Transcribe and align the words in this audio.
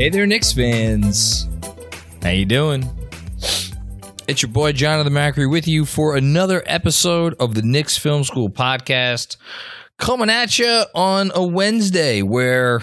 Hey 0.00 0.08
there, 0.08 0.26
Knicks 0.26 0.54
fans. 0.54 1.46
How 2.22 2.30
you 2.30 2.46
doing? 2.46 2.88
It's 4.26 4.40
your 4.40 4.50
boy 4.50 4.72
Jonathan 4.72 5.12
Macri 5.12 5.48
with 5.48 5.68
you 5.68 5.84
for 5.84 6.16
another 6.16 6.62
episode 6.64 7.34
of 7.38 7.54
the 7.54 7.60
Knicks 7.60 7.98
Film 7.98 8.24
School 8.24 8.48
podcast, 8.48 9.36
coming 9.98 10.30
at 10.30 10.58
you 10.58 10.84
on 10.94 11.32
a 11.34 11.46
Wednesday 11.46 12.22
where 12.22 12.80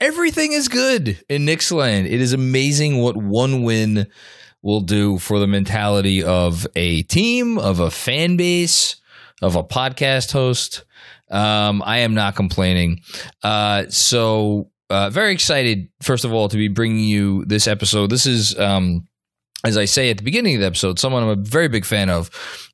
everything 0.00 0.52
is 0.52 0.68
good 0.68 1.22
in 1.28 1.44
Knicks 1.44 1.70
land. 1.70 2.06
It 2.06 2.22
is 2.22 2.32
amazing 2.32 2.96
what 3.02 3.18
one 3.18 3.62
win 3.62 4.06
will 4.62 4.80
do 4.80 5.18
for 5.18 5.40
the 5.40 5.46
mentality 5.46 6.24
of 6.24 6.66
a 6.74 7.02
team, 7.02 7.58
of 7.58 7.80
a 7.80 7.90
fan 7.90 8.38
base, 8.38 8.96
of 9.42 9.56
a 9.56 9.62
podcast 9.62 10.32
host. 10.32 10.84
Um, 11.30 11.82
I 11.84 11.98
am 11.98 12.14
not 12.14 12.34
complaining. 12.34 13.02
Uh, 13.42 13.90
so 13.90 14.70
uh, 14.90 15.10
very 15.10 15.32
excited, 15.32 15.88
first 16.02 16.24
of 16.24 16.32
all, 16.32 16.48
to 16.48 16.56
be 16.56 16.68
bringing 16.68 17.04
you 17.04 17.44
this 17.46 17.66
episode. 17.66 18.10
This 18.10 18.26
is, 18.26 18.58
um, 18.58 19.06
as 19.64 19.76
I 19.76 19.84
say 19.84 20.10
at 20.10 20.16
the 20.16 20.24
beginning 20.24 20.54
of 20.54 20.60
the 20.60 20.66
episode, 20.66 20.98
someone 20.98 21.22
I'm 21.22 21.28
a 21.28 21.36
very 21.36 21.68
big 21.68 21.84
fan 21.84 22.08
of 22.08 22.30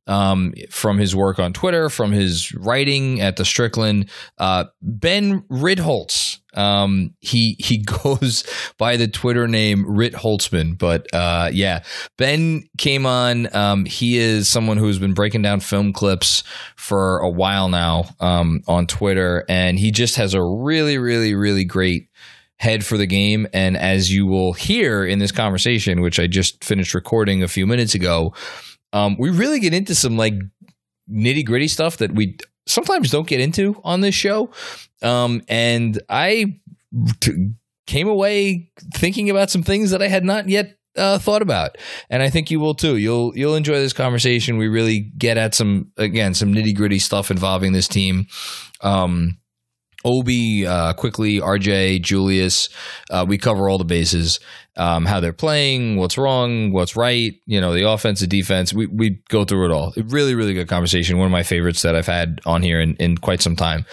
um, 0.07 0.55
from 0.71 0.99
his 0.99 1.17
work 1.17 1.39
on 1.39 1.53
Twitter, 1.53 1.91
from 1.91 2.13
his 2.13 2.55
writing 2.55 3.21
at 3.21 3.37
the 3.37 3.45
Strickland. 3.45 4.09
Uh, 4.39 4.65
ben 4.81 5.41
Ritholtz. 5.51 6.39
Um, 6.55 7.15
he 7.21 7.57
he 7.59 7.79
goes 8.05 8.45
by 8.79 8.97
the 8.97 9.09
Twitter 9.09 9.49
name 9.49 9.85
Rit 9.87 10.15
Holtzman, 10.15 10.79
but 10.79 11.13
uh, 11.13 11.51
yeah, 11.53 11.83
Ben 12.17 12.69
came 12.79 13.05
on. 13.05 13.55
Um, 13.55 13.85
he 13.85 14.17
is 14.19 14.49
someone 14.49 14.77
who's 14.77 14.99
been 14.99 15.15
breaking 15.15 15.43
down 15.43 15.61
film 15.61 15.93
clips 15.93 16.45
for 16.77 17.19
a 17.19 17.29
while 17.29 17.69
now 17.69 18.05
um, 18.21 18.63
on 18.69 18.87
Twitter, 18.87 19.45
and 19.49 19.79
he 19.79 19.91
just 19.91 20.17
has 20.17 20.35
a 20.35 20.43
really, 20.43 20.99
really, 20.99 21.35
really 21.35 21.65
great 21.65 22.09
head 22.59 22.85
for 22.85 22.97
the 22.97 23.07
game. 23.07 23.47
And 23.53 23.77
as 23.77 24.13
you 24.13 24.27
will 24.27 24.53
hear 24.53 25.05
in 25.05 25.19
this 25.19 25.33
conversation, 25.33 26.01
which 26.01 26.19
I 26.19 26.27
just 26.27 26.65
finished 26.65 26.95
recording 26.95 27.43
a 27.43 27.49
few 27.49 27.67
minutes 27.67 27.95
ago, 27.95 28.35
um, 28.93 29.17
we 29.19 29.31
really 29.31 29.61
get 29.61 29.75
into 29.75 29.95
some 29.95 30.17
like 30.17 30.35
nitty 31.11 31.45
gritty 31.45 31.69
stuff 31.69 31.99
that 31.99 32.15
we 32.15 32.39
sometimes 32.67 33.11
don't 33.11 33.27
get 33.27 33.41
into 33.41 33.81
on 33.85 34.01
this 34.01 34.15
show. 34.15 34.51
Um, 35.03 35.43
and 35.49 36.01
I 36.09 36.61
t- 37.21 37.51
came 37.87 38.09
away 38.09 38.71
thinking 38.95 39.31
about 39.31 39.51
some 39.51 39.63
things 39.63 39.91
that 39.91 40.03
I 40.03 40.09
had 40.09 40.25
not 40.25 40.49
yet 40.49 40.77
uh, 40.97 41.19
thought 41.19 41.43
about, 41.43 41.77
and 42.09 42.23
I 42.23 42.31
think 42.31 42.51
you 42.51 42.59
will 42.59 42.75
too. 42.75 42.97
You'll 42.97 43.37
you'll 43.37 43.55
enjoy 43.55 43.75
this 43.75 43.93
conversation. 43.93 44.57
We 44.57 44.69
really 44.69 45.01
get 45.01 45.37
at 45.37 45.55
some 45.55 45.93
again 45.99 46.33
some 46.33 46.55
nitty 46.55 46.75
gritty 46.75 46.99
stuff 46.99 47.31
involving 47.31 47.73
this 47.73 47.87
team. 47.87 48.27
Um, 48.81 49.39
Obi, 50.07 50.65
uh, 50.65 50.93
Quickley, 50.93 51.41
RJ, 51.41 52.01
Julius. 52.01 52.69
Uh, 53.11 53.27
we 53.29 53.37
cover 53.37 53.69
all 53.69 53.77
the 53.77 53.85
bases, 53.85 54.39
um, 54.77 55.05
how 55.05 55.19
they're 55.19 55.33
playing, 55.33 55.97
what's 55.97 56.17
wrong, 56.17 56.73
what's 56.73 56.97
right, 56.97 57.35
you 57.45 57.61
know, 57.61 57.75
the 57.75 57.91
offense, 57.91 58.21
the 58.21 58.29
defense. 58.29 58.73
We, 58.73 58.87
we 58.87 59.21
go 59.29 59.45
through 59.45 59.67
it 59.67 59.73
all. 59.73 59.93
Really, 59.97 60.37
really 60.37 60.55
good 60.55 60.69
conversation. 60.69 61.19
One 61.19 61.27
of 61.27 61.33
my 61.33 61.43
favorites 61.43 61.83
that 61.83 61.97
I've 61.97 62.07
had 62.07 62.41
on 62.47 62.63
here 62.63 62.81
in, 62.81 62.95
in 62.97 63.19
quite 63.19 63.43
some 63.43 63.57
time. 63.57 63.85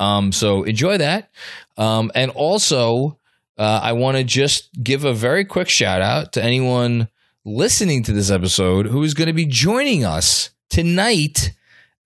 Um, 0.00 0.32
so 0.32 0.64
enjoy 0.64 0.98
that. 0.98 1.30
Um, 1.78 2.10
and 2.16 2.32
also, 2.32 3.18
uh, 3.56 3.80
I 3.82 3.92
want 3.92 4.16
to 4.16 4.24
just 4.24 4.70
give 4.82 5.04
a 5.04 5.14
very 5.14 5.44
quick 5.44 5.68
shout 5.68 6.02
out 6.02 6.32
to 6.32 6.42
anyone 6.42 7.08
listening 7.44 8.02
to 8.02 8.12
this 8.12 8.30
episode 8.30 8.86
who 8.86 9.04
is 9.04 9.14
going 9.14 9.28
to 9.28 9.32
be 9.32 9.46
joining 9.46 10.04
us 10.04 10.50
tonight 10.68 11.52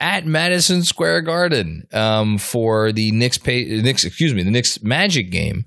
at 0.01 0.27
Madison 0.27 0.83
Square 0.83 1.23
Garden 1.23 1.87
um, 1.93 2.39
for 2.39 2.93
the 2.93 3.13
Knicks, 3.13 3.39
pay, 3.39 3.65
Knicks, 3.65 4.05
excuse 4.05 4.35
me, 4.35 4.43
the 4.43 4.51
Knicks 4.51 4.83
Magic 4.83 5.31
game, 5.31 5.65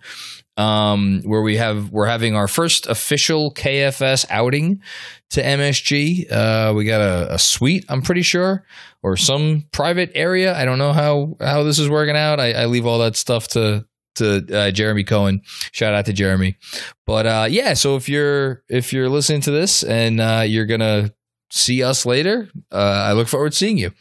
um, 0.57 1.21
where 1.23 1.41
we 1.41 1.57
have 1.57 1.91
we're 1.91 2.07
having 2.07 2.35
our 2.35 2.47
first 2.47 2.87
official 2.87 3.53
KFS 3.53 4.25
outing 4.29 4.81
to 5.29 5.41
MSG. 5.41 6.31
Uh, 6.31 6.73
we 6.75 6.85
got 6.85 7.01
a, 7.01 7.35
a, 7.35 7.39
suite, 7.39 7.85
I'm 7.89 8.01
pretty 8.01 8.23
sure, 8.23 8.65
or 9.03 9.17
some 9.17 9.65
private 9.71 10.11
area. 10.15 10.55
I 10.55 10.65
don't 10.65 10.79
know 10.79 10.93
how 10.93 11.37
how 11.39 11.63
this 11.63 11.79
is 11.79 11.89
working 11.89 12.15
out. 12.15 12.39
I, 12.39 12.53
I 12.53 12.65
leave 12.65 12.85
all 12.85 12.99
that 12.99 13.15
stuff 13.15 13.47
to 13.49 13.85
to 14.15 14.45
uh, 14.51 14.71
Jeremy 14.71 15.03
Cohen. 15.03 15.41
Shout 15.71 15.93
out 15.93 16.05
to 16.05 16.13
Jeremy. 16.13 16.57
But 17.05 17.25
uh, 17.25 17.47
yeah, 17.49 17.73
so 17.73 17.95
if 17.95 18.09
you're 18.09 18.63
if 18.67 18.91
you're 18.91 19.09
listening 19.09 19.41
to 19.41 19.51
this 19.51 19.83
and 19.83 20.19
uh, 20.19 20.43
you're 20.45 20.65
gonna 20.65 21.11
see 21.49 21.83
us 21.83 22.05
later. 22.05 22.49
Uh, 22.71 22.75
I 22.77 23.13
look 23.13 23.27
forward 23.27 23.51
to 23.51 23.57
seeing 23.57 23.77
you. 23.77 23.91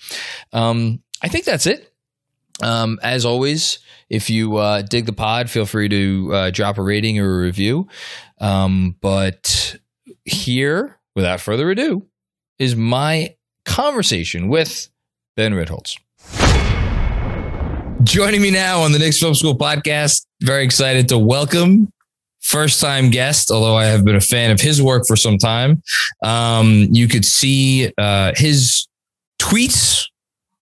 Um, 0.52 1.02
I 1.22 1.28
think 1.28 1.44
that's 1.44 1.66
it. 1.66 1.92
Um, 2.62 2.98
as 3.02 3.24
always, 3.24 3.78
if 4.08 4.30
you 4.30 4.56
uh, 4.56 4.82
dig 4.82 5.06
the 5.06 5.12
pod, 5.12 5.50
feel 5.50 5.66
free 5.66 5.88
to 5.88 6.30
uh, 6.32 6.50
drop 6.50 6.78
a 6.78 6.82
rating 6.82 7.18
or 7.18 7.40
a 7.40 7.42
review. 7.42 7.88
Um, 8.40 8.96
but 9.00 9.76
here, 10.24 10.98
without 11.14 11.40
further 11.40 11.70
ado, 11.70 12.06
is 12.58 12.76
my 12.76 13.34
conversation 13.64 14.48
with 14.48 14.88
Ben 15.36 15.52
Ritholtz. 15.52 15.98
Joining 18.04 18.40
me 18.40 18.50
now 18.50 18.80
on 18.80 18.92
the 18.92 18.98
Knicks 18.98 19.18
Film 19.18 19.34
School 19.34 19.56
podcast, 19.56 20.26
very 20.42 20.64
excited 20.64 21.08
to 21.08 21.18
welcome 21.18 21.92
first 22.46 22.80
time 22.80 23.10
guest, 23.10 23.50
although 23.50 23.76
I 23.76 23.86
have 23.86 24.04
been 24.04 24.16
a 24.16 24.20
fan 24.20 24.50
of 24.50 24.60
his 24.60 24.80
work 24.80 25.04
for 25.06 25.16
some 25.16 25.36
time. 25.36 25.82
Um, 26.22 26.86
you 26.90 27.08
could 27.08 27.24
see 27.24 27.92
uh, 27.98 28.32
his 28.36 28.86
tweets 29.40 30.04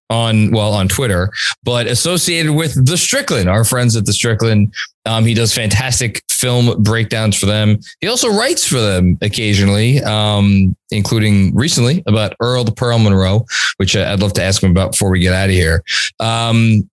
on 0.09 0.51
well 0.51 0.73
on 0.73 0.87
Twitter, 0.87 1.31
but 1.63 1.87
associated 1.87 2.53
with 2.53 2.85
the 2.85 2.97
Strickland, 2.97 3.49
our 3.49 3.63
friends 3.63 3.95
at 3.95 4.05
the 4.05 4.13
Strickland. 4.13 4.73
Um, 5.07 5.25
he 5.25 5.35
does 5.35 5.53
fantastic 5.53 6.23
film 6.31 6.81
breakdowns 6.81 7.37
for 7.37 7.45
them. 7.45 7.79
He 8.01 8.07
also 8.07 8.29
writes 8.29 8.67
for 8.67 8.79
them 8.79 9.17
occasionally, 9.21 10.01
um, 10.03 10.75
including 10.89 11.55
recently 11.55 12.03
about 12.07 12.35
Earl 12.39 12.63
the 12.63 12.71
Pearl 12.71 12.97
Monroe, 12.97 13.45
which 13.77 13.95
I'd 13.95 14.19
love 14.19 14.33
to 14.33 14.43
ask 14.43 14.63
him 14.63 14.71
about 14.71 14.93
before 14.93 15.11
we 15.11 15.19
get 15.19 15.33
out 15.33 15.49
of 15.49 15.55
here. 15.55 15.83
Um, 16.19 16.89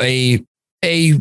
a 0.00 0.42
a 0.84 1.14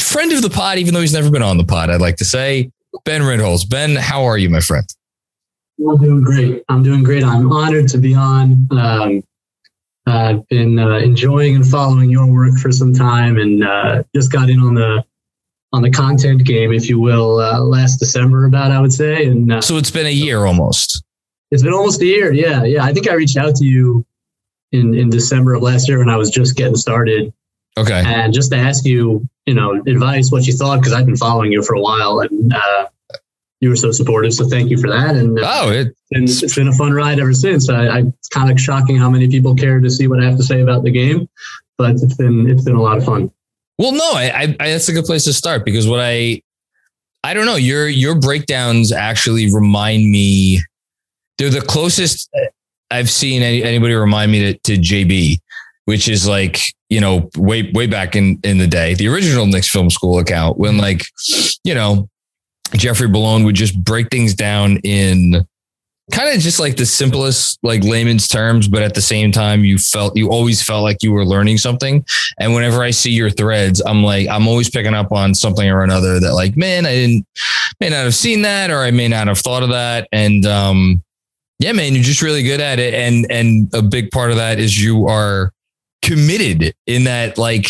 friend 0.00 0.32
of 0.32 0.42
the 0.42 0.50
pod, 0.50 0.78
even 0.78 0.94
though 0.94 1.00
he's 1.00 1.12
never 1.12 1.30
been 1.30 1.42
on 1.42 1.56
the 1.56 1.64
pod, 1.64 1.90
I'd 1.90 2.00
like 2.00 2.16
to 2.16 2.24
say. 2.24 2.70
Ben 3.04 3.22
Ritholtz. 3.22 3.68
Ben, 3.68 3.96
how 3.96 4.24
are 4.24 4.38
you, 4.38 4.50
my 4.50 4.60
friend? 4.60 4.86
I'm 5.88 5.98
doing 5.98 6.22
great. 6.22 6.64
I'm 6.68 6.82
doing 6.82 7.02
great. 7.02 7.22
I'm 7.22 7.52
honored 7.52 7.88
to 7.88 7.98
be 7.98 8.14
on. 8.14 8.66
Um, 8.72 9.22
I've 10.06 10.46
been 10.48 10.78
uh, 10.78 10.98
enjoying 10.98 11.56
and 11.56 11.66
following 11.66 12.10
your 12.10 12.26
work 12.26 12.58
for 12.58 12.72
some 12.72 12.94
time 12.94 13.38
and 13.38 13.62
uh, 13.62 14.02
just 14.14 14.32
got 14.32 14.50
in 14.50 14.60
on 14.60 14.74
the 14.74 15.04
on 15.72 15.82
the 15.82 15.90
content 15.90 16.44
game, 16.44 16.72
if 16.72 16.88
you 16.88 16.98
will, 16.98 17.40
uh, 17.40 17.60
last 17.60 17.98
December, 17.98 18.46
about 18.46 18.70
I 18.70 18.80
would 18.80 18.92
say. 18.92 19.26
And 19.26 19.52
uh, 19.52 19.60
so 19.60 19.76
it's 19.76 19.90
been 19.90 20.06
a 20.06 20.12
year 20.12 20.46
almost. 20.46 21.04
It's 21.50 21.62
been 21.62 21.74
almost 21.74 22.00
a 22.00 22.06
year. 22.06 22.32
Yeah, 22.32 22.64
yeah. 22.64 22.84
I 22.84 22.92
think 22.92 23.08
I 23.08 23.14
reached 23.14 23.36
out 23.36 23.54
to 23.56 23.64
you 23.64 24.04
in 24.72 24.94
in 24.94 25.10
December 25.10 25.54
of 25.54 25.62
last 25.62 25.88
year 25.88 25.98
when 25.98 26.08
I 26.08 26.16
was 26.16 26.30
just 26.30 26.56
getting 26.56 26.76
started. 26.76 27.32
Okay. 27.76 28.02
And 28.04 28.34
just 28.34 28.50
to 28.50 28.56
ask 28.56 28.84
you, 28.84 29.26
you 29.48 29.54
know, 29.54 29.82
advice, 29.86 30.30
what 30.30 30.46
you 30.46 30.52
thought, 30.52 30.76
because 30.76 30.92
I've 30.92 31.06
been 31.06 31.16
following 31.16 31.50
you 31.50 31.62
for 31.62 31.74
a 31.74 31.80
while, 31.80 32.20
and 32.20 32.52
uh, 32.52 32.86
you 33.60 33.70
were 33.70 33.76
so 33.76 33.90
supportive. 33.92 34.34
So 34.34 34.46
thank 34.46 34.68
you 34.68 34.76
for 34.76 34.90
that. 34.90 35.16
And 35.16 35.38
uh, 35.38 35.42
oh, 35.46 35.70
it, 35.70 35.96
it's, 36.10 36.42
it's 36.42 36.54
been 36.54 36.68
a 36.68 36.72
fun 36.74 36.92
ride 36.92 37.18
ever 37.18 37.32
since. 37.32 37.70
I, 37.70 37.86
I, 37.86 37.98
it's 38.00 38.28
kind 38.28 38.50
of 38.50 38.60
shocking 38.60 38.98
how 38.98 39.08
many 39.08 39.26
people 39.26 39.54
care 39.54 39.80
to 39.80 39.88
see 39.88 40.06
what 40.06 40.20
I 40.20 40.26
have 40.26 40.36
to 40.36 40.42
say 40.42 40.60
about 40.60 40.82
the 40.84 40.90
game, 40.90 41.30
but 41.78 41.92
it's 41.92 42.14
been 42.14 42.50
it's 42.50 42.62
been 42.62 42.76
a 42.76 42.82
lot 42.82 42.98
of 42.98 43.06
fun. 43.06 43.32
Well, 43.78 43.92
no, 43.92 44.10
I, 44.12 44.54
I, 44.60 44.70
that's 44.70 44.90
a 44.90 44.92
good 44.92 45.06
place 45.06 45.24
to 45.24 45.32
start 45.32 45.64
because 45.64 45.88
what 45.88 46.00
I, 46.00 46.42
I 47.24 47.32
don't 47.32 47.46
know, 47.46 47.56
your 47.56 47.88
your 47.88 48.16
breakdowns 48.20 48.92
actually 48.92 49.50
remind 49.50 50.10
me. 50.10 50.60
They're 51.38 51.48
the 51.48 51.62
closest 51.62 52.28
I've 52.90 53.10
seen 53.10 53.42
any, 53.42 53.62
anybody 53.62 53.94
remind 53.94 54.32
me 54.32 54.52
to, 54.52 54.58
to 54.58 54.76
JB, 54.76 55.38
which 55.88 56.06
is 56.06 56.28
like 56.28 56.60
you 56.90 57.00
know 57.00 57.30
way 57.38 57.70
way 57.72 57.86
back 57.86 58.14
in 58.14 58.38
in 58.44 58.58
the 58.58 58.66
day, 58.66 58.92
the 58.92 59.08
original 59.08 59.46
Knicks 59.46 59.70
Film 59.70 59.88
School 59.88 60.18
account 60.18 60.58
when 60.58 60.76
like 60.76 61.02
you 61.64 61.74
know 61.74 62.10
Jeffrey 62.74 63.08
Bellone 63.08 63.42
would 63.46 63.54
just 63.54 63.82
break 63.82 64.10
things 64.10 64.34
down 64.34 64.76
in 64.84 65.46
kind 66.12 66.36
of 66.36 66.42
just 66.42 66.60
like 66.60 66.76
the 66.76 66.84
simplest 66.84 67.58
like 67.62 67.82
layman's 67.84 68.28
terms 68.28 68.68
but 68.68 68.82
at 68.82 68.94
the 68.94 69.00
same 69.00 69.32
time 69.32 69.64
you 69.64 69.78
felt 69.78 70.14
you 70.14 70.28
always 70.28 70.62
felt 70.62 70.82
like 70.82 70.98
you 71.02 71.10
were 71.10 71.24
learning 71.24 71.56
something. 71.56 72.04
And 72.38 72.52
whenever 72.52 72.82
i 72.82 72.90
see 72.90 73.12
your 73.12 73.30
threads 73.30 73.80
i'm 73.86 74.04
like 74.04 74.28
i'm 74.28 74.46
always 74.46 74.68
picking 74.68 74.92
up 74.92 75.10
on 75.10 75.34
something 75.34 75.70
or 75.70 75.84
another 75.84 76.20
that 76.20 76.34
like 76.34 76.54
man 76.54 76.84
i 76.84 76.92
didn't 76.92 77.26
may 77.80 77.88
not 77.88 78.04
have 78.04 78.14
seen 78.14 78.42
that 78.42 78.70
or 78.70 78.80
i 78.80 78.90
may 78.90 79.08
not 79.08 79.26
have 79.26 79.38
thought 79.38 79.62
of 79.62 79.70
that. 79.70 80.06
And 80.12 80.44
um 80.44 81.02
yeah 81.58 81.72
man 81.72 81.94
you're 81.94 82.04
just 82.04 82.20
really 82.20 82.42
good 82.42 82.60
at 82.60 82.78
it. 82.78 82.92
And 82.92 83.26
and 83.30 83.72
a 83.72 83.80
big 83.80 84.10
part 84.10 84.30
of 84.30 84.36
that 84.36 84.58
is 84.58 84.82
you 84.82 85.06
are 85.06 85.50
committed 86.02 86.74
in 86.86 87.04
that 87.04 87.38
like 87.38 87.66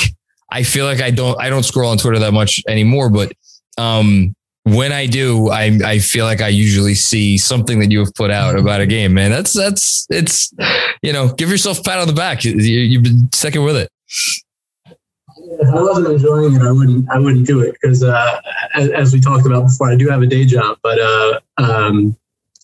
i 0.51 0.63
feel 0.63 0.85
like 0.85 1.01
i 1.01 1.11
don't 1.11 1.41
i 1.41 1.49
don't 1.49 1.65
scroll 1.65 1.91
on 1.91 1.99
twitter 1.99 2.19
that 2.19 2.33
much 2.33 2.63
anymore 2.69 3.11
but 3.11 3.33
um 3.79 4.35
when 4.75 4.93
I 4.93 5.07
do, 5.07 5.49
I 5.49 5.79
I 5.85 5.99
feel 5.99 6.25
like 6.25 6.41
I 6.41 6.49
usually 6.49 6.95
see 6.95 7.39
something 7.39 7.79
that 7.81 7.91
you 7.91 8.01
have 8.01 8.15
put 8.15 8.31
out 8.31 8.59
about 8.59 8.81
a 8.81 8.87
game, 8.87 9.15
man. 9.15 9.31
That's 9.31 9.53
that's 9.53 10.07
it's 10.11 10.53
you 11.03 11.13
know, 11.13 11.29
give 11.33 11.51
yourself 11.51 11.81
a 11.81 11.83
pat 11.83 11.99
on 11.99 12.07
the 12.07 12.13
back. 12.13 12.45
You, 12.45 12.95
have 12.95 13.03
been 13.03 13.31
second 13.33 13.65
with 13.65 13.77
it. 13.77 13.91
If 15.61 15.69
I 15.69 15.81
wasn't 15.81 16.09
enjoying 16.09 16.57
it, 16.57 16.63
I 16.63 16.73
wouldn't 16.73 17.11
I 17.11 17.19
wouldn't 17.19 17.47
do 17.47 17.61
it 17.61 17.77
because 17.81 18.03
uh, 18.03 18.41
as, 18.75 18.91
as, 18.91 19.13
we 19.13 19.21
talked 19.21 19.47
about 19.47 19.65
before, 19.65 19.91
I 19.91 19.97
do 19.97 20.09
have 20.09 20.23
a 20.23 20.27
day 20.27 20.45
job, 20.45 20.79
but 20.83 20.99
uh, 20.99 21.41
um, 21.57 22.17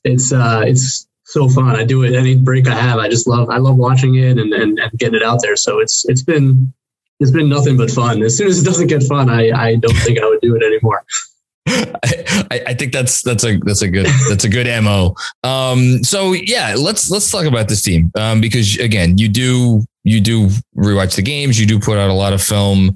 it's 0.05 0.32
uh, 0.32 0.62
it's 0.67 1.06
so 1.34 1.48
fun. 1.48 1.75
I 1.75 1.84
do 1.84 2.04
it 2.04 2.14
any 2.14 2.36
break 2.36 2.69
I 2.69 2.75
have. 2.75 2.98
I 2.98 3.08
just 3.08 3.26
love 3.26 3.50
I 3.50 3.58
love 3.58 3.76
watching 3.76 4.14
it 4.14 4.38
and, 4.38 4.52
and, 4.52 4.78
and 4.78 4.92
getting 4.98 5.16
it 5.16 5.22
out 5.22 5.40
there. 5.42 5.56
So 5.56 5.81
it's 5.81 6.08
it's 6.08 6.22
been 6.22 6.72
it's 7.19 7.32
been 7.32 7.48
nothing 7.48 7.76
but 7.76 7.90
fun. 7.90 8.22
As 8.22 8.38
soon 8.38 8.46
as 8.46 8.62
it 8.62 8.64
doesn't 8.64 8.86
get 8.86 9.02
fun, 9.02 9.28
I, 9.28 9.50
I 9.50 9.76
don't 9.76 9.96
think 9.96 10.20
I 10.20 10.26
would 10.26 10.40
do 10.40 10.54
it 10.54 10.62
anymore. 10.62 11.04
I, 11.66 12.62
I, 12.69 12.75
think 12.75 12.92
that's 12.92 13.22
that's 13.22 13.44
a 13.44 13.58
that's 13.58 13.82
a 13.82 13.88
good 13.88 14.06
that's 14.28 14.44
a 14.44 14.48
good 14.48 14.66
mo. 14.84 15.16
Um, 15.42 16.04
so 16.04 16.32
yeah, 16.32 16.76
let's 16.78 17.10
let's 17.10 17.31
talk 17.31 17.46
about 17.46 17.69
this 17.69 17.82
team 17.82 18.12
um, 18.16 18.40
because 18.40 18.78
again, 18.78 19.19
you 19.19 19.28
do 19.28 19.84
you 20.04 20.20
do 20.20 20.48
rewatch 20.76 21.16
the 21.16 21.22
games, 21.22 21.58
you 21.58 21.66
do 21.66 21.81
put 21.81 21.98
out 21.98 22.10
a 22.10 22.14
lot 22.14 22.32
of 22.32 22.42
film. 22.42 22.94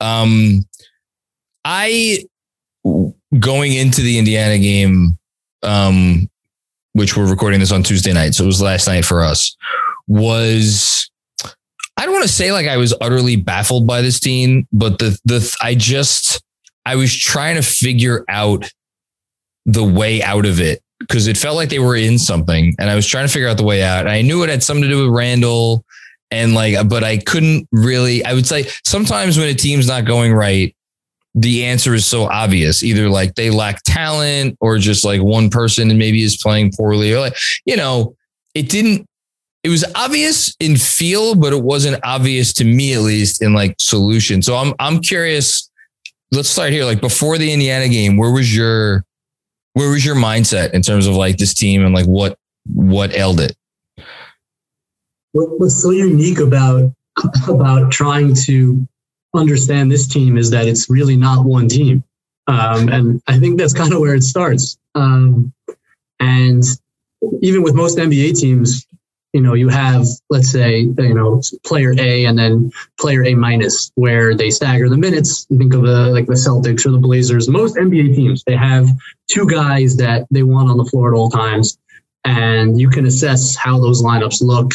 Um, 0.00 0.66
I 1.64 2.24
going 3.38 3.74
into 3.74 4.02
the 4.02 4.18
Indiana 4.18 4.58
game, 4.58 5.16
um, 5.62 6.28
which 6.98 7.16
we're 7.16 7.28
recording 7.28 7.60
this 7.60 7.72
on 7.72 7.82
Tuesday 7.82 8.12
night, 8.12 8.34
so 8.34 8.44
it 8.44 8.48
was 8.48 8.60
last 8.60 8.86
night 8.86 9.04
for 9.04 9.22
us. 9.22 9.56
Was 10.06 11.10
I 11.96 12.04
don't 12.04 12.12
want 12.14 12.26
to 12.26 12.32
say 12.32 12.52
like 12.52 12.66
I 12.66 12.76
was 12.76 12.94
utterly 13.00 13.36
baffled 13.36 13.86
by 13.86 14.02
this 14.02 14.20
team, 14.20 14.66
but 14.72 14.98
the 14.98 15.18
the 15.24 15.56
I 15.62 15.74
just 15.74 16.42
I 16.84 16.96
was 16.96 17.16
trying 17.16 17.56
to 17.56 17.62
figure 17.62 18.24
out 18.28 18.70
the 19.66 19.84
way 19.84 20.22
out 20.22 20.46
of 20.46 20.60
it 20.60 20.82
because 21.00 21.26
it 21.26 21.36
felt 21.36 21.56
like 21.56 21.68
they 21.68 21.78
were 21.78 21.96
in 21.96 22.18
something 22.18 22.74
and 22.78 22.88
I 22.88 22.94
was 22.94 23.06
trying 23.06 23.26
to 23.26 23.32
figure 23.32 23.48
out 23.48 23.56
the 23.56 23.64
way 23.64 23.82
out. 23.82 24.00
And 24.00 24.10
I 24.10 24.22
knew 24.22 24.42
it 24.42 24.48
had 24.48 24.62
something 24.62 24.82
to 24.82 24.88
do 24.88 25.04
with 25.04 25.14
Randle, 25.14 25.84
and 26.30 26.54
like, 26.54 26.88
but 26.88 27.04
I 27.04 27.18
couldn't 27.18 27.68
really, 27.72 28.24
I 28.24 28.34
would 28.34 28.46
say 28.46 28.68
sometimes 28.84 29.38
when 29.38 29.48
a 29.48 29.54
team's 29.54 29.86
not 29.86 30.04
going 30.04 30.32
right, 30.32 30.74
the 31.40 31.64
answer 31.64 31.94
is 31.94 32.06
so 32.06 32.24
obvious. 32.24 32.82
Either 32.82 33.08
like 33.08 33.34
they 33.34 33.50
lack 33.50 33.82
talent 33.84 34.56
or 34.60 34.78
just 34.78 35.04
like 35.04 35.22
one 35.22 35.50
person 35.50 35.90
and 35.90 35.98
maybe 35.98 36.22
is 36.22 36.36
playing 36.36 36.72
poorly 36.76 37.12
or 37.12 37.20
like, 37.20 37.36
you 37.64 37.76
know, 37.76 38.14
it 38.54 38.68
didn't, 38.68 39.06
it 39.62 39.68
was 39.68 39.84
obvious 39.94 40.54
in 40.60 40.76
feel, 40.76 41.34
but 41.34 41.52
it 41.52 41.62
wasn't 41.62 42.00
obvious 42.04 42.52
to 42.54 42.64
me 42.64 42.94
at 42.94 43.00
least 43.00 43.42
in 43.42 43.52
like 43.52 43.74
solution. 43.78 44.42
So 44.42 44.56
I'm, 44.56 44.74
I'm 44.78 45.00
curious 45.00 45.68
let's 46.32 46.48
start 46.48 46.72
here. 46.72 46.84
Like 46.84 47.00
before 47.00 47.38
the 47.38 47.52
Indiana 47.52 47.88
game, 47.88 48.16
where 48.16 48.30
was 48.30 48.54
your 48.54 49.04
where 49.74 49.90
was 49.90 50.04
your 50.04 50.16
mindset 50.16 50.72
in 50.72 50.82
terms 50.82 51.06
of 51.06 51.14
like 51.14 51.36
this 51.36 51.54
team 51.54 51.84
and 51.84 51.94
like 51.94 52.06
what 52.06 52.38
what 52.74 53.14
ailed 53.14 53.40
it? 53.40 53.56
What, 55.32 55.60
what's 55.60 55.82
so 55.82 55.90
unique 55.90 56.40
about 56.40 56.92
about 57.48 57.90
trying 57.92 58.34
to 58.46 58.86
understand 59.38 59.90
this 59.90 60.06
team 60.06 60.36
is 60.36 60.50
that 60.50 60.66
it's 60.66 60.90
really 60.90 61.16
not 61.16 61.44
one 61.44 61.68
team, 61.68 62.04
um, 62.46 62.88
and 62.88 63.22
I 63.26 63.38
think 63.38 63.58
that's 63.58 63.74
kind 63.74 63.92
of 63.92 64.00
where 64.00 64.14
it 64.14 64.22
starts. 64.22 64.78
Um, 64.94 65.52
and 66.20 66.62
even 67.42 67.62
with 67.62 67.74
most 67.74 67.98
NBA 67.98 68.38
teams, 68.38 68.86
you 69.32 69.40
know, 69.42 69.54
you 69.54 69.68
have, 69.68 70.06
let's 70.30 70.50
say, 70.50 70.80
you 70.80 71.14
know, 71.14 71.42
player 71.64 71.94
A 71.98 72.24
and 72.24 72.38
then 72.38 72.72
player 72.98 73.24
A 73.24 73.34
minus, 73.34 73.92
where 73.94 74.34
they 74.34 74.50
stagger 74.50 74.88
the 74.88 74.96
minutes. 74.96 75.46
You 75.50 75.58
think 75.58 75.74
of 75.74 75.82
the 75.82 76.10
like 76.10 76.26
the 76.26 76.32
Celtics 76.32 76.86
or 76.86 76.90
the 76.90 76.98
Blazers. 76.98 77.48
Most 77.48 77.76
NBA 77.76 78.16
teams, 78.16 78.42
they 78.44 78.56
have 78.56 78.88
two 79.30 79.46
guys 79.46 79.96
that 79.96 80.26
they 80.30 80.42
want 80.42 80.70
on 80.70 80.78
the 80.78 80.84
floor 80.84 81.12
at 81.12 81.16
all 81.16 81.28
times, 81.28 81.78
and 82.24 82.80
you 82.80 82.88
can 82.88 83.06
assess 83.06 83.54
how 83.54 83.78
those 83.78 84.02
lineups 84.02 84.40
look. 84.40 84.72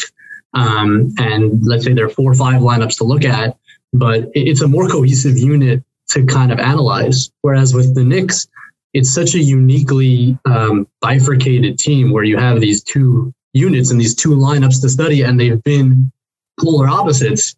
Um, 0.54 1.12
and 1.18 1.66
let's 1.66 1.84
say 1.84 1.92
there 1.92 2.06
are 2.06 2.10
four 2.10 2.30
or 2.30 2.36
five 2.36 2.62
lineups 2.62 2.98
to 2.98 3.04
look 3.04 3.24
at, 3.24 3.56
but 3.94 4.28
it's 4.34 4.60
a 4.60 4.68
more 4.68 4.88
cohesive 4.88 5.38
unit 5.38 5.82
to 6.10 6.26
kind 6.26 6.52
of 6.52 6.58
analyze. 6.58 7.30
Whereas 7.40 7.72
with 7.72 7.94
the 7.94 8.04
Knicks, 8.04 8.46
it's 8.92 9.14
such 9.14 9.34
a 9.34 9.38
uniquely 9.38 10.36
um, 10.44 10.86
bifurcated 11.00 11.78
team 11.78 12.10
where 12.10 12.24
you 12.24 12.36
have 12.36 12.60
these 12.60 12.82
two 12.82 13.32
units 13.52 13.90
and 13.90 14.00
these 14.00 14.14
two 14.14 14.30
lineups 14.30 14.80
to 14.82 14.88
study, 14.88 15.22
and 15.22 15.38
they've 15.38 15.62
been 15.62 16.12
polar 16.60 16.88
opposites 16.88 17.54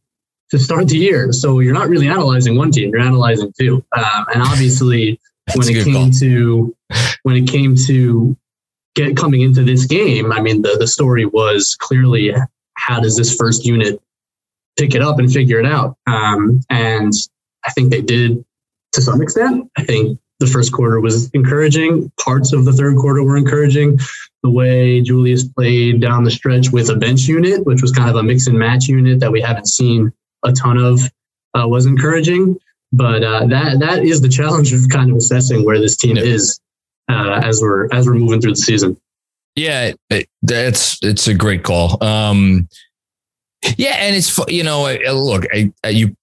to 0.50 0.58
start 0.58 0.88
the 0.88 0.98
year. 0.98 1.32
So 1.32 1.60
you're 1.60 1.74
not 1.74 1.88
really 1.88 2.08
analyzing 2.08 2.56
one 2.56 2.70
team; 2.70 2.90
you're 2.90 3.00
analyzing 3.00 3.52
two. 3.58 3.84
Um, 3.96 4.26
and 4.34 4.42
obviously, 4.42 5.18
when 5.54 5.68
it 5.68 5.84
came 5.84 5.94
call. 5.94 6.10
to 6.10 6.76
when 7.22 7.36
it 7.36 7.48
came 7.48 7.76
to 7.86 8.36
get 8.94 9.16
coming 9.16 9.40
into 9.40 9.62
this 9.62 9.86
game, 9.86 10.32
I 10.32 10.40
mean, 10.40 10.62
the 10.62 10.76
the 10.78 10.86
story 10.86 11.24
was 11.24 11.76
clearly 11.78 12.34
how 12.74 13.00
does 13.00 13.16
this 13.16 13.34
first 13.34 13.64
unit 13.64 14.00
pick 14.76 14.94
it 14.94 15.02
up 15.02 15.18
and 15.18 15.32
figure 15.32 15.58
it 15.58 15.66
out? 15.66 15.96
Um, 16.06 16.60
and 16.70 17.12
I 17.64 17.70
think 17.72 17.90
they 17.90 18.02
did 18.02 18.44
to 18.92 19.02
some 19.02 19.20
extent. 19.22 19.70
I 19.76 19.84
think 19.84 20.18
the 20.38 20.46
first 20.46 20.72
quarter 20.72 21.00
was 21.00 21.30
encouraging. 21.30 22.10
Parts 22.20 22.52
of 22.52 22.64
the 22.64 22.72
third 22.72 22.96
quarter 22.96 23.22
were 23.22 23.36
encouraging. 23.36 23.98
The 24.42 24.50
way 24.50 25.00
Julius 25.00 25.44
played 25.44 26.00
down 26.00 26.24
the 26.24 26.30
stretch 26.30 26.70
with 26.70 26.90
a 26.90 26.96
bench 26.96 27.22
unit, 27.22 27.64
which 27.64 27.82
was 27.82 27.92
kind 27.92 28.10
of 28.10 28.16
a 28.16 28.22
mix 28.22 28.46
and 28.46 28.58
match 28.58 28.86
unit 28.86 29.20
that 29.20 29.32
we 29.32 29.40
haven't 29.40 29.68
seen 29.68 30.12
a 30.44 30.52
ton 30.52 30.78
of, 30.78 31.00
uh, 31.58 31.66
was 31.66 31.86
encouraging. 31.86 32.58
But 32.92 33.24
uh, 33.24 33.46
that 33.46 33.80
that 33.80 34.04
is 34.04 34.20
the 34.20 34.28
challenge 34.28 34.72
of 34.72 34.88
kind 34.88 35.10
of 35.10 35.16
assessing 35.16 35.64
where 35.64 35.80
this 35.80 35.96
team 35.96 36.16
is 36.16 36.60
uh, 37.10 37.40
as 37.42 37.60
we're 37.60 37.88
as 37.92 38.06
we're 38.06 38.14
moving 38.14 38.40
through 38.40 38.52
the 38.52 38.56
season. 38.56 38.96
Yeah, 39.56 39.92
that's 40.42 40.98
it's 41.02 41.28
a 41.28 41.34
great 41.34 41.64
call. 41.64 42.02
Um, 42.04 42.68
yeah, 43.76 43.96
and 44.00 44.14
it's 44.14 44.38
you 44.48 44.62
know, 44.62 44.96
look, 45.12 45.44
I, 45.52 45.72
I, 45.82 45.88
you 45.88 46.16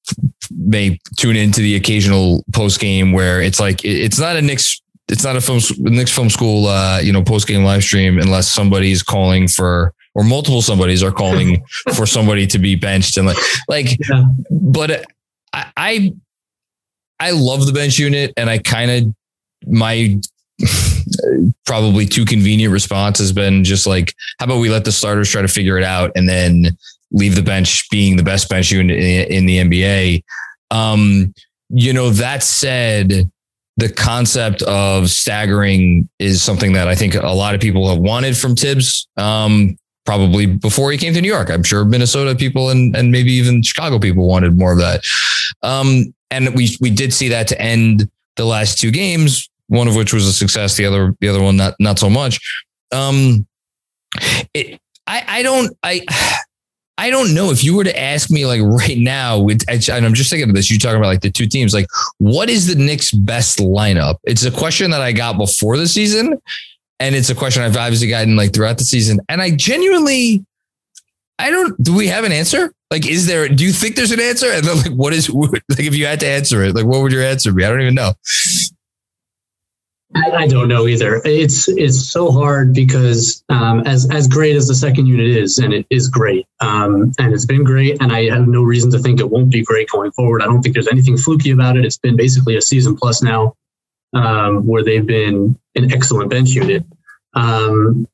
may 0.52 1.00
tune 1.18 1.36
into 1.36 1.62
the 1.62 1.76
occasional 1.76 2.44
post 2.54 2.80
game 2.80 3.12
where 3.12 3.42
it's 3.42 3.60
like 3.60 3.84
it's 3.84 4.20
not 4.20 4.36
a 4.36 4.42
Knicks, 4.42 4.82
it's 5.08 5.24
not 5.24 5.36
a 5.36 5.42
film 5.42 5.60
Knicks 5.80 6.14
film 6.14 6.30
school, 6.30 6.68
uh, 6.68 7.00
you 7.00 7.12
know, 7.12 7.24
post 7.24 7.48
game 7.48 7.64
live 7.64 7.84
stream 7.84 8.20
unless 8.20 8.50
somebody's 8.50 9.04
calling 9.04 9.48
for 9.48 9.94
or 10.16 10.24
multiple 10.24 10.62
somebody's 10.62 11.04
are 11.04 11.12
calling 11.12 11.64
for 11.96 12.06
somebody 12.06 12.46
to 12.48 12.60
be 12.60 12.76
benched 12.76 13.18
and 13.18 13.28
like 13.28 13.38
like, 13.68 13.98
yeah. 14.10 14.24
but 14.52 15.06
I, 15.52 15.72
I 15.76 16.14
I 17.20 17.32
love 17.32 17.66
the 17.66 17.74
bench 17.74 17.98
unit 17.98 18.34
and 18.38 18.50
I 18.50 18.60
kind 18.60 18.92
of 18.92 19.16
my 19.66 20.20
probably 21.66 22.06
too 22.06 22.26
convenient 22.26 22.72
response 22.72 23.20
has 23.20 23.32
been 23.32 23.64
just 23.64 23.88
like, 23.88 24.14
how 24.40 24.46
about 24.46 24.60
we 24.60 24.70
let 24.70 24.86
the 24.86 24.92
starters 24.92 25.30
try 25.30 25.42
to 25.42 25.48
figure 25.48 25.78
it 25.78 25.84
out 25.84 26.12
and 26.16 26.28
then 26.28 26.78
leave 27.14 27.36
the 27.36 27.42
bench 27.42 27.90
being 27.90 28.18
the 28.18 28.24
best 28.24 28.50
bench 28.50 28.72
unit 28.72 28.98
in, 28.98 29.32
in 29.32 29.46
the 29.46 29.58
NBA. 29.60 30.24
Um, 30.72 31.34
you 31.70 31.94
know, 31.94 32.10
that 32.10 32.44
said, 32.44 33.32
the 33.78 33.90
concept 33.92 34.62
of 34.64 35.10
staggering 35.10 36.08
is 36.20 36.44
something 36.44 36.74
that 36.74 36.88
I 36.88 36.96
think 36.96 37.16
a 37.16 37.34
lot 37.34 37.56
of 37.56 37.62
people 37.62 37.90
have 37.90 38.00
wanted 38.00 38.38
from 38.38 38.56
Thibs. 38.56 39.08
Um, 39.18 39.78
probably 40.06 40.46
before 40.46 40.92
he 40.92 40.98
came 40.98 41.14
to 41.14 41.22
New 41.22 41.32
York. 41.32 41.50
I'm 41.50 41.64
sure 41.64 41.86
Minnesota 41.86 42.36
people 42.36 42.70
and, 42.70 42.96
and 42.96 43.12
maybe 43.12 43.32
even 43.32 43.62
Chicago 43.62 44.00
people 44.00 44.28
wanted 44.28 44.58
more 44.58 44.74
of 44.74 44.78
that. 44.80 45.02
Um, 45.62 46.14
and 46.30 46.54
we 46.56 46.76
we 46.82 46.90
did 46.90 47.14
see 47.14 47.30
that 47.30 47.48
to 47.50 47.62
end 47.62 48.10
the 48.36 48.46
last 48.46 48.80
two 48.80 48.92
games, 48.92 49.50
one 49.68 49.88
of 49.88 49.96
which 49.96 50.14
was 50.14 50.28
a 50.28 50.34
success, 50.34 50.76
the 50.76 50.86
other 50.86 51.16
the 51.22 51.30
other 51.30 51.42
one 51.42 51.56
not 51.56 51.76
not 51.80 52.00
so 52.00 52.10
much. 52.10 52.40
Um, 52.92 53.48
it, 54.54 54.80
I 55.08 55.24
I 55.28 55.44
don't 55.44 55.76
I. 55.84 56.02
I 56.98 57.10
don't 57.10 57.34
know 57.34 57.50
if 57.50 57.64
you 57.64 57.76
were 57.76 57.84
to 57.84 58.00
ask 58.00 58.30
me 58.30 58.46
like 58.46 58.62
right 58.62 58.98
now, 58.98 59.48
and 59.48 59.90
I'm 60.06 60.14
just 60.14 60.30
thinking 60.30 60.50
of 60.50 60.56
this. 60.56 60.70
You 60.70 60.78
talking 60.78 60.98
about 60.98 61.08
like 61.08 61.22
the 61.22 61.32
two 61.32 61.48
teams, 61.48 61.74
like 61.74 61.88
what 62.20 62.50
is 62.50 62.68
the 62.68 62.76
Knicks' 62.76 63.12
best 63.12 63.58
lineup? 63.58 64.18
It's 64.24 64.46
a 64.46 64.52
question 64.52 64.92
that 64.92 65.02
I 65.02 65.12
got 65.12 65.38
before 65.38 65.78
the 65.78 65.88
season, 65.88 66.40
and 67.00 67.16
it's 67.16 67.30
a 67.30 67.36
question 67.36 67.64
I've 67.64 67.78
obviously 67.78 68.10
gotten 68.10 68.36
like 68.36 68.54
throughout 68.54 68.78
the 68.78 68.84
season. 68.84 69.20
And 69.28 69.42
I 69.42 69.52
genuinely, 69.56 70.46
I 71.40 71.50
don't. 71.50 71.82
Do 71.84 71.96
we 71.96 72.08
have 72.08 72.26
an 72.26 72.32
answer? 72.32 72.72
Like, 72.92 73.08
is 73.08 73.26
there? 73.26 73.50
Do 73.50 73.66
you 73.66 73.72
think 73.72 73.96
there's 73.96 74.12
an 74.12 74.20
answer? 74.20 74.52
And 74.52 74.64
then, 74.64 74.78
like, 74.78 74.92
what 74.92 75.14
is 75.14 75.30
like 75.34 75.64
if 75.70 75.96
you 75.96 76.06
had 76.06 76.20
to 76.20 76.28
answer 76.28 76.64
it? 76.64 76.76
Like, 76.76 76.86
what 76.86 77.02
would 77.02 77.12
your 77.12 77.24
answer 77.24 77.52
be? 77.52 77.66
I 77.66 77.70
don't 77.70 77.82
even 77.82 77.96
know. 77.96 78.14
I, 80.16 80.32
I 80.32 80.48
don't 80.48 80.68
know 80.68 80.88
either. 80.88 81.22
It's 81.26 81.68
it's 81.68 82.12
so 82.12 82.32
hard 82.32 82.74
because 82.74 83.44
um, 83.50 83.82
as 83.86 84.08
as 84.12 84.28
great 84.28 84.56
as 84.56 84.68
the 84.68 84.76
second 84.76 85.08
unit 85.08 85.28
is, 85.28 85.58
and 85.58 85.74
it 85.74 85.86
is 85.90 86.08
great, 86.08 86.46
um, 86.60 87.12
and 87.20 87.34
it's 87.34 87.46
been 87.46 87.64
great, 87.64 88.02
and 88.02 88.12
I 88.12 88.30
have 88.30 88.48
no 88.48 88.64
reason 88.64 88.92
to 88.92 89.00
think 89.00 89.20
it 89.20 89.30
won't 89.30 89.52
be 89.52 89.64
great 89.64 89.90
going 89.90 90.12
forward. 90.12 90.42
I 90.42 90.46
don't 90.46 90.62
think 90.62 90.74
there's 90.74 90.88
anything 90.88 91.18
fluky 91.18 91.52
about 91.52 91.78
it. 91.78 91.86
It's 91.86 91.98
been 91.98 92.16
basically 92.16 92.56
a 92.58 92.62
season 92.62 92.96
plus 92.96 93.24
now, 93.24 93.56
um, 94.14 94.66
where 94.68 94.84
they've 94.84 95.06
been 95.06 95.58
an 95.76 95.92
excellent 95.92 96.30
bench 96.30 96.50
unit. 96.50 96.84
Um, 97.34 98.08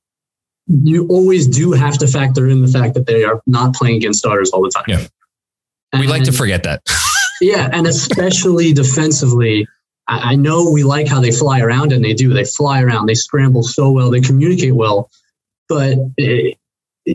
you 0.68 1.08
always 1.08 1.48
do 1.48 1.74
have 1.74 1.98
to 1.98 2.08
factor 2.08 2.48
in 2.48 2.62
the 2.62 2.68
fact 2.68 2.94
that 2.94 3.08
they 3.08 3.24
are 3.24 3.42
not 3.48 3.74
playing 3.74 3.98
against 3.98 4.20
starters 4.20 4.52
all 4.52 4.62
the 4.62 4.70
time. 4.70 4.86
Yeah, 4.88 6.00
we 6.00 6.08
like 6.08 6.24
to 6.24 6.32
forget 6.32 6.64
that. 6.64 6.82
yeah, 7.42 7.70
and 7.74 7.88
especially 7.88 8.72
defensively 8.72 9.68
I, 10.10 10.36
know 10.36 10.72
we 10.72 10.84
like 10.84 11.08
how 11.08 11.22
they 11.22 11.32
fly 11.32 11.62
around, 11.62 11.92
and 11.92 12.04
they 12.04 12.14
do. 12.14 12.34
They 12.34 12.46
fly 12.46 12.82
around, 12.82 13.06
they 13.06 13.14
scramble 13.14 13.64
so 13.64 13.92
well, 13.92 14.10
they 14.10 14.22
communicate 14.22 14.74
well. 14.74 15.10
But 15.68 15.98
it, 16.18 16.58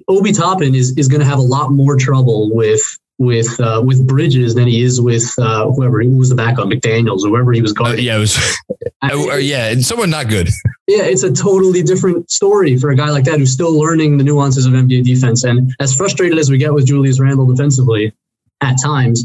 Obi 0.09 0.33
Toppin 0.33 0.75
is 0.75 0.97
is 0.97 1.09
going 1.09 1.21
to 1.21 1.27
have 1.27 1.39
a 1.39 1.43
lot 1.43 1.71
more 1.73 1.97
trouble 1.97 2.55
with 2.55 2.83
with 3.19 3.59
uh, 3.61 3.83
with 3.85 4.07
Bridges 4.07 4.55
than 4.55 4.67
he 4.67 4.83
is 4.83 5.01
with 5.01 5.33
uh, 5.39 5.71
whoever 5.71 6.03
who 6.03 6.17
was 6.17 6.29
the 6.29 6.35
backup, 6.35 6.67
McDaniels, 6.67 7.25
or 7.25 7.29
whoever 7.29 7.53
he 7.53 7.63
was 7.63 7.73
uh, 7.73 7.75
guarding. 7.75 8.01
Uh, 8.01 8.03
yeah, 8.03 8.17
it 8.17 8.21
was. 8.21 8.59
uh, 9.03 9.37
yeah, 9.37 9.71
and 9.71 9.85
someone 9.85 10.11
not 10.11 10.29
good. 10.29 10.49
Yeah, 10.87 11.05
it's 11.05 11.23
a 11.23 11.33
totally 11.33 11.83
different 11.83 12.31
story 12.31 12.77
for 12.77 12.91
a 12.91 12.97
guy 12.97 13.11
like 13.11 13.25
that 13.25 13.39
who's 13.39 13.53
still 13.53 13.77
learning 13.79 14.19
the 14.19 14.25
nuances 14.25 14.67
of 14.67 14.73
NBA 14.73 15.05
defense. 15.05 15.45
And 15.45 15.75
as 15.81 15.95
frustrated 15.95 16.39
as 16.39 16.51
we 16.51 16.59
get 16.59 16.75
with 16.75 16.87
Julius 16.87 17.21
Randle 17.21 17.47
defensively 17.47 18.13
at 18.61 18.77
times, 18.83 19.25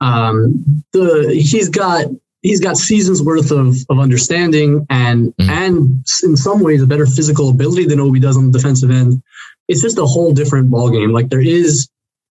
um, 0.00 0.84
the 0.92 1.32
he's 1.34 1.68
got 1.68 2.06
he's 2.42 2.60
got 2.60 2.76
seasons 2.76 3.22
worth 3.22 3.50
of, 3.50 3.76
of 3.88 3.98
understanding 3.98 4.86
and 4.90 5.34
mm-hmm. 5.36 5.50
and 5.50 6.04
in 6.22 6.36
some 6.36 6.60
ways 6.60 6.82
a 6.82 6.86
better 6.86 7.06
physical 7.06 7.50
ability 7.50 7.86
than 7.86 8.00
Obi 8.00 8.20
does 8.20 8.36
on 8.36 8.50
the 8.50 8.58
defensive 8.58 8.90
end. 8.90 9.22
It's 9.68 9.82
just 9.82 9.98
a 9.98 10.06
whole 10.06 10.32
different 10.32 10.70
ballgame. 10.70 11.12
Like 11.12 11.28
there 11.28 11.40
is 11.40 11.88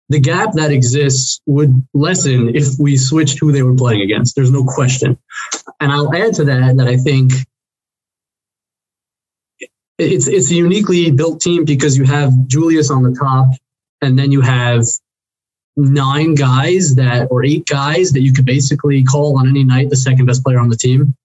the 0.10 0.20
gap 0.20 0.54
that 0.54 0.72
exists 0.72 1.40
would 1.46 1.86
lessen 1.94 2.56
if 2.56 2.68
we 2.80 2.98
switched 2.98 3.40
who 3.40 3.52
they 3.52 3.62
were 3.62 3.76
playing 3.76 4.02
against. 4.02 4.36
There's 4.36 4.52
no 4.52 4.64
question. 4.64 5.18
And 5.80 5.92
I'll 5.92 6.14
add 6.14 6.34
to 6.36 6.46
that 6.46 6.78
that 6.78 6.88
I 6.88 6.98
think 6.98 7.32
it's 10.00 10.28
it's 10.28 10.50
a 10.50 10.56
uniquely 10.56 11.12
built 11.12 11.42
team 11.42 11.66
because 11.66 11.98
you 11.98 12.06
have 12.06 12.48
Julius 12.48 12.90
on 12.90 13.04
the 13.04 13.16
top, 13.20 13.50
and 14.02 14.18
then 14.18 14.32
you 14.32 14.42
have 14.42 14.84
nine 15.78 16.36
guys 16.36 16.96
that 16.96 17.28
or 17.32 17.44
eight 17.46 17.66
guys 17.66 18.12
that 18.12 18.22
you 18.22 18.34
could 18.34 18.46
basically 18.46 19.04
call 19.04 19.38
on 19.38 19.48
any 19.48 19.64
night 19.64 19.90
the 19.90 19.96
second 19.96 20.26
best 20.26 20.44
player 20.44 20.60
on 20.60 20.70
the 20.70 20.76
team. 20.76 21.16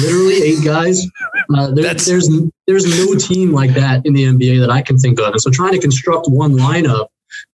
Literally 0.00 0.42
eight 0.42 0.64
guys. 0.64 1.06
Uh, 1.54 1.72
there, 1.72 1.94
there's 1.94 2.28
there's 2.66 3.06
no 3.06 3.14
team 3.16 3.52
like 3.52 3.74
that 3.74 4.06
in 4.06 4.12
the 4.12 4.24
NBA 4.24 4.60
that 4.60 4.70
I 4.70 4.80
can 4.82 4.96
think 4.96 5.18
of. 5.18 5.32
And 5.32 5.40
so 5.40 5.50
trying 5.50 5.72
to 5.72 5.80
construct 5.80 6.28
one 6.28 6.52
lineup 6.52 7.08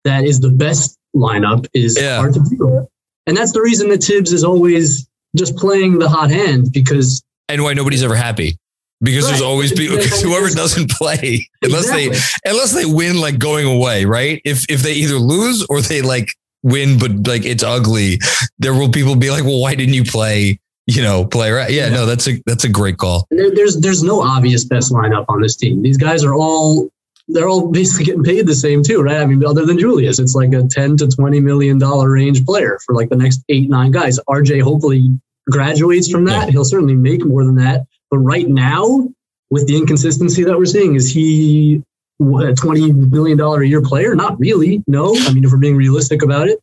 that 0.05 0.25
is 0.25 0.41
the 0.41 0.51
best 0.51 0.97
lineup 1.15 1.67
is 1.75 1.99
yeah. 2.01 2.17
hard 2.17 2.35
to 2.35 2.41
do. 2.41 2.87
And 3.27 3.37
that's 3.37 3.53
the 3.53 3.61
reason 3.61 3.89
that 3.91 4.03
Thibs 4.03 4.33
is 4.33 4.45
always 4.45 5.09
just 5.37 5.57
playing 5.57 5.99
the 5.99 6.09
hot 6.09 6.31
hand 6.31 6.73
because 6.73 7.23
and 7.49 7.63
why 7.63 7.75
nobody's 7.75 8.03
ever 8.03 8.17
happy 8.17 8.57
because 9.05 9.25
right. 9.25 9.31
there's 9.31 9.43
always 9.43 9.73
people 9.73 9.97
because 9.97 10.23
whoever 10.23 10.49
doesn't 10.51 10.91
play 10.91 11.47
unless 11.63 11.89
exactly. 11.89 12.09
they 12.09 12.51
unless 12.51 12.73
they 12.73 12.85
win 12.85 13.21
like 13.21 13.39
going 13.39 13.67
away 13.67 14.05
right 14.05 14.41
if 14.45 14.65
if 14.71 14.83
they 14.83 14.93
either 14.93 15.19
lose 15.19 15.65
or 15.69 15.81
they 15.81 16.03
like 16.03 16.29
win, 16.65 16.99
but 16.99 17.29
like 17.29 17.45
it's 17.45 17.63
ugly, 17.63 18.19
there 18.59 18.75
will 18.75 18.89
people 18.89 19.15
be 19.15 19.31
like, 19.31 19.45
well, 19.45 19.61
why 19.61 19.77
didn't 19.77 19.95
you 19.95 20.03
play? 20.03 20.59
You 20.87 21.03
know, 21.03 21.25
play 21.25 21.51
right. 21.51 21.71
Yeah, 21.71 21.87
yeah. 21.87 21.95
no, 21.95 22.07
that's 22.07 22.29
a 22.29 22.43
that's 22.47 22.65
a 22.65 22.69
great 22.69 22.99
call. 22.99 23.27
There, 23.31 23.55
there's 23.55 23.77
there's 23.81 24.03
no 24.03 24.21
obvious 24.21 24.65
best 24.65 24.93
lineup 24.93 25.27
on 25.29 25.41
this 25.41 25.57
team. 25.57 25.83
These 25.83 25.97
guys 25.97 26.25
are 26.25 26.35
all 26.35 26.91
they're 27.29 27.49
all 27.49 27.71
basically 27.71 28.05
getting 28.05 28.25
paid 28.25 28.47
the 28.47 28.55
same 28.55 28.83
too, 28.83 29.01
right? 29.01 29.19
I 29.19 29.25
mean, 29.25 29.45
other 29.47 29.65
than 29.65 29.79
Julius, 29.79 30.19
it's 30.19 30.35
like 30.35 30.53
a 30.53 30.63
10 30.63 30.99
to 30.99 31.09
20 31.09 31.41
million 31.41 31.79
dollar 31.79 32.11
range 32.11 32.45
player 32.45 32.79
for 32.85 32.95
like 32.95 33.09
the 33.09 33.17
next 33.17 33.43
eight, 33.49 33.71
nine 33.71 33.93
guys. 33.93 34.19
RJ 34.29 34.61
hopefully 34.61 35.09
graduates 35.51 36.11
from 36.11 36.27
that. 36.27 36.47
Yeah. 36.47 36.51
He'll 36.51 36.65
certainly 36.67 36.95
make 36.95 37.25
more 37.25 37.45
than 37.45 37.55
that. 37.57 37.87
But 38.15 38.21
right 38.21 38.49
now, 38.49 39.09
with 39.51 39.67
the 39.67 39.77
inconsistency 39.77 40.45
that 40.45 40.57
we're 40.57 40.67
seeing, 40.67 40.95
is 40.95 41.11
he 41.11 41.83
a 42.21 42.55
twenty 42.55 42.93
million 42.93 43.37
dollar 43.37 43.63
a 43.63 43.67
year 43.67 43.83
player? 43.83 44.15
Not 44.15 44.39
really. 44.39 44.85
No, 44.87 45.17
I 45.17 45.33
mean 45.33 45.43
if 45.43 45.51
we're 45.51 45.59
being 45.59 45.75
realistic 45.75 46.23
about 46.23 46.47
it. 46.47 46.61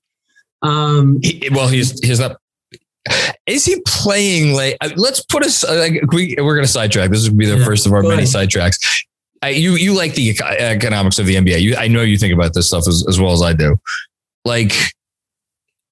Um, 0.62 1.20
he, 1.22 1.50
well, 1.51 1.67
he's 1.67 2.00
he's 2.00 2.22
not. 2.22 2.38
Is 3.48 3.65
he 3.65 3.81
playing 3.86 4.53
like? 4.53 4.77
Uh, 4.79 4.91
let's 4.96 5.25
put 5.25 5.43
us. 5.43 5.65
Uh, 5.65 5.75
like, 5.75 6.10
we, 6.13 6.38
we're 6.38 6.55
going 6.55 6.65
to 6.65 6.72
sidetrack. 6.72 7.10
This 7.10 7.27
would 7.27 7.38
be 7.38 7.48
the 7.48 7.58
yeah, 7.58 7.65
first 7.65 7.86
of 7.86 7.91
our 7.91 8.01
many 8.01 8.24
sidetracks. 8.24 8.77
I, 9.41 9.50
you 9.50 9.74
you 9.74 9.93
like 9.93 10.13
the 10.15 10.39
economics 10.39 11.20
of 11.20 11.25
the 11.25 11.36
NBA. 11.36 11.60
You, 11.60 11.75
I 11.75 11.89
know 11.89 12.01
you 12.01 12.17
think 12.17 12.34
about 12.34 12.53
this 12.53 12.67
stuff 12.67 12.88
as, 12.88 13.03
as 13.10 13.20
well 13.20 13.34
as 13.34 13.41
I 13.41 13.51
do. 13.51 13.75
Like, 14.46 14.72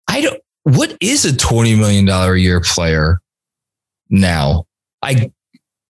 I 0.07 0.21
don't. 0.21 0.39
What 0.63 0.95
is 1.01 1.25
a 1.25 1.35
twenty 1.35 1.75
million 1.75 2.05
dollar 2.05 2.35
a 2.35 2.39
year 2.39 2.61
player 2.61 3.19
now? 4.09 4.63
I 5.01 5.31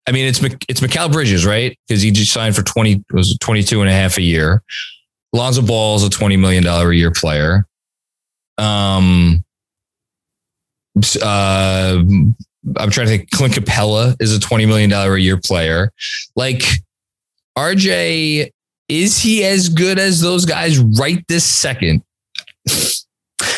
I 0.06 0.12
mean, 0.12 0.26
it's 0.26 0.42
it's 0.68 0.80
Mikal 0.80 1.10
Bridges, 1.10 1.46
right? 1.46 1.78
Because 1.88 2.02
he 2.02 2.10
just 2.10 2.32
signed 2.32 2.54
for 2.54 2.62
20, 2.62 3.04
was 3.12 3.36
22 3.38 3.80
and 3.80 3.88
a 3.88 3.92
half 3.92 4.18
a 4.18 4.22
year. 4.22 4.62
Lonzo 5.32 5.62
Ball 5.62 5.96
is 5.96 6.04
a 6.04 6.10
$20 6.10 6.38
million 6.38 6.66
a 6.66 6.90
year 6.92 7.10
player. 7.10 7.66
Um, 8.58 9.42
uh, 11.22 12.02
I'm 12.76 12.90
trying 12.90 13.06
to 13.06 13.06
think. 13.06 13.30
Clint 13.30 13.54
Capela 13.54 14.14
is 14.20 14.36
a 14.36 14.38
$20 14.38 14.66
million 14.68 14.92
a 14.92 15.16
year 15.16 15.38
player. 15.38 15.90
Like, 16.36 16.62
RJ, 17.58 18.50
is 18.88 19.18
he 19.18 19.44
as 19.44 19.68
good 19.68 19.98
as 19.98 20.20
those 20.20 20.44
guys 20.44 20.78
right 20.78 21.24
this 21.28 21.44
second? 21.44 22.02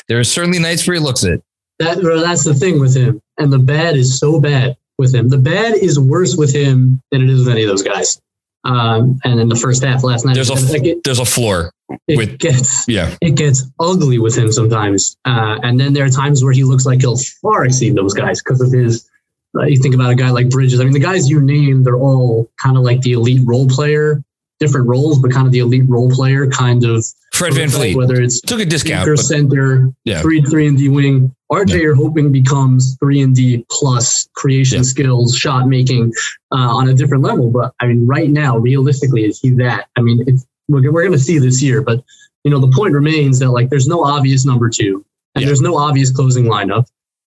there 0.08 0.18
are 0.18 0.24
certainly 0.24 0.58
nights 0.58 0.86
where 0.86 0.94
he 0.94 1.00
looks 1.00 1.24
it. 1.24 1.42
That, 1.78 1.98
that's 2.24 2.44
the 2.44 2.54
thing 2.54 2.80
with 2.80 2.96
him. 2.96 3.20
And 3.38 3.52
the 3.52 3.58
bad 3.58 3.96
is 3.96 4.18
so 4.18 4.40
bad 4.40 4.76
with 4.98 5.14
him. 5.14 5.28
The 5.28 5.38
bad 5.38 5.74
is 5.74 5.98
worse 5.98 6.36
with 6.36 6.54
him 6.54 7.02
than 7.10 7.22
it 7.22 7.30
is 7.30 7.40
with 7.40 7.48
any 7.48 7.62
of 7.62 7.68
those 7.68 7.82
guys. 7.82 8.20
Um, 8.64 9.20
and 9.24 9.38
in 9.38 9.48
the 9.48 9.54
first 9.56 9.84
half 9.84 10.02
last 10.02 10.24
night, 10.24 10.34
there's 10.34 10.50
a 10.50 10.76
it, 10.82 11.04
there's 11.04 11.20
a 11.20 11.24
floor. 11.24 11.70
It 12.08 12.16
with, 12.16 12.38
gets 12.38 12.88
yeah, 12.88 13.14
it 13.20 13.36
gets 13.36 13.64
ugly 13.78 14.18
with 14.18 14.36
him 14.36 14.50
sometimes. 14.50 15.16
Uh, 15.24 15.58
and 15.62 15.78
then 15.78 15.92
there 15.92 16.04
are 16.04 16.10
times 16.10 16.42
where 16.42 16.52
he 16.52 16.64
looks 16.64 16.84
like 16.84 17.00
he'll 17.00 17.16
far 17.42 17.64
exceed 17.64 17.94
those 17.94 18.14
guys 18.14 18.42
because 18.42 18.60
of 18.60 18.72
his. 18.72 19.08
Uh, 19.56 19.64
you 19.66 19.78
think 19.78 19.94
about 19.94 20.10
a 20.10 20.14
guy 20.16 20.30
like 20.30 20.50
Bridges. 20.50 20.80
I 20.80 20.84
mean, 20.84 20.92
the 20.92 20.98
guys 20.98 21.30
you 21.30 21.40
name, 21.40 21.84
they're 21.84 21.96
all 21.96 22.50
kind 22.60 22.76
of 22.76 22.82
like 22.82 23.02
the 23.02 23.12
elite 23.12 23.40
role 23.44 23.68
player 23.68 24.22
different 24.58 24.88
roles, 24.88 25.18
but 25.18 25.30
kind 25.32 25.46
of 25.46 25.52
the 25.52 25.58
elite 25.58 25.88
role 25.88 26.10
player 26.10 26.48
kind 26.48 26.84
of. 26.84 27.04
Fred 27.32 27.52
VanVleet. 27.52 27.96
Whether 27.96 28.20
it's 28.20 28.40
took 28.40 28.60
a 28.60 28.64
discount, 28.64 29.06
but, 29.06 29.18
center, 29.18 29.92
yeah. 30.04 30.22
three 30.22 30.42
three 30.42 30.66
and 30.66 30.78
D 30.78 30.88
wing. 30.88 31.34
RJ, 31.50 31.70
yeah. 31.70 31.76
you're 31.76 31.94
hoping 31.94 32.32
becomes 32.32 32.96
three 32.98 33.20
and 33.20 33.34
D 33.34 33.64
plus 33.70 34.28
creation 34.34 34.78
yeah. 34.78 34.84
skills, 34.84 35.36
shot 35.36 35.68
making 35.68 36.12
uh, 36.52 36.56
on 36.56 36.88
a 36.88 36.94
different 36.94 37.22
level. 37.22 37.50
But 37.50 37.74
I 37.80 37.86
mean, 37.86 38.06
right 38.06 38.28
now, 38.28 38.58
realistically, 38.58 39.24
is 39.24 39.40
he 39.40 39.50
that? 39.50 39.88
I 39.96 40.00
mean, 40.00 40.24
it's, 40.26 40.44
we're, 40.68 40.90
we're 40.90 41.02
going 41.02 41.12
to 41.12 41.18
see 41.18 41.38
this 41.38 41.62
year, 41.62 41.82
but 41.82 42.02
you 42.42 42.50
know, 42.50 42.58
the 42.58 42.74
point 42.74 42.94
remains 42.94 43.38
that 43.38 43.50
like 43.50 43.70
there's 43.70 43.86
no 43.86 44.04
obvious 44.04 44.44
number 44.44 44.68
two, 44.68 45.04
and 45.34 45.42
yeah. 45.42 45.46
there's 45.46 45.60
no 45.60 45.76
obvious 45.76 46.10
closing 46.10 46.44
lineup, 46.44 46.86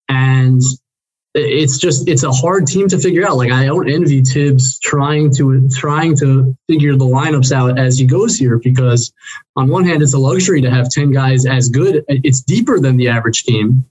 and 0.10 0.62
it's 1.36 1.78
just 1.78 2.08
it's 2.08 2.24
a 2.24 2.32
hard 2.32 2.68
team 2.68 2.88
to 2.90 2.98
figure 2.98 3.26
out. 3.26 3.38
Like 3.38 3.52
I 3.52 3.66
don't 3.66 3.90
envy 3.90 4.22
Thibs 4.22 4.80
trying 4.80 5.34
to 5.36 5.70
trying 5.70 6.18
to 6.18 6.58
figure 6.68 6.96
the 6.96 7.06
lineups 7.06 7.52
out 7.52 7.78
as 7.78 8.00
he 8.00 8.06
goes 8.06 8.36
here 8.36 8.58
because 8.58 9.14
on 9.56 9.70
one 9.70 9.86
hand 9.86 10.02
it's 10.02 10.14
a 10.14 10.18
luxury 10.18 10.62
to 10.62 10.72
have 10.72 10.90
10 10.90 11.12
guys 11.12 11.46
as 11.46 11.70
good. 11.70 12.04
It's 12.08 12.42
deeper 12.42 12.80
than 12.80 12.98
the 12.98 13.10
average 13.10 13.44
team, 13.44 13.86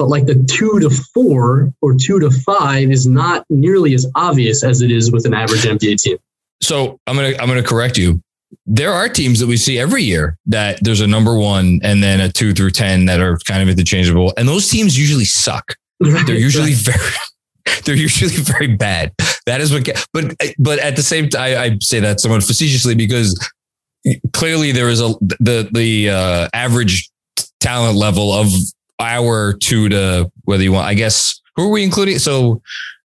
but 0.00 0.08
like 0.08 0.24
the 0.24 0.42
two 0.50 0.80
to 0.80 0.88
four 1.12 1.70
or 1.82 1.94
two 1.94 2.18
to 2.20 2.30
five 2.30 2.90
is 2.90 3.06
not 3.06 3.44
nearly 3.50 3.92
as 3.92 4.10
obvious 4.14 4.64
as 4.64 4.80
it 4.80 4.90
is 4.90 5.12
with 5.12 5.26
an 5.26 5.34
average 5.34 5.60
NBA 5.60 6.00
team. 6.00 6.16
So 6.62 6.98
I'm 7.06 7.16
gonna 7.16 7.34
I'm 7.38 7.48
gonna 7.48 7.62
correct 7.62 7.98
you. 7.98 8.22
There 8.64 8.94
are 8.94 9.10
teams 9.10 9.40
that 9.40 9.46
we 9.46 9.58
see 9.58 9.78
every 9.78 10.02
year 10.02 10.38
that 10.46 10.78
there's 10.80 11.02
a 11.02 11.06
number 11.06 11.36
one 11.36 11.80
and 11.82 12.02
then 12.02 12.18
a 12.18 12.32
two 12.32 12.54
through 12.54 12.70
ten 12.70 13.04
that 13.06 13.20
are 13.20 13.36
kind 13.46 13.62
of 13.62 13.68
interchangeable, 13.68 14.32
and 14.38 14.48
those 14.48 14.70
teams 14.70 14.98
usually 14.98 15.26
suck. 15.26 15.74
They're 16.00 16.34
usually 16.34 16.72
very 16.72 17.12
they're 17.84 17.94
usually 17.94 18.36
very 18.36 18.68
bad. 18.68 19.12
That 19.44 19.60
is 19.60 19.70
what, 19.70 19.86
but 20.14 20.34
but 20.58 20.78
at 20.78 20.96
the 20.96 21.02
same 21.02 21.28
time, 21.28 21.42
I, 21.42 21.62
I 21.64 21.78
say 21.82 22.00
that 22.00 22.20
somewhat 22.20 22.42
facetiously 22.42 22.94
because 22.94 23.38
clearly 24.32 24.72
there 24.72 24.88
is 24.88 25.02
a 25.02 25.12
the 25.40 25.68
the 25.70 26.08
uh, 26.08 26.48
average 26.54 27.10
talent 27.60 27.98
level 27.98 28.32
of 28.32 28.48
our 29.00 29.54
two 29.54 29.88
to 29.88 30.30
whether 30.44 30.62
you 30.62 30.72
want. 30.72 30.86
I 30.86 30.94
guess 30.94 31.40
who 31.56 31.64
are 31.64 31.70
we 31.70 31.82
including? 31.82 32.18
So 32.18 32.62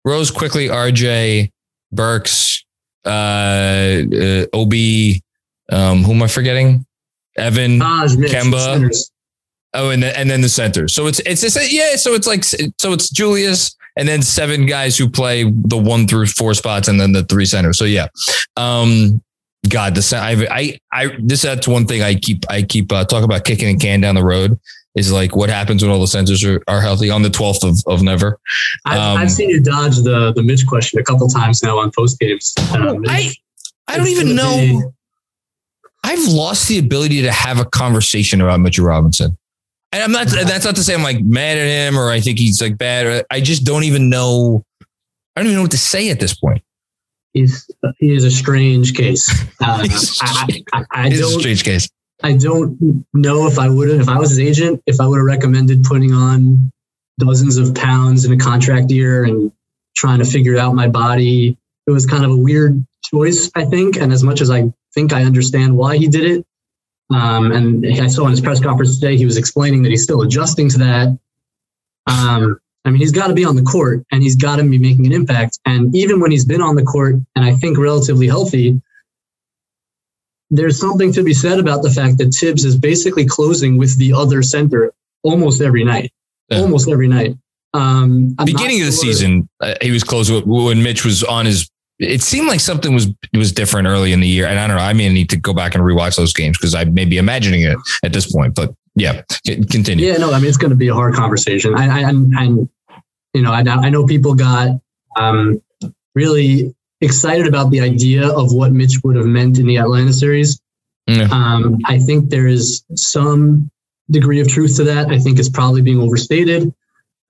Rose 0.05 0.31
Quickley, 0.31 0.69
RJ 0.69 1.51
Burks, 1.93 2.65
uh, 3.05 3.09
uh 3.09 4.47
Ob. 4.55 4.75
Um, 5.71 6.03
who 6.03 6.13
am 6.13 6.23
I 6.23 6.27
forgetting? 6.27 6.85
Evan, 7.37 7.79
Mitch, 7.79 8.31
Kemba. 8.31 8.91
Oh, 9.75 9.89
and 9.89 10.03
then, 10.03 10.15
and 10.17 10.31
then 10.31 10.43
the 10.43 10.49
center. 10.49 10.89
So 10.89 11.07
it's 11.07 11.21
it's 11.21 11.41
just, 11.41 11.73
yeah. 11.73 11.97
So 11.97 12.15
it's 12.15 12.27
like 12.27 12.45
so 12.45 12.93
it's 12.93 13.09
Julius 13.09 13.75
and 13.97 14.07
then 14.07 14.23
seven 14.23 14.67
guys 14.67 14.99
who 14.99 15.09
play 15.09 15.45
the 15.45 15.79
one 15.79 16.07
through 16.07 16.27
four 16.27 16.55
spots 16.55 16.89
and 16.89 17.01
then 17.01 17.13
the 17.13 17.25
three 17.25 17.47
centers. 17.47 17.79
So 17.79 17.85
yeah, 17.85 18.09
um, 18.57 19.23
God, 19.69 19.95
the 19.95 20.17
I 20.17 20.47
I 20.51 20.79
I 20.93 21.17
this 21.21 21.43
that's 21.43 21.69
one 21.69 21.87
thing 21.87 22.03
I 22.03 22.15
keep 22.15 22.45
I 22.51 22.63
keep 22.63 22.93
uh, 22.93 23.05
talking 23.05 23.25
about 23.25 23.45
kicking 23.45 23.75
a 23.75 23.79
can 23.79 24.01
down 24.01 24.15
the 24.15 24.25
road 24.25 24.59
is 24.95 25.11
like 25.11 25.35
what 25.35 25.49
happens 25.49 25.83
when 25.83 25.91
all 25.91 26.01
the 26.01 26.07
centers 26.07 26.45
are, 26.45 26.63
are 26.69 26.81
healthy 26.81 27.11
on 27.11 27.23
the 27.23 27.31
12th 27.31 27.69
of, 27.69 27.93
of 27.93 28.03
never. 28.03 28.39
I've, 28.85 28.99
um, 28.99 29.17
I've 29.19 29.31
seen 29.31 29.49
you 29.49 29.61
dodge 29.61 29.97
the 29.97 30.33
the 30.35 30.43
Mitch 30.43 30.67
question 30.67 31.01
a 31.01 31.05
couple 31.05 31.27
times 31.29 31.63
now 31.63 31.79
on 31.79 31.91
post 31.97 32.19
games. 32.19 32.55
Um, 32.75 33.05
I 33.09 33.33
I 33.89 33.97
don't 33.97 34.09
even 34.09 34.35
know. 34.35 34.57
Be, 34.57 34.83
I've 36.05 36.29
lost 36.29 36.69
the 36.69 36.79
ability 36.79 37.23
to 37.23 37.33
have 37.33 37.59
a 37.61 37.65
conversation 37.65 38.41
about 38.41 38.61
Mitchell 38.61 38.85
Robinson. 38.85 39.37
And 39.93 40.03
I'm 40.03 40.13
not, 40.13 40.27
that's 40.29 40.65
not 40.65 40.75
to 40.77 40.83
say 40.83 40.95
I'm 40.95 41.03
like 41.03 41.23
mad 41.23 41.59
at 41.59 41.67
him 41.67 41.99
or 41.99 42.11
I 42.11 42.21
think 42.21 42.39
he's 42.39 42.61
like 42.63 42.79
bad. 42.79 43.07
Or, 43.07 43.25
I 43.31 43.41
just 43.41 43.65
don't 43.65 43.85
even 43.85 44.09
know. 44.09 44.65
I 45.37 45.41
don't 45.41 45.47
even 45.47 45.57
know 45.57 45.63
what 45.63 45.71
to 45.73 45.79
say 45.79 46.11
at 46.11 46.19
this 46.19 46.35
point. 46.35 46.63
He's, 47.35 47.71
he 47.99 48.15
is 48.15 48.25
a 48.25 48.31
strange 48.31 48.95
case. 48.95 49.31
Uh, 49.65 49.87
I, 50.23 50.63
I, 50.73 50.85
I 50.91 51.09
don't, 51.09 51.37
a 51.37 51.41
strange 51.41 51.63
case. 51.63 51.89
I 52.23 52.35
don't 52.35 53.05
know 53.13 53.47
if 53.47 53.59
I 53.59 53.69
would 53.69 53.91
have, 53.91 54.01
if 54.01 54.09
I 54.09 54.19
was 54.19 54.31
his 54.31 54.41
agent, 54.41 54.83
if 54.87 55.01
I 55.01 55.07
would 55.07 55.19
have 55.19 55.27
recommended 55.27 55.85
putting 55.85 56.13
on 56.13 56.73
dozens 57.19 57.57
of 57.57 57.75
pounds 57.75 58.25
in 58.25 58.33
a 58.33 58.37
contract 58.37 58.91
year 58.91 59.25
and 59.25 59.53
trying 59.97 60.19
to 60.19 60.25
figure 60.25 60.59
out 60.59 60.75
my 60.75 60.89
body. 60.89 61.57
It 61.87 61.91
was 61.91 62.07
kind 62.07 62.25
of 62.25 62.31
a 62.31 62.37
weird 62.37 62.85
choice, 63.05 63.51
I 63.55 63.65
think. 63.65 63.97
And 63.97 64.13
as 64.13 64.23
much 64.23 64.41
as 64.41 64.51
I 64.51 64.73
think 64.95 65.13
I 65.13 65.23
understand 65.23 65.77
why 65.77 65.97
he 65.99 66.09
did 66.09 66.25
it, 66.25 66.47
um, 67.15 67.53
and 67.53 67.87
I 67.87 68.07
saw 68.07 68.25
in 68.25 68.31
his 68.31 68.41
press 68.41 68.61
conference 68.61 68.99
today, 68.99 69.17
he 69.17 69.27
was 69.27 69.37
explaining 69.37 69.83
that 69.83 69.91
he's 69.91 70.03
still 70.03 70.23
adjusting 70.23 70.69
to 70.71 70.79
that. 70.79 71.19
Um, 72.07 72.59
I 72.85 72.91
mean, 72.91 72.99
he's 72.99 73.13
got 73.13 73.29
to 73.29 73.35
be 73.35 73.45
on 73.45 73.55
the 73.55 73.63
court 73.63 74.05
and 74.11 74.23
he's 74.23 74.37
got 74.37 74.57
to 74.57 74.65
be 74.65 74.79
making 74.79 75.07
an 75.07 75.13
impact. 75.13 75.59
And 75.67 75.95
even 75.95 76.21
when 76.21 76.31
he's 76.31 76.45
been 76.45 76.63
on 76.63 76.75
the 76.75 76.83
court 76.83 77.17
and 77.37 77.45
I 77.45 77.55
think 77.55 77.79
relatively 77.79 78.27
healthy, 78.27 78.81
there's 80.53 80.79
something 80.79 81.13
to 81.15 81.25
be 81.25 81.33
said 81.33 81.59
about 81.59 81.83
the 81.83 81.91
fact 81.91 82.19
that 82.19 82.33
Thibs 82.39 82.65
is 82.65 82.77
basically 82.77 83.25
closing 83.25 83.79
with 83.79 83.99
the 83.99 84.13
other 84.13 84.43
center 84.43 84.93
almost 85.23 85.63
every 85.63 85.83
night. 85.83 86.13
Yeah. 86.51 86.61
Almost 86.61 86.89
every 86.91 87.09
night. 87.09 87.37
Um, 87.73 88.37
Beginning 88.45 88.81
of 88.81 88.87
the 88.87 88.93
season, 88.93 89.49
uh, 89.61 89.75
he 89.81 89.91
was 89.91 90.05
close 90.05 90.31
when 90.31 90.83
Mitch 90.83 91.07
was 91.07 91.25
on 91.25 91.47
his 91.47 91.71
it 91.99 92.21
seemed 92.21 92.49
like 92.49 92.61
something 92.61 92.95
was 92.95 93.09
was 93.33 93.53
different 93.53 93.87
early 93.87 94.13
in 94.13 94.21
the 94.21 94.27
year, 94.27 94.47
and 94.47 94.59
I 94.59 94.67
don't 94.67 94.77
know. 94.77 94.83
I 94.83 94.93
may 94.93 95.09
need 95.09 95.31
to 95.31 95.37
go 95.37 95.55
back 95.55 95.75
and 95.75 95.85
rewatch 95.85 96.17
those 96.17 96.33
games 96.33 96.59
because 96.59 96.75
I 96.75 96.85
may 96.85 97.05
be 97.05 97.17
imagining 97.17 97.63
it 97.63 97.79
at 98.03 98.13
this 98.13 98.31
point. 98.31 98.55
But 98.55 98.75
yeah, 98.95 99.23
continue. 99.71 100.07
Yeah, 100.07 100.17
no, 100.17 100.33
I 100.33 100.39
mean 100.39 100.49
it's 100.49 100.57
going 100.57 100.71
to 100.71 100.77
be 100.77 100.89
a 100.89 100.95
hard 100.95 101.15
conversation. 101.15 101.75
I, 101.75 102.03
I, 102.03 102.11
and 102.11 102.69
you 103.35 103.43
know, 103.43 103.53
I, 103.53 103.61
I 103.61 103.89
know 103.89 104.05
people 104.07 104.35
got 104.35 104.81
um, 105.17 105.63
really 106.15 106.75
excited 107.03 107.47
about 107.47 107.71
the 107.71 107.81
idea 107.81 108.29
of 108.29 108.53
what 108.53 108.73
Mitch 108.73 109.01
would 109.05 109.17
have 109.17 109.27
meant 109.27 109.59
in 109.59 109.67
the 109.67 109.77
Atlanta 109.77 110.13
series. 110.13 110.61
Yeah. 111.07 111.29
Um, 111.31 111.79
I 111.85 111.99
think 111.99 112.31
there 112.31 112.47
is 112.47 112.85
some 112.95 113.71
degree 114.11 114.41
of 114.41 114.49
truth 114.49 114.77
to 114.77 114.85
that. 114.85 115.09
I 115.09 115.19
think 115.19 115.39
it's 115.39 115.49
probably 115.49 115.83
being 115.83 116.01
overstated 116.01 116.73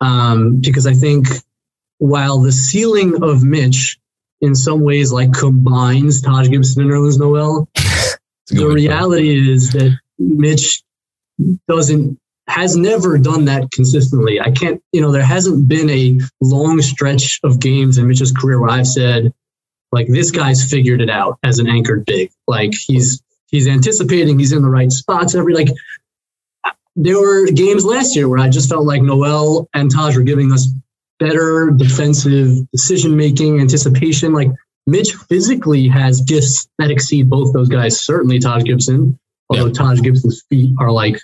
um, 0.01 0.61
because 0.61 0.87
I 0.87 0.95
think 0.95 1.27
while 1.99 2.41
the 2.41 2.53
ceiling 2.53 3.23
of 3.23 3.43
Mitch 3.43 3.99
in 4.43 4.55
some 4.55 4.81
ways 4.81 5.13
like 5.13 5.33
combines 5.33 6.21
Taj 6.21 6.49
Gibson 6.49 6.83
and 6.83 6.91
Nerlens 6.91 7.19
Noel. 7.19 7.69
the 8.49 8.67
reality 8.67 9.51
is 9.51 9.71
that 9.71 9.97
Mitch 10.19 10.83
doesn't 11.69 12.19
has 12.49 12.77
never 12.77 13.17
done 13.19 13.45
that 13.47 13.71
consistently. 13.71 14.41
I 14.41 14.51
can't, 14.51 14.83
you 14.93 15.01
know, 15.01 15.13
there 15.13 15.25
hasn't 15.25 15.69
been 15.69 15.89
a 15.89 16.19
long 16.41 16.83
stretch 16.83 17.39
of 17.45 17.61
games 17.61 17.99
in 17.99 18.09
Mitch's 18.09 18.33
career 18.33 18.61
where 18.61 18.71
I've 18.71 18.87
said, 18.87 19.33
like, 19.93 20.09
this 20.09 20.31
guy's 20.31 20.69
figured 20.69 21.01
it 21.01 21.11
out 21.11 21.39
as 21.45 21.59
an 21.59 21.69
anchored 21.69 22.05
big. 22.07 22.31
Like 22.49 22.73
he's 22.75 23.23
he's 23.47 23.69
anticipating, 23.69 24.39
he's 24.39 24.53
in 24.53 24.63
the 24.63 24.69
right 24.69 24.91
spots 24.91 25.35
every 25.35 25.55
like 25.55 25.69
there 26.97 27.19
were 27.19 27.47
games 27.47 27.85
last 27.85 28.15
year 28.15 28.29
where 28.29 28.39
I 28.39 28.49
just 28.49 28.69
felt 28.69 28.85
like 28.85 29.03
Noel 29.03 29.69
and 29.75 29.91
Taj 29.91 30.17
were 30.17 30.23
giving 30.23 30.53
us 30.53 30.69
better 31.19 31.71
defensive 31.71 32.71
decision 32.71 33.17
making, 33.17 33.61
anticipation. 33.61 34.33
Like 34.33 34.51
Mitch 34.87 35.15
physically 35.15 35.89
has 35.89 36.21
gifts 36.23 36.69
that 36.79 36.91
exceed 36.91 37.31
both 37.31 37.53
those 37.53 37.69
guys. 37.69 38.01
Certainly 38.01 38.41
Taj 38.41 38.65
Gibson, 38.65 39.19
although 39.49 39.67
yeah. 39.67 39.73
Taj 39.73 40.01
Gibson's 40.01 40.43
feet 40.51 40.75
are 40.79 40.91
like 40.91 41.21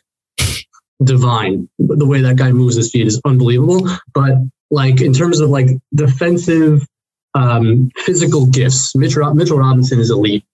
divine. 1.03 1.69
The 1.79 2.07
way 2.07 2.23
that 2.23 2.37
guy 2.37 2.53
moves 2.53 2.77
his 2.77 2.91
feet 2.91 3.07
is 3.07 3.21
unbelievable. 3.25 3.89
But 4.15 4.35
like 4.71 5.01
in 5.01 5.13
terms 5.13 5.41
of 5.41 5.51
like 5.51 5.69
defensive, 5.95 6.87
um, 7.35 7.91
physical 7.97 8.47
gifts, 8.47 8.95
Mitch, 8.95 9.17
Mitchell 9.17 9.59
Robinson 9.59 10.01
is 10.01 10.11
elite. 10.11 10.45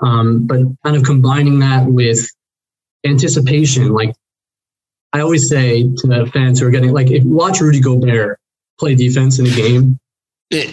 Um, 0.00 0.46
but 0.46 0.60
kind 0.84 0.96
of 0.96 1.04
combining 1.04 1.60
that 1.60 1.86
with 1.86 2.26
anticipation, 3.04 3.92
like 3.92 4.14
I 5.12 5.20
always 5.20 5.48
say 5.48 5.82
to 5.82 6.26
fans 6.32 6.60
who 6.60 6.66
are 6.66 6.70
getting 6.70 6.92
like, 6.92 7.10
if 7.10 7.24
watch 7.24 7.60
Rudy 7.60 7.80
Gobert 7.80 8.38
play 8.78 8.94
defense 8.94 9.38
in 9.38 9.46
a 9.46 9.50
game 9.50 9.98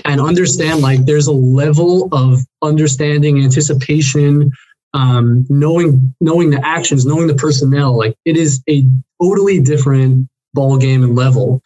and 0.05 0.19
understand 0.19 0.81
like 0.81 1.05
there's 1.05 1.27
a 1.27 1.33
level 1.33 2.09
of 2.11 2.39
understanding 2.61 3.43
anticipation 3.43 4.51
um, 4.93 5.45
knowing 5.49 6.15
knowing 6.19 6.49
the 6.49 6.65
actions 6.65 7.05
knowing 7.05 7.27
the 7.27 7.35
personnel 7.35 7.95
like 7.95 8.15
it 8.25 8.35
is 8.35 8.63
a 8.69 8.83
totally 9.21 9.61
different 9.61 10.27
ball 10.53 10.77
game 10.77 11.03
and 11.03 11.15
level. 11.15 11.61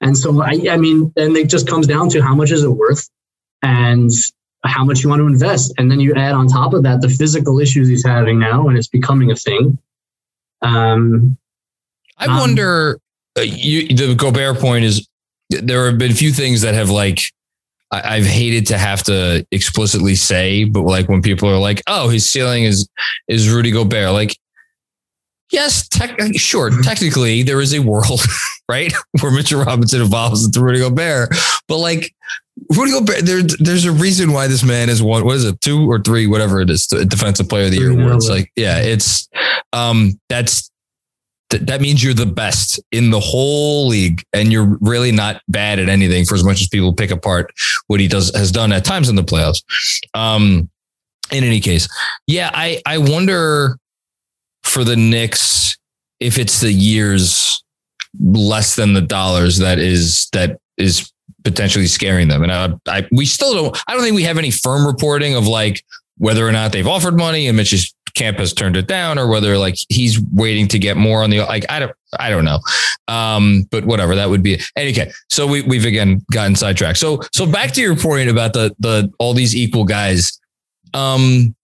And 0.00 0.16
so 0.16 0.40
i 0.40 0.60
i 0.70 0.76
mean 0.76 1.12
and 1.16 1.36
it 1.36 1.50
just 1.50 1.66
comes 1.66 1.86
down 1.86 2.08
to 2.10 2.22
how 2.22 2.34
much 2.34 2.52
is 2.52 2.62
it 2.62 2.68
worth 2.70 3.08
and 3.62 4.10
how 4.64 4.84
much 4.84 5.02
you 5.02 5.08
want 5.08 5.20
to 5.20 5.26
invest 5.26 5.72
and 5.78 5.90
then 5.90 6.00
you 6.00 6.14
add 6.14 6.32
on 6.32 6.48
top 6.48 6.74
of 6.74 6.82
that 6.82 7.00
the 7.00 7.08
physical 7.08 7.60
issues 7.60 7.88
he's 7.88 8.04
having 8.04 8.38
now 8.38 8.68
and 8.68 8.76
it's 8.76 8.88
becoming 8.88 9.30
a 9.30 9.36
thing 9.36 9.78
um 10.62 11.36
i 12.18 12.26
um, 12.26 12.36
wonder 12.38 12.98
uh, 13.38 13.42
you 13.42 13.88
the 13.88 14.14
gobert 14.14 14.58
point 14.58 14.84
is 14.84 15.08
there 15.50 15.86
have 15.86 15.98
been 15.98 16.10
a 16.10 16.14
few 16.14 16.32
things 16.32 16.62
that 16.62 16.74
have 16.74 16.90
like 16.90 17.20
I, 17.90 18.16
have 18.16 18.26
hated 18.26 18.66
to 18.66 18.78
have 18.78 19.02
to 19.04 19.46
explicitly 19.50 20.14
say, 20.14 20.64
but 20.64 20.82
like 20.82 21.08
when 21.08 21.22
people 21.22 21.48
are 21.48 21.58
like, 21.58 21.82
"Oh, 21.86 22.08
his 22.08 22.30
ceiling 22.30 22.64
is 22.64 22.86
is 23.28 23.50
Rudy 23.50 23.70
Gobert," 23.70 24.12
like, 24.12 24.36
yes, 25.50 25.88
tech, 25.88 26.18
sure, 26.34 26.70
mm-hmm. 26.70 26.82
technically 26.82 27.42
there 27.42 27.62
is 27.62 27.72
a 27.72 27.78
world, 27.78 28.20
right, 28.68 28.92
where 29.20 29.32
Mitchell 29.32 29.64
Robinson 29.64 30.02
evolves 30.02 30.44
into 30.44 30.60
Rudy 30.60 30.80
Gobert, 30.80 31.34
but 31.66 31.78
like 31.78 32.14
Rudy 32.70 32.92
Gobert, 32.92 33.24
there, 33.24 33.42
there's 33.42 33.86
a 33.86 33.92
reason 33.92 34.32
why 34.32 34.46
this 34.46 34.62
man 34.62 34.88
is 34.88 35.02
one. 35.02 35.24
What 35.24 35.36
is 35.36 35.44
it, 35.44 35.60
two 35.60 35.90
or 35.90 36.00
three, 36.00 36.26
whatever 36.26 36.60
it 36.60 36.68
is, 36.68 36.86
defensive 36.86 37.48
player 37.48 37.66
of 37.66 37.70
the 37.70 37.78
year 37.78 37.90
awards. 37.90 38.28
Like, 38.28 38.52
yeah, 38.56 38.78
it's 38.78 39.28
um, 39.72 40.20
that's 40.28 40.70
th- 41.50 41.62
that 41.64 41.80
means 41.80 42.02
you're 42.02 42.14
the 42.14 42.26
best 42.26 42.80
in 42.92 43.10
the 43.10 43.20
whole 43.20 43.88
league 43.88 44.22
and 44.32 44.52
you're 44.52 44.76
really 44.80 45.12
not 45.12 45.40
bad 45.48 45.78
at 45.78 45.88
anything 45.88 46.24
for 46.24 46.34
as 46.34 46.44
much 46.44 46.60
as 46.60 46.68
people 46.68 46.92
pick 46.92 47.10
apart 47.10 47.52
what 47.86 48.00
he 48.00 48.08
does 48.08 48.34
has 48.34 48.52
done 48.52 48.72
at 48.72 48.84
times 48.84 49.08
in 49.08 49.16
the 49.16 49.24
playoffs. 49.24 49.62
Um, 50.14 50.68
in 51.32 51.44
any 51.44 51.60
case, 51.60 51.88
yeah, 52.26 52.50
I, 52.52 52.80
I 52.86 52.98
wonder 52.98 53.78
for 54.62 54.84
the 54.84 54.96
Knicks 54.96 55.76
if 56.20 56.38
it's 56.38 56.60
the 56.60 56.72
years 56.72 57.62
less 58.20 58.76
than 58.76 58.94
the 58.94 59.00
dollars 59.00 59.58
that 59.58 59.78
is 59.78 60.28
that 60.32 60.58
is 60.76 61.10
potentially 61.44 61.86
scaring 61.86 62.28
them. 62.28 62.42
And 62.42 62.52
I, 62.52 62.72
I 62.86 63.08
we 63.12 63.26
still 63.26 63.54
don't 63.54 63.82
I 63.86 63.94
don't 63.94 64.02
think 64.02 64.14
we 64.14 64.24
have 64.24 64.38
any 64.38 64.50
firm 64.50 64.86
reporting 64.86 65.34
of 65.34 65.46
like 65.46 65.84
whether 66.18 66.46
or 66.46 66.52
not 66.52 66.72
they've 66.72 66.86
offered 66.86 67.16
money 67.16 67.46
and 67.46 67.56
Mitch's 67.56 67.94
camp 68.14 68.38
has 68.38 68.52
turned 68.52 68.76
it 68.76 68.86
down 68.86 69.18
or 69.18 69.28
whether 69.28 69.56
like 69.56 69.76
he's 69.88 70.20
waiting 70.32 70.66
to 70.68 70.78
get 70.78 70.96
more 70.96 71.22
on 71.22 71.30
the 71.30 71.40
like 71.40 71.64
I 71.68 71.78
don't 71.78 71.92
I 72.18 72.30
don't 72.30 72.44
know. 72.44 72.60
Um, 73.06 73.66
but 73.70 73.84
whatever 73.84 74.14
that 74.16 74.28
would 74.28 74.42
be. 74.42 74.60
Okay, 74.78 75.10
so 75.30 75.46
we 75.46 75.62
we've 75.62 75.84
again 75.84 76.24
gotten 76.32 76.56
sidetracked. 76.56 76.98
So 76.98 77.20
so 77.32 77.46
back 77.46 77.72
to 77.72 77.80
your 77.80 77.96
point 77.96 78.28
about 78.28 78.52
the 78.52 78.74
the 78.78 79.10
all 79.18 79.34
these 79.34 79.54
equal 79.56 79.84
guys. 79.84 80.38
Um, 80.94 81.54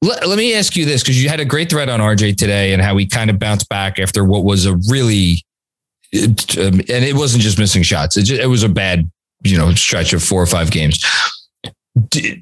let, 0.00 0.26
let 0.28 0.38
me 0.38 0.54
ask 0.54 0.76
you 0.76 0.84
this 0.84 1.02
because 1.02 1.20
you 1.20 1.28
had 1.28 1.40
a 1.40 1.44
great 1.44 1.70
thread 1.70 1.88
on 1.88 1.98
RJ 2.00 2.36
today 2.36 2.72
and 2.72 2.80
how 2.80 2.96
he 2.96 3.06
kind 3.06 3.30
of 3.30 3.38
bounced 3.38 3.68
back 3.68 3.98
after 3.98 4.24
what 4.24 4.44
was 4.44 4.64
a 4.64 4.76
really 4.88 5.44
um, 6.14 6.80
and 6.88 7.04
it 7.04 7.14
wasn't 7.14 7.42
just 7.42 7.58
missing 7.58 7.82
shots. 7.82 8.16
It, 8.16 8.22
just, 8.22 8.40
it 8.40 8.46
was 8.46 8.62
a 8.62 8.68
bad, 8.68 9.10
you 9.42 9.58
know, 9.58 9.72
stretch 9.74 10.12
of 10.12 10.22
four 10.22 10.42
or 10.42 10.46
five 10.46 10.70
games. 10.70 11.04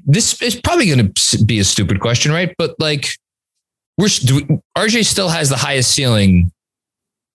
This 0.05 0.41
is 0.41 0.55
probably 0.55 0.85
going 0.87 1.13
to 1.13 1.45
be 1.45 1.59
a 1.59 1.63
stupid 1.63 1.99
question, 1.99 2.31
right? 2.31 2.53
But 2.57 2.75
like, 2.79 3.09
we're 3.97 4.09
we, 4.31 4.59
RJ 4.77 5.05
still 5.05 5.29
has 5.29 5.49
the 5.49 5.57
highest 5.57 5.91
ceiling 5.91 6.51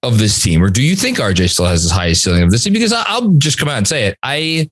of 0.03 0.19
this 0.19 0.41
team, 0.43 0.63
or 0.63 0.71
do 0.71 0.83
you 0.83 0.97
think 0.97 1.19
RJ 1.19 1.51
still 1.51 1.67
has 1.67 1.89
the 1.89 1.95
highest 1.95 2.23
ceiling 2.23 2.43
of 2.43 2.51
this 2.51 2.65
team? 2.65 2.73
Because 2.73 2.93
I, 2.93 3.19
will 3.19 3.35
just 3.39 3.59
come 3.59 3.69
out 3.69 3.79
and 3.79 3.89
say 3.89 4.07
it. 4.07 4.19
I 4.23 4.71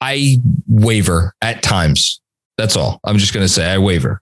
I 0.00 0.38
waver 0.66 1.34
at 1.42 1.62
times. 1.62 2.20
That's 2.58 2.76
all. 2.76 3.00
I'm 3.04 3.18
just 3.18 3.34
going 3.34 3.44
to 3.44 3.52
say 3.52 3.70
I 3.70 3.78
waver. 3.78 4.20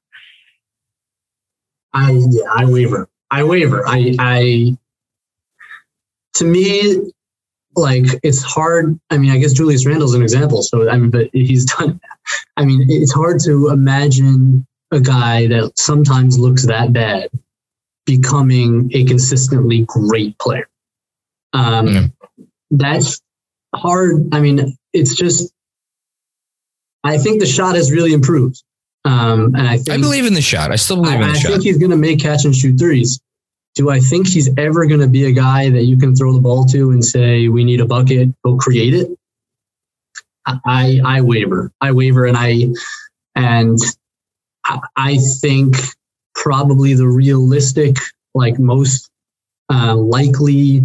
I 1.92 2.10
yeah, 2.10 2.42
I 2.52 2.64
waver. 2.64 3.08
I 3.30 3.44
waver. 3.44 3.86
I 3.86 4.14
I 4.18 4.76
to 6.34 6.44
me, 6.44 7.12
like 7.76 8.06
it's 8.22 8.42
hard. 8.42 8.98
I 9.10 9.18
mean, 9.18 9.30
I 9.30 9.38
guess 9.38 9.52
Julius 9.52 9.86
Randle's 9.86 10.14
an 10.14 10.22
example. 10.22 10.62
So 10.62 10.88
I 10.88 10.96
mean, 10.96 11.10
but 11.10 11.28
he's 11.32 11.64
done. 11.64 12.00
I 12.56 12.64
mean, 12.64 12.86
it's 12.88 13.12
hard 13.12 13.40
to 13.44 13.68
imagine 13.68 14.66
a 14.90 15.00
guy 15.00 15.46
that 15.48 15.72
sometimes 15.76 16.38
looks 16.38 16.66
that 16.66 16.92
bad 16.92 17.30
becoming 18.06 18.90
a 18.94 19.04
consistently 19.04 19.84
great 19.86 20.38
player. 20.38 20.68
Um, 21.52 21.86
mm. 21.86 22.12
That's 22.70 23.20
hard. 23.74 24.28
I 24.32 24.40
mean, 24.40 24.76
it's 24.92 25.14
just. 25.14 25.52
I 27.06 27.18
think 27.18 27.40
the 27.40 27.46
shot 27.46 27.74
has 27.74 27.92
really 27.92 28.14
improved. 28.14 28.62
Um, 29.04 29.54
and 29.54 29.68
I, 29.68 29.76
think, 29.76 29.90
I 29.90 29.98
believe 29.98 30.24
in 30.24 30.32
the 30.32 30.40
shot. 30.40 30.72
I 30.72 30.76
still 30.76 30.96
believe 30.96 31.16
I, 31.16 31.16
in 31.16 31.20
the 31.20 31.28
I 31.28 31.34
shot. 31.34 31.50
I 31.50 31.52
think 31.52 31.64
he's 31.64 31.76
going 31.76 31.90
to 31.90 31.98
make 31.98 32.18
catch 32.18 32.46
and 32.46 32.56
shoot 32.56 32.78
threes. 32.78 33.20
Do 33.74 33.90
I 33.90 33.98
think 33.98 34.28
he's 34.28 34.50
ever 34.56 34.86
going 34.86 35.00
to 35.00 35.08
be 35.08 35.24
a 35.24 35.32
guy 35.32 35.70
that 35.70 35.84
you 35.84 35.96
can 35.98 36.14
throw 36.14 36.32
the 36.32 36.40
ball 36.40 36.64
to 36.66 36.90
and 36.92 37.04
say, 37.04 37.48
we 37.48 37.64
need 37.64 37.80
a 37.80 37.86
bucket, 37.86 38.28
go 38.44 38.56
create 38.56 38.94
it? 38.94 39.10
I, 40.46 41.00
I 41.04 41.20
waver. 41.22 41.72
I 41.80 41.92
waver 41.92 42.26
and 42.26 42.36
I, 42.36 42.66
and 43.34 43.78
I 44.96 45.18
think 45.40 45.76
probably 46.34 46.94
the 46.94 47.08
realistic, 47.08 47.96
like 48.34 48.58
most 48.58 49.10
uh, 49.72 49.96
likely 49.96 50.82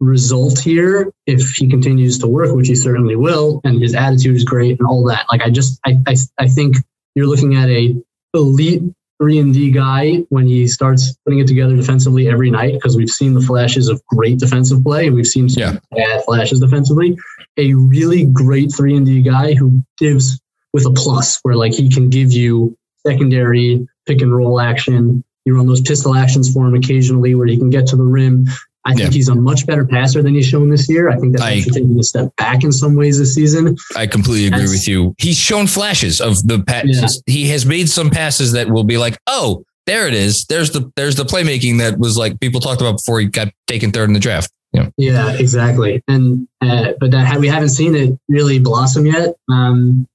result 0.00 0.58
here, 0.58 1.12
if 1.26 1.50
he 1.56 1.68
continues 1.68 2.18
to 2.18 2.26
work, 2.26 2.54
which 2.54 2.68
he 2.68 2.74
certainly 2.74 3.16
will, 3.16 3.60
and 3.64 3.82
his 3.82 3.94
attitude 3.94 4.36
is 4.36 4.44
great 4.44 4.78
and 4.78 4.86
all 4.86 5.04
that. 5.04 5.26
Like 5.30 5.42
I 5.42 5.50
just, 5.50 5.80
I, 5.84 5.98
I, 6.06 6.16
I 6.38 6.48
think 6.48 6.76
you're 7.14 7.26
looking 7.26 7.56
at 7.56 7.68
a 7.68 7.96
elite 8.34 8.82
three 9.18 9.38
and 9.38 9.52
D 9.52 9.70
guy 9.70 10.24
when 10.28 10.46
he 10.46 10.66
starts 10.66 11.16
putting 11.24 11.38
it 11.38 11.46
together 11.46 11.74
defensively 11.76 12.28
every 12.28 12.50
night 12.50 12.74
because 12.74 12.96
we've 12.96 13.10
seen 13.10 13.34
the 13.34 13.40
flashes 13.40 13.88
of 13.88 14.04
great 14.06 14.38
defensive 14.38 14.82
play 14.82 15.06
and 15.06 15.16
we've 15.16 15.26
seen 15.26 15.48
some 15.48 15.62
yeah. 15.62 15.78
bad 15.90 16.24
flashes 16.24 16.60
defensively. 16.60 17.16
A 17.56 17.74
really 17.74 18.24
great 18.26 18.72
three 18.74 18.96
and 18.96 19.06
D 19.06 19.22
guy 19.22 19.54
who 19.54 19.82
gives 19.98 20.40
with 20.72 20.86
a 20.86 20.92
plus 20.92 21.38
where 21.42 21.56
like 21.56 21.72
he 21.72 21.90
can 21.90 22.10
give 22.10 22.32
you 22.32 22.76
secondary 23.06 23.86
pick 24.06 24.20
and 24.20 24.34
roll 24.34 24.60
action. 24.60 25.24
You 25.44 25.56
run 25.56 25.66
those 25.66 25.80
pistol 25.80 26.14
actions 26.14 26.52
for 26.52 26.66
him 26.66 26.74
occasionally 26.74 27.34
where 27.34 27.46
he 27.46 27.56
can 27.56 27.70
get 27.70 27.86
to 27.88 27.96
the 27.96 28.04
rim. 28.04 28.46
I 28.86 28.94
think 28.94 29.10
yeah. 29.10 29.16
he's 29.16 29.28
a 29.28 29.34
much 29.34 29.66
better 29.66 29.84
passer 29.84 30.22
than 30.22 30.34
he's 30.34 30.46
shown 30.46 30.70
this 30.70 30.88
year. 30.88 31.10
I 31.10 31.16
think 31.16 31.32
that's 31.32 31.42
I, 31.42 31.60
taking 31.60 31.98
a 31.98 32.04
step 32.04 32.34
back 32.36 32.62
in 32.62 32.70
some 32.70 32.94
ways 32.94 33.18
this 33.18 33.34
season. 33.34 33.76
I 33.96 34.06
completely 34.06 34.46
agree 34.46 34.60
that's, 34.60 34.72
with 34.72 34.88
you. 34.88 35.12
He's 35.18 35.36
shown 35.36 35.66
flashes 35.66 36.20
of 36.20 36.46
the 36.46 36.62
passes. 36.62 37.22
Yeah. 37.26 37.32
He 37.34 37.48
has 37.48 37.66
made 37.66 37.88
some 37.88 38.10
passes 38.10 38.52
that 38.52 38.70
will 38.70 38.84
be 38.84 38.96
like, 38.96 39.18
oh, 39.26 39.64
there 39.86 40.06
it 40.06 40.14
is. 40.14 40.44
There's 40.44 40.70
the 40.70 40.90
there's 40.94 41.16
the 41.16 41.24
playmaking 41.24 41.78
that 41.78 41.98
was 41.98 42.16
like 42.16 42.38
people 42.38 42.60
talked 42.60 42.80
about 42.80 42.98
before 42.98 43.18
he 43.18 43.26
got 43.26 43.48
taken 43.66 43.90
third 43.90 44.08
in 44.08 44.14
the 44.14 44.20
draft. 44.20 44.52
Yeah, 44.72 44.90
yeah, 44.96 45.32
exactly. 45.32 46.02
And 46.06 46.46
uh, 46.60 46.92
but 47.00 47.10
that 47.10 47.38
we 47.40 47.48
haven't 47.48 47.70
seen 47.70 47.96
it 47.96 48.16
really 48.28 48.60
blossom 48.60 49.06
yet. 49.06 49.34
Um, 49.50 50.06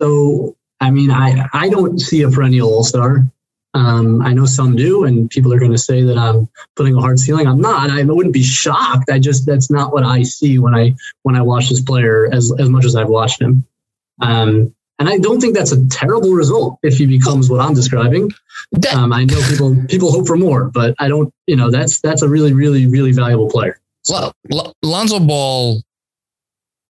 so 0.00 0.56
I 0.80 0.90
mean, 0.90 1.10
I 1.10 1.48
I 1.54 1.70
don't 1.70 1.98
see 1.98 2.22
a 2.22 2.30
perennial 2.30 2.68
all 2.68 2.84
star. 2.84 3.24
Um, 3.74 4.22
I 4.22 4.32
know 4.32 4.46
some 4.46 4.76
do, 4.76 5.04
and 5.04 5.28
people 5.28 5.52
are 5.52 5.58
going 5.58 5.72
to 5.72 5.78
say 5.78 6.02
that 6.02 6.16
I'm 6.16 6.48
putting 6.76 6.94
a 6.94 7.00
hard 7.00 7.18
ceiling. 7.18 7.48
I'm 7.48 7.60
not. 7.60 7.90
I 7.90 8.04
wouldn't 8.04 8.32
be 8.32 8.42
shocked. 8.42 9.10
I 9.10 9.18
just 9.18 9.46
that's 9.46 9.70
not 9.70 9.92
what 9.92 10.04
I 10.04 10.22
see 10.22 10.58
when 10.58 10.74
I 10.74 10.94
when 11.22 11.34
I 11.34 11.42
watch 11.42 11.68
this 11.68 11.80
player 11.80 12.28
as 12.32 12.52
as 12.58 12.70
much 12.70 12.84
as 12.84 12.94
I've 12.94 13.08
watched 13.08 13.42
him. 13.42 13.66
Um, 14.20 14.74
and 15.00 15.08
I 15.08 15.18
don't 15.18 15.40
think 15.40 15.56
that's 15.56 15.72
a 15.72 15.86
terrible 15.88 16.30
result 16.30 16.78
if 16.84 16.98
he 16.98 17.06
becomes 17.06 17.50
what 17.50 17.60
I'm 17.60 17.74
describing. 17.74 18.30
Um, 18.94 19.12
I 19.12 19.24
know 19.24 19.40
people 19.48 19.76
people 19.88 20.12
hope 20.12 20.28
for 20.28 20.36
more, 20.36 20.66
but 20.66 20.94
I 21.00 21.08
don't. 21.08 21.32
You 21.48 21.56
know, 21.56 21.70
that's 21.70 22.00
that's 22.00 22.22
a 22.22 22.28
really 22.28 22.52
really 22.52 22.86
really 22.86 23.10
valuable 23.10 23.50
player. 23.50 23.80
Well, 24.08 24.32
Lonzo 24.82 25.18
Ball 25.18 25.82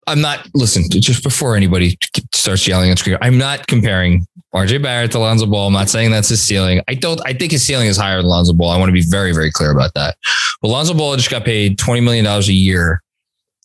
I'm 0.07 0.21
not 0.21 0.47
listen 0.53 0.83
just 0.89 1.23
before 1.23 1.55
anybody 1.55 1.97
starts 2.33 2.67
yelling 2.67 2.89
and 2.89 2.97
screaming. 2.97 3.19
I'm 3.21 3.37
not 3.37 3.67
comparing 3.67 4.25
RJ 4.53 4.81
Barrett 4.81 5.11
to 5.11 5.19
Lonzo 5.19 5.45
Ball. 5.45 5.67
I'm 5.67 5.73
not 5.73 5.89
saying 5.89 6.11
that's 6.11 6.29
his 6.29 6.41
ceiling. 6.43 6.81
I 6.87 6.95
don't. 6.95 7.21
I 7.25 7.33
think 7.33 7.51
his 7.51 7.65
ceiling 7.65 7.87
is 7.87 7.97
higher 7.97 8.17
than 8.17 8.25
Lonzo 8.25 8.53
Ball. 8.53 8.71
I 8.71 8.77
want 8.77 8.89
to 8.89 8.93
be 8.93 9.03
very 9.07 9.31
very 9.31 9.51
clear 9.51 9.71
about 9.71 9.93
that. 9.93 10.17
But 10.61 10.69
Lonzo 10.69 10.93
Ball 10.93 11.15
just 11.15 11.29
got 11.29 11.45
paid 11.45 11.77
twenty 11.77 12.01
million 12.01 12.25
dollars 12.25 12.49
a 12.49 12.53
year, 12.53 13.01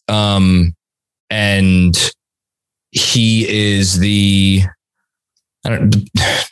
um, 0.09 0.75
and 1.31 1.97
he 2.91 3.75
is 3.77 3.99
the. 3.99 4.63
I 5.65 5.71
don't, 5.71 5.97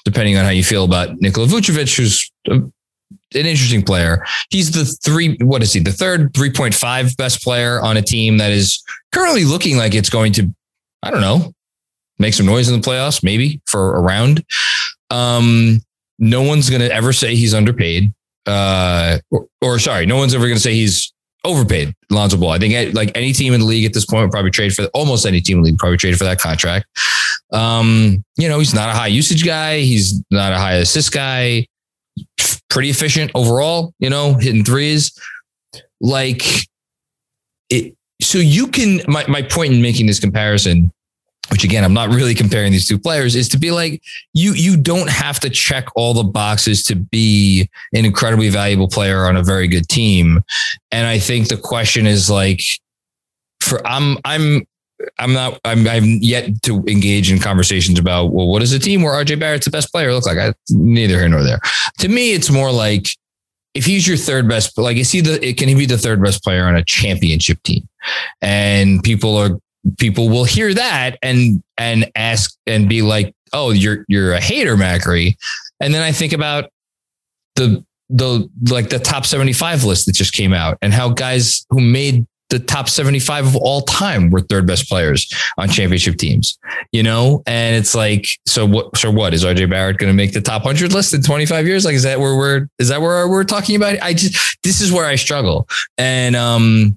depending 0.04 0.36
on 0.36 0.44
how 0.44 0.50
you 0.50 0.64
feel 0.64 0.84
about 0.84 1.20
Nikola 1.20 1.46
Vucevic, 1.46 1.96
who's 1.96 2.32
an 3.34 3.46
interesting 3.46 3.82
player. 3.82 4.24
He's 4.50 4.70
the 4.70 4.84
three, 4.84 5.36
what 5.40 5.62
is 5.62 5.72
he? 5.72 5.80
The 5.80 5.92
third 5.92 6.32
3.5 6.32 7.16
best 7.16 7.42
player 7.42 7.80
on 7.80 7.96
a 7.96 8.02
team 8.02 8.38
that 8.38 8.52
is 8.52 8.82
currently 9.12 9.44
looking 9.44 9.76
like 9.76 9.94
it's 9.94 10.10
going 10.10 10.32
to, 10.34 10.52
I 11.02 11.10
don't 11.10 11.20
know, 11.20 11.52
make 12.18 12.34
some 12.34 12.46
noise 12.46 12.68
in 12.68 12.80
the 12.80 12.86
playoffs, 12.86 13.22
maybe 13.22 13.60
for 13.66 13.96
a 13.96 14.00
round. 14.00 14.44
Um, 15.10 15.80
no 16.18 16.42
one's 16.42 16.70
going 16.70 16.82
to 16.82 16.92
ever 16.92 17.12
say 17.12 17.34
he's 17.34 17.54
underpaid. 17.54 18.12
Uh, 18.46 19.18
or, 19.30 19.46
or 19.62 19.78
sorry, 19.78 20.06
no 20.06 20.16
one's 20.16 20.34
ever 20.34 20.44
going 20.44 20.56
to 20.56 20.62
say 20.62 20.74
he's 20.74 21.12
overpaid 21.44 21.94
Lonzo 22.10 22.36
Ball. 22.36 22.50
I 22.50 22.58
think 22.58 22.94
like 22.94 23.10
any 23.14 23.32
team 23.32 23.52
in 23.52 23.60
the 23.60 23.66
league 23.66 23.84
at 23.84 23.92
this 23.92 24.06
point 24.06 24.22
would 24.22 24.30
probably 24.30 24.50
trade 24.50 24.72
for 24.72 24.84
almost 24.94 25.26
any 25.26 25.40
team 25.40 25.58
in 25.58 25.62
the 25.62 25.70
league 25.70 25.78
probably 25.78 25.96
trade 25.96 26.16
for 26.16 26.24
that 26.24 26.38
contract. 26.38 26.86
Um, 27.52 28.24
you 28.36 28.48
know, 28.48 28.58
he's 28.58 28.74
not 28.74 28.88
a 28.88 28.92
high 28.92 29.08
usage 29.08 29.44
guy. 29.44 29.80
He's 29.80 30.22
not 30.30 30.52
a 30.52 30.58
high 30.58 30.74
assist 30.74 31.12
guy 31.12 31.66
pretty 32.74 32.90
efficient 32.90 33.30
overall, 33.36 33.94
you 34.00 34.10
know, 34.10 34.34
hitting 34.34 34.64
threes. 34.64 35.16
Like 36.00 36.42
it, 37.70 37.96
so 38.20 38.38
you 38.38 38.66
can, 38.66 39.00
my, 39.06 39.24
my 39.28 39.42
point 39.42 39.72
in 39.72 39.80
making 39.80 40.06
this 40.06 40.18
comparison, 40.18 40.90
which 41.50 41.62
again, 41.62 41.84
I'm 41.84 41.94
not 41.94 42.08
really 42.08 42.34
comparing 42.34 42.72
these 42.72 42.88
two 42.88 42.98
players, 42.98 43.36
is 43.36 43.48
to 43.50 43.58
be 43.58 43.70
like, 43.70 44.02
you, 44.32 44.54
you 44.54 44.76
don't 44.76 45.08
have 45.08 45.38
to 45.40 45.50
check 45.50 45.86
all 45.94 46.14
the 46.14 46.24
boxes 46.24 46.82
to 46.84 46.96
be 46.96 47.70
an 47.94 48.04
incredibly 48.04 48.48
valuable 48.48 48.88
player 48.88 49.26
on 49.26 49.36
a 49.36 49.42
very 49.42 49.68
good 49.68 49.88
team. 49.88 50.42
And 50.90 51.06
I 51.06 51.20
think 51.20 51.48
the 51.48 51.56
question 51.56 52.08
is 52.08 52.28
like, 52.28 52.60
for 53.60 53.86
I'm, 53.86 54.18
I'm, 54.24 54.66
I'm 55.18 55.32
not. 55.32 55.60
I'm. 55.64 55.86
I'm 55.88 56.18
yet 56.20 56.62
to 56.62 56.84
engage 56.86 57.30
in 57.30 57.38
conversations 57.38 57.98
about 57.98 58.32
well, 58.32 58.48
what 58.48 58.60
does 58.60 58.72
a 58.72 58.78
team 58.78 59.02
where 59.02 59.12
RJ 59.24 59.40
Barrett's 59.40 59.64
the 59.64 59.70
best 59.70 59.90
player 59.90 60.12
look 60.12 60.26
like? 60.26 60.38
I, 60.38 60.54
neither 60.70 61.18
here 61.18 61.28
nor 61.28 61.42
there. 61.42 61.60
To 61.98 62.08
me, 62.08 62.32
it's 62.32 62.50
more 62.50 62.70
like 62.70 63.06
if 63.74 63.84
he's 63.84 64.06
your 64.06 64.16
third 64.16 64.48
best, 64.48 64.78
like 64.78 64.96
is 64.96 65.10
he 65.10 65.20
the? 65.20 65.52
Can 65.54 65.68
he 65.68 65.74
be 65.74 65.86
the 65.86 65.98
third 65.98 66.22
best 66.22 66.44
player 66.44 66.64
on 66.64 66.76
a 66.76 66.84
championship 66.84 67.62
team? 67.64 67.88
And 68.40 69.02
people 69.02 69.36
are 69.36 69.58
people 69.98 70.28
will 70.28 70.44
hear 70.44 70.72
that 70.74 71.18
and 71.22 71.62
and 71.76 72.10
ask 72.14 72.56
and 72.66 72.88
be 72.88 73.02
like, 73.02 73.34
oh, 73.52 73.70
you're 73.70 74.04
you're 74.08 74.32
a 74.32 74.40
hater, 74.40 74.76
Macri. 74.76 75.36
And 75.80 75.92
then 75.92 76.02
I 76.02 76.12
think 76.12 76.32
about 76.32 76.70
the 77.56 77.84
the 78.10 78.48
like 78.70 78.90
the 78.90 78.98
top 78.98 79.26
75 79.26 79.84
list 79.84 80.06
that 80.06 80.14
just 80.14 80.34
came 80.34 80.52
out 80.52 80.78
and 80.82 80.92
how 80.92 81.08
guys 81.08 81.66
who 81.70 81.80
made 81.80 82.26
the 82.54 82.64
top 82.64 82.88
75 82.88 83.46
of 83.46 83.56
all 83.56 83.82
time 83.82 84.30
were 84.30 84.40
third 84.40 84.64
best 84.64 84.88
players 84.88 85.28
on 85.58 85.68
championship 85.68 86.16
teams, 86.16 86.56
you 86.92 87.02
know? 87.02 87.42
And 87.46 87.74
it's 87.74 87.96
like, 87.96 88.26
so 88.46 88.64
what, 88.64 88.96
so 88.96 89.10
what 89.10 89.34
is 89.34 89.44
RJ 89.44 89.68
Barrett 89.68 89.98
going 89.98 90.12
to 90.12 90.16
make 90.16 90.32
the 90.32 90.40
top 90.40 90.64
100 90.64 90.92
list 90.92 91.12
in 91.14 91.22
25 91.22 91.66
years? 91.66 91.84
Like, 91.84 91.94
is 91.94 92.04
that 92.04 92.20
where 92.20 92.36
we're, 92.36 92.68
is 92.78 92.88
that 92.88 93.00
where 93.00 93.28
we're 93.28 93.42
talking 93.42 93.74
about? 93.74 94.00
I 94.00 94.14
just, 94.14 94.58
this 94.62 94.80
is 94.80 94.92
where 94.92 95.04
I 95.04 95.16
struggle. 95.16 95.68
And, 95.98 96.36
um, 96.36 96.96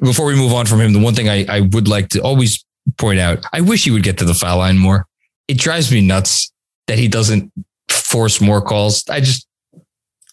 before 0.00 0.26
we 0.26 0.34
move 0.34 0.52
on 0.52 0.66
from 0.66 0.80
him, 0.80 0.92
the 0.92 0.98
one 0.98 1.14
thing 1.14 1.28
I, 1.28 1.46
I 1.48 1.60
would 1.60 1.88
like 1.88 2.08
to 2.10 2.20
always 2.20 2.64
point 2.98 3.20
out, 3.20 3.44
I 3.52 3.60
wish 3.60 3.84
he 3.84 3.92
would 3.92 4.02
get 4.02 4.18
to 4.18 4.24
the 4.24 4.34
foul 4.34 4.58
line 4.58 4.76
more. 4.76 5.06
It 5.48 5.58
drives 5.58 5.90
me 5.92 6.00
nuts 6.00 6.52
that 6.88 6.98
he 6.98 7.08
doesn't 7.08 7.52
force 7.88 8.40
more 8.40 8.60
calls. 8.60 9.04
I 9.08 9.20
just 9.20 9.46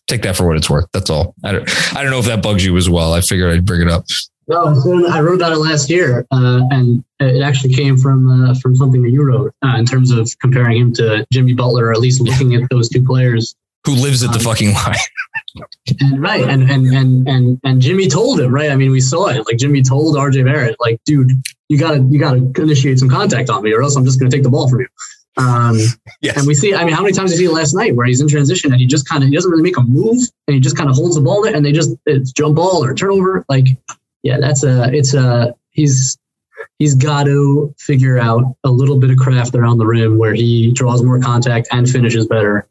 take 0.07 0.23
that 0.23 0.35
for 0.35 0.47
what 0.47 0.57
it's 0.57 0.69
worth. 0.69 0.87
That's 0.91 1.09
all. 1.09 1.35
I 1.43 1.51
don't, 1.53 1.95
I 1.95 2.01
don't 2.01 2.11
know 2.11 2.19
if 2.19 2.25
that 2.25 2.43
bugs 2.43 2.65
you 2.65 2.75
as 2.77 2.89
well. 2.89 3.13
I 3.13 3.21
figured 3.21 3.53
I'd 3.53 3.65
bring 3.65 3.81
it 3.81 3.89
up. 3.89 4.05
No, 4.47 4.73
so 4.73 5.07
I 5.09 5.21
wrote 5.21 5.35
about 5.35 5.53
it 5.53 5.57
last 5.57 5.89
year, 5.89 6.27
uh, 6.31 6.61
and 6.71 7.03
it 7.19 7.41
actually 7.41 7.73
came 7.73 7.97
from 7.97 8.29
uh, 8.29 8.53
from 8.55 8.75
something 8.75 9.01
that 9.03 9.11
you 9.11 9.23
wrote 9.23 9.53
uh, 9.63 9.75
in 9.77 9.85
terms 9.85 10.11
of 10.11 10.29
comparing 10.39 10.77
him 10.77 10.93
to 10.93 11.25
Jimmy 11.31 11.53
Butler, 11.53 11.85
or 11.85 11.91
at 11.93 11.99
least 11.99 12.21
looking 12.21 12.55
at 12.55 12.69
those 12.69 12.89
two 12.89 13.03
players. 13.03 13.55
Who 13.85 13.93
lives 13.93 14.23
at 14.23 14.31
the 14.31 14.39
um, 14.39 14.43
fucking 14.43 14.73
line? 14.73 14.95
and 16.01 16.21
right, 16.21 16.43
and 16.43 16.69
and 16.69 16.87
and 16.87 17.27
and 17.27 17.59
and 17.63 17.81
Jimmy 17.81 18.07
told 18.09 18.41
him 18.41 18.53
right. 18.53 18.71
I 18.71 18.75
mean, 18.75 18.91
we 18.91 18.99
saw 18.99 19.27
it. 19.27 19.45
Like 19.45 19.57
Jimmy 19.57 19.81
told 19.81 20.15
RJ 20.15 20.43
Barrett, 20.43 20.75
like, 20.79 20.99
dude, 21.05 21.31
you 21.69 21.79
gotta 21.79 22.01
you 22.09 22.19
gotta 22.19 22.51
initiate 22.61 22.99
some 22.99 23.09
contact 23.09 23.49
on 23.49 23.63
me, 23.63 23.73
or 23.73 23.81
else 23.81 23.95
I'm 23.95 24.05
just 24.05 24.19
gonna 24.19 24.31
take 24.31 24.43
the 24.43 24.49
ball 24.49 24.69
from 24.69 24.81
you. 24.81 24.87
Um, 25.37 25.79
yes. 26.21 26.37
And 26.37 26.45
we 26.45 26.53
see, 26.53 26.75
I 26.75 26.83
mean, 26.83 26.93
how 26.93 27.01
many 27.01 27.13
times 27.13 27.31
did 27.31 27.39
you 27.39 27.47
see 27.47 27.53
last 27.53 27.73
night 27.73 27.95
where 27.95 28.05
he's 28.05 28.21
in 28.21 28.27
transition 28.27 28.71
and 28.71 28.79
he 28.79 28.85
just 28.85 29.07
kind 29.07 29.23
of, 29.23 29.29
he 29.29 29.35
doesn't 29.35 29.49
really 29.49 29.63
make 29.63 29.77
a 29.77 29.81
move 29.81 30.21
and 30.47 30.53
he 30.53 30.59
just 30.59 30.77
kind 30.77 30.89
of 30.89 30.95
holds 30.95 31.15
the 31.15 31.21
ball 31.21 31.41
there 31.41 31.55
and 31.55 31.65
they 31.65 31.71
just, 31.71 31.95
it's 32.05 32.31
jump 32.31 32.55
ball 32.55 32.83
or 32.83 32.93
turnover. 32.93 33.43
Like, 33.49 33.65
yeah, 34.23 34.37
that's 34.39 34.63
a, 34.63 34.91
it's 34.93 35.13
a, 35.13 35.55
he's, 35.71 36.17
he's 36.79 36.95
got 36.95 37.23
to 37.25 37.73
figure 37.77 38.17
out 38.17 38.55
a 38.63 38.69
little 38.69 38.99
bit 38.99 39.11
of 39.11 39.17
craft 39.17 39.55
around 39.55 39.77
the 39.77 39.85
rim 39.85 40.17
where 40.17 40.33
he 40.33 40.71
draws 40.71 41.03
more 41.03 41.19
contact 41.19 41.67
and 41.71 41.89
finishes 41.89 42.25
better. 42.25 42.67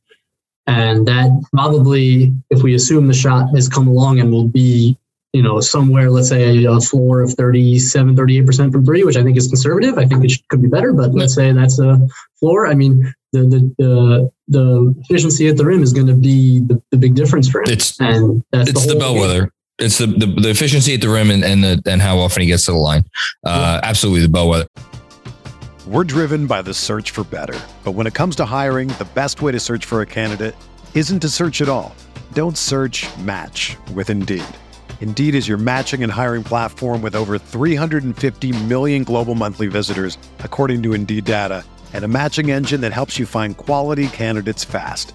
And 0.67 1.07
that 1.07 1.31
probably, 1.53 2.33
if 2.51 2.63
we 2.63 2.75
assume 2.75 3.09
the 3.09 3.15
shot 3.15 3.55
has 3.55 3.69
come 3.69 3.89
along 3.89 4.21
and 4.21 4.31
will 4.31 4.49
be 4.49 4.97
you 5.33 5.43
know, 5.43 5.61
somewhere, 5.61 6.11
let's 6.11 6.29
say 6.29 6.65
a 6.65 6.81
floor 6.81 7.23
of 7.23 7.33
37, 7.33 8.15
38% 8.15 8.73
from 8.73 8.85
three, 8.85 9.03
which 9.03 9.17
I 9.17 9.23
think 9.23 9.39
is 9.39 9.49
conservative. 9.49 9.97
I 9.97 10.07
think 10.07 10.25
it 10.25 10.31
should, 10.31 10.47
could 10.49 10.61
be 10.61 10.69
better, 10.69 10.93
but 10.93 11.15
let's 11.15 11.35
say 11.35 11.53
that's 11.53 11.79
a 11.79 12.07
floor. 12.39 12.67
I 12.67 12.75
mean, 12.75 13.15
the, 13.33 13.41
the, 13.41 13.75
the, 13.79 14.31
the 14.49 14.95
efficiency 15.01 15.49
at 15.49 15.57
the 15.57 15.65
rim 15.65 15.83
is 15.83 15.95
going 15.95 16.09
to 16.09 16.15
be 16.15 16.61
the, 16.61 16.83
the 16.91 16.99
big 16.99 17.15
difference 17.15 17.49
for 17.49 17.61
him. 17.61 17.69
It's, 17.69 17.99
and 17.99 18.45
that's 18.53 18.71
it's 18.71 18.87
the, 18.87 18.93
the 18.93 18.99
bellwether. 18.99 19.41
Game. 19.41 19.51
It's 19.83 19.99
the, 19.99 20.07
the, 20.07 20.27
the, 20.27 20.51
efficiency 20.51 20.95
at 20.95 21.01
the 21.01 21.09
rim 21.09 21.31
and, 21.31 21.45
and, 21.45 21.65
the, 21.65 21.83
and 21.87 22.01
how 22.01 22.19
often 22.19 22.43
he 22.43 22.47
gets 22.47 22.67
to 22.67 22.73
the 22.73 22.79
line. 22.79 23.05
Uh, 23.45 23.81
yeah. 23.83 23.89
Absolutely 23.89 24.23
the 24.23 24.29
bellwether. 24.29 24.67
We're 25.87 26.05
driven 26.05 26.47
by 26.47 26.63
the 26.63 26.73
search 26.73 27.11
for 27.11 27.25
better. 27.25 27.59
But 27.83 27.93
when 27.93 28.07
it 28.07 28.15
comes 28.15 28.37
to 28.37 28.45
hiring, 28.45 28.89
the 28.89 29.09
best 29.15 29.43
way 29.43 29.51
to 29.51 29.59
search 29.59 29.85
for 29.85 30.01
a 30.01 30.07
candidate 30.07 30.55
isn't 30.95 31.21
to 31.21 31.29
search 31.29 31.61
at 31.61 31.69
all. 31.69 31.95
Don't 32.33 32.57
search 32.57 33.09
match 33.19 33.77
with 33.93 34.09
Indeed. 34.09 34.45
Indeed 35.01 35.35
is 35.35 35.49
your 35.49 35.59
matching 35.59 36.05
and 36.05 36.13
hiring 36.13 36.45
platform 36.45 37.03
with 37.03 37.17
over 37.17 37.37
350 37.37 38.53
million 38.67 39.03
global 39.03 39.35
monthly 39.35 39.67
visitors, 39.67 40.17
according 40.39 40.85
to 40.85 40.95
Indeed 40.95 41.25
data, 41.25 41.65
and 41.93 42.05
a 42.05 42.09
matching 42.09 42.53
engine 42.53 42.81
that 42.83 42.93
helps 42.93 43.19
you 43.19 43.27
find 43.27 43.57
quality 43.57 44.07
candidates 44.07 44.63
fast. 44.63 45.15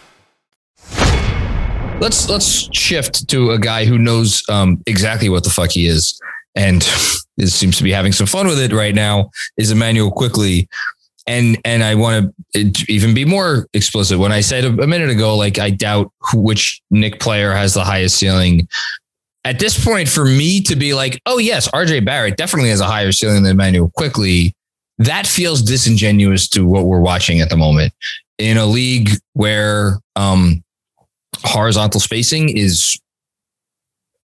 let's 2.01 2.27
let's 2.27 2.67
shift 2.75 3.29
to 3.29 3.51
a 3.51 3.59
guy 3.59 3.85
who 3.85 3.97
knows 3.97 4.43
um, 4.49 4.81
exactly 4.87 5.29
what 5.29 5.43
the 5.43 5.49
fuck 5.49 5.71
he 5.71 5.85
is 5.85 6.19
and 6.55 6.81
is, 7.37 7.55
seems 7.55 7.77
to 7.77 7.83
be 7.83 7.91
having 7.91 8.11
some 8.11 8.27
fun 8.27 8.47
with 8.47 8.59
it 8.59 8.73
right 8.73 8.95
now 8.95 9.29
is 9.57 9.71
Immanuel 9.71 10.11
Quickley. 10.11 10.67
And 11.27 11.57
and 11.63 11.83
I 11.83 11.93
want 11.95 12.33
to 12.55 12.71
even 12.89 13.13
be 13.13 13.25
more 13.25 13.67
explicit. 13.73 14.17
When 14.17 14.31
I 14.31 14.41
said 14.41 14.65
a 14.65 14.87
minute 14.87 15.11
ago, 15.11 15.37
like 15.37 15.59
I 15.59 15.69
doubt 15.69 16.11
which 16.33 16.81
Knick 16.89 17.19
player 17.19 17.53
has 17.53 17.75
the 17.75 17.83
highest 17.83 18.17
ceiling. 18.17 18.67
At 19.45 19.59
this 19.59 19.83
point, 19.83 20.09
for 20.09 20.25
me 20.25 20.61
to 20.61 20.75
be 20.75 20.93
like, 20.95 21.21
oh 21.27 21.37
yes, 21.37 21.67
RJ 21.69 22.05
Barrett 22.05 22.37
definitely 22.37 22.69
has 22.69 22.79
a 22.79 22.85
higher 22.85 23.11
ceiling 23.11 23.43
than 23.43 23.51
Immanuel 23.51 23.91
Quickley. 23.95 24.55
that 24.97 25.27
feels 25.27 25.61
disingenuous 25.61 26.47
to 26.49 26.65
what 26.65 26.85
we're 26.85 26.99
watching 26.99 27.39
at 27.39 27.49
the 27.49 27.57
moment 27.57 27.93
in 28.39 28.57
a 28.57 28.65
league 28.65 29.11
where 29.33 29.99
um, 30.15 30.63
horizontal 31.43 31.99
spacing 31.99 32.55
is 32.55 32.99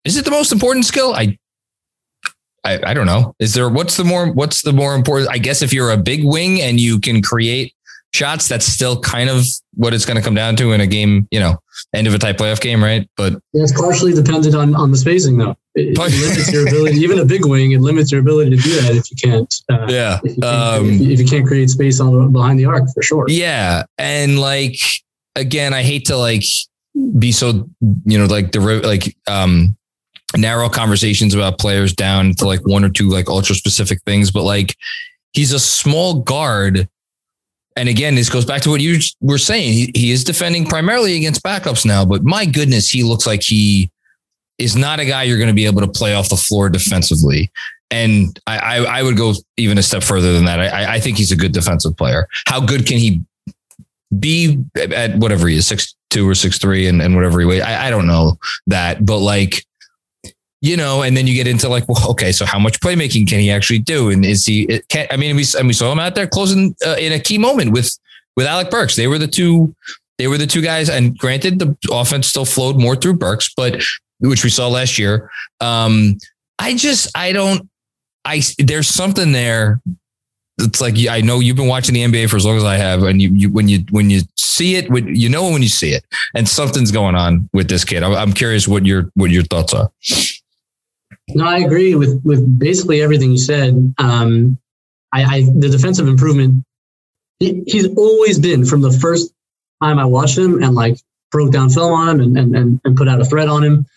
is 0.03 0.17
it 0.17 0.25
the 0.25 0.31
most 0.31 0.51
important 0.51 0.85
skill? 0.85 1.13
I, 1.13 1.37
I 2.63 2.79
I 2.87 2.93
don't 2.93 3.05
know. 3.05 3.35
Is 3.39 3.53
there 3.53 3.69
what's 3.69 3.97
the 3.97 4.03
more 4.03 4.31
what's 4.31 4.61
the 4.61 4.73
more 4.73 4.95
important? 4.95 5.31
I 5.31 5.37
guess 5.37 5.61
if 5.61 5.73
you're 5.73 5.91
a 5.91 5.97
big 5.97 6.25
wing 6.25 6.61
and 6.61 6.79
you 6.79 6.99
can 6.99 7.21
create 7.21 7.73
shots, 8.13 8.47
that's 8.47 8.65
still 8.65 8.99
kind 8.99 9.29
of 9.29 9.45
what 9.75 9.93
it's 9.93 10.05
going 10.05 10.17
to 10.17 10.23
come 10.23 10.35
down 10.35 10.55
to 10.57 10.71
in 10.71 10.81
a 10.81 10.87
game, 10.87 11.27
you 11.31 11.39
know, 11.39 11.57
end 11.93 12.07
of 12.07 12.13
a 12.13 12.19
type 12.19 12.37
playoff 12.37 12.61
game, 12.61 12.83
right? 12.83 13.09
But 13.17 13.33
yeah, 13.53 13.63
it's 13.63 13.79
partially 13.79 14.13
dependent 14.13 14.55
on 14.55 14.75
on 14.75 14.91
the 14.91 14.97
spacing 14.97 15.37
though. 15.37 15.55
It, 15.75 15.97
it 15.97 15.97
limits 15.97 16.51
your 16.51 16.67
ability, 16.67 16.97
even 16.97 17.19
a 17.19 17.25
big 17.25 17.45
wing, 17.45 17.71
it 17.71 17.81
limits 17.81 18.11
your 18.11 18.21
ability 18.21 18.51
to 18.51 18.57
do 18.57 18.81
that 18.81 18.95
if 18.95 19.09
you 19.09 19.17
can't. 19.17 19.53
Uh, 19.71 19.87
yeah. 19.89 20.19
If 20.23 20.35
you 20.35 20.41
can't, 20.41 20.45
um, 20.45 20.89
if, 20.89 21.01
you, 21.01 21.11
if 21.11 21.19
you, 21.19 21.25
can't 21.25 21.47
create 21.47 21.69
space 21.69 21.99
on 21.99 22.31
behind 22.31 22.59
the 22.59 22.65
arc, 22.65 22.83
for 22.93 23.01
sure. 23.01 23.25
Yeah, 23.27 23.83
and 23.97 24.39
like 24.39 24.77
again, 25.35 25.73
I 25.73 25.81
hate 25.81 26.05
to 26.05 26.17
like 26.17 26.43
be 27.17 27.31
so 27.31 27.67
you 28.05 28.17
know 28.17 28.25
like 28.25 28.51
the 28.51 28.59
like 28.59 29.15
um 29.27 29.75
narrow 30.35 30.69
conversations 30.69 31.33
about 31.33 31.59
players 31.59 31.93
down 31.93 32.33
to 32.33 32.45
like 32.45 32.65
one 32.67 32.83
or 32.83 32.89
two 32.89 33.09
like 33.09 33.29
ultra 33.29 33.55
specific 33.55 34.01
things 34.03 34.31
but 34.31 34.43
like 34.43 34.75
he's 35.33 35.51
a 35.51 35.59
small 35.59 36.19
guard 36.21 36.87
and 37.75 37.89
again 37.89 38.15
this 38.15 38.29
goes 38.29 38.45
back 38.45 38.61
to 38.61 38.69
what 38.69 38.81
you 38.81 38.99
were 39.21 39.37
saying 39.37 39.73
he, 39.73 39.91
he 39.95 40.11
is 40.11 40.23
defending 40.23 40.65
primarily 40.65 41.15
against 41.15 41.43
backups 41.43 41.85
now 41.85 42.03
but 42.05 42.23
my 42.23 42.45
goodness 42.45 42.89
he 42.89 43.03
looks 43.03 43.27
like 43.27 43.41
he 43.43 43.91
is 44.57 44.75
not 44.75 44.99
a 44.99 45.05
guy 45.05 45.23
you're 45.23 45.37
going 45.37 45.47
to 45.47 45.53
be 45.53 45.65
able 45.65 45.81
to 45.81 45.87
play 45.87 46.13
off 46.13 46.29
the 46.29 46.35
floor 46.35 46.69
defensively 46.69 47.51
and 47.93 48.39
I, 48.47 48.57
I, 48.57 48.99
I 48.99 49.03
would 49.03 49.17
go 49.17 49.33
even 49.57 49.77
a 49.77 49.83
step 49.83 50.01
further 50.01 50.33
than 50.33 50.45
that. 50.45 50.59
I, 50.59 50.95
I 50.95 50.99
think 50.99 51.15
he's 51.15 51.31
a 51.31 51.35
good 51.35 51.51
defensive 51.51 51.95
player. 51.95 52.27
How 52.47 52.59
good 52.59 52.87
can 52.87 52.97
he 52.97 53.21
be 54.19 54.63
at 54.75 55.15
whatever 55.17 55.47
he 55.47 55.57
is, 55.57 55.67
six 55.67 55.93
two 56.13 56.29
or 56.29 56.35
six 56.35 56.57
three, 56.57 56.87
and, 56.87 57.01
and 57.01 57.15
whatever 57.15 57.39
he 57.39 57.45
weighs. 57.45 57.63
I, 57.63 57.87
I 57.87 57.89
don't 57.89 58.07
know 58.07 58.37
that, 58.67 59.05
but 59.05 59.17
like 59.17 59.65
you 60.63 60.77
know, 60.77 61.01
and 61.01 61.17
then 61.17 61.27
you 61.27 61.33
get 61.33 61.45
into 61.45 61.67
like, 61.67 61.89
well, 61.89 62.11
okay, 62.11 62.31
so 62.31 62.45
how 62.45 62.57
much 62.57 62.79
playmaking 62.79 63.27
can 63.27 63.39
he 63.39 63.51
actually 63.51 63.79
do? 63.79 64.09
And 64.09 64.23
is 64.23 64.45
he? 64.45 64.81
Can, 64.87 65.07
I 65.11 65.17
mean, 65.17 65.35
we 65.35 65.43
and 65.57 65.67
we 65.67 65.73
saw 65.73 65.91
him 65.91 65.99
out 65.99 66.15
there 66.15 66.25
closing 66.25 66.73
uh, 66.87 66.95
in 66.97 67.11
a 67.11 67.19
key 67.19 67.37
moment 67.37 67.73
with 67.73 67.91
with 68.37 68.47
Alec 68.47 68.69
Burks. 68.69 68.95
They 68.95 69.07
were 69.07 69.17
the 69.17 69.27
two. 69.27 69.75
They 70.17 70.27
were 70.27 70.37
the 70.37 70.47
two 70.47 70.61
guys, 70.61 70.89
and 70.89 71.17
granted, 71.17 71.59
the 71.59 71.75
offense 71.91 72.27
still 72.27 72.45
flowed 72.45 72.79
more 72.79 72.95
through 72.95 73.15
Burks, 73.15 73.51
but 73.53 73.81
which 74.19 74.43
we 74.43 74.49
saw 74.49 74.69
last 74.69 74.97
year. 74.97 75.29
Um, 75.59 76.17
I 76.59 76.75
just, 76.75 77.09
I 77.17 77.33
don't, 77.33 77.67
I 78.23 78.41
there's 78.57 78.87
something 78.87 79.33
there. 79.33 79.81
It's 80.59 80.81
like 80.81 80.95
I 81.09 81.21
know 81.21 81.39
you've 81.39 81.55
been 81.55 81.67
watching 81.67 81.95
the 81.95 82.01
NBA 82.01 82.29
for 82.29 82.37
as 82.37 82.45
long 82.45 82.57
as 82.57 82.63
I 82.63 82.75
have, 82.75 83.03
and 83.03 83.21
you, 83.21 83.29
you 83.33 83.49
when 83.49 83.67
you 83.67 83.85
when 83.89 84.09
you 84.09 84.21
see 84.35 84.75
it, 84.75 84.89
when, 84.89 85.15
you 85.15 85.27
know 85.27 85.49
when 85.49 85.63
you 85.63 85.67
see 85.67 85.89
it, 85.89 86.05
and 86.35 86.47
something's 86.47 86.91
going 86.91 87.15
on 87.15 87.49
with 87.53 87.69
this 87.69 87.83
kid. 87.83 88.03
I'm, 88.03 88.13
I'm 88.13 88.33
curious 88.33 88.67
what 88.67 88.85
your 88.85 89.09
what 89.15 89.31
your 89.31 89.43
thoughts 89.43 89.73
are. 89.73 89.89
No, 91.29 91.45
I 91.45 91.59
agree 91.59 91.95
with 91.95 92.21
with 92.23 92.59
basically 92.59 93.01
everything 93.01 93.31
you 93.31 93.37
said. 93.37 93.95
Um, 93.97 94.57
I, 95.11 95.23
I 95.23 95.41
the 95.41 95.69
defensive 95.69 96.07
improvement. 96.07 96.63
He, 97.39 97.63
he's 97.65 97.87
always 97.95 98.37
been 98.37 98.63
from 98.63 98.81
the 98.81 98.91
first 98.91 99.33
time 99.81 99.97
I 99.97 100.05
watched 100.05 100.37
him 100.37 100.61
and 100.61 100.75
like 100.75 100.97
broke 101.31 101.51
down 101.51 101.69
film 101.69 101.93
on 101.93 102.09
him 102.09 102.19
and 102.21 102.37
and 102.37 102.55
and, 102.55 102.81
and 102.85 102.95
put 102.95 103.07
out 103.07 103.21
a 103.21 103.25
threat 103.25 103.49
on 103.49 103.63
him. 103.63 103.87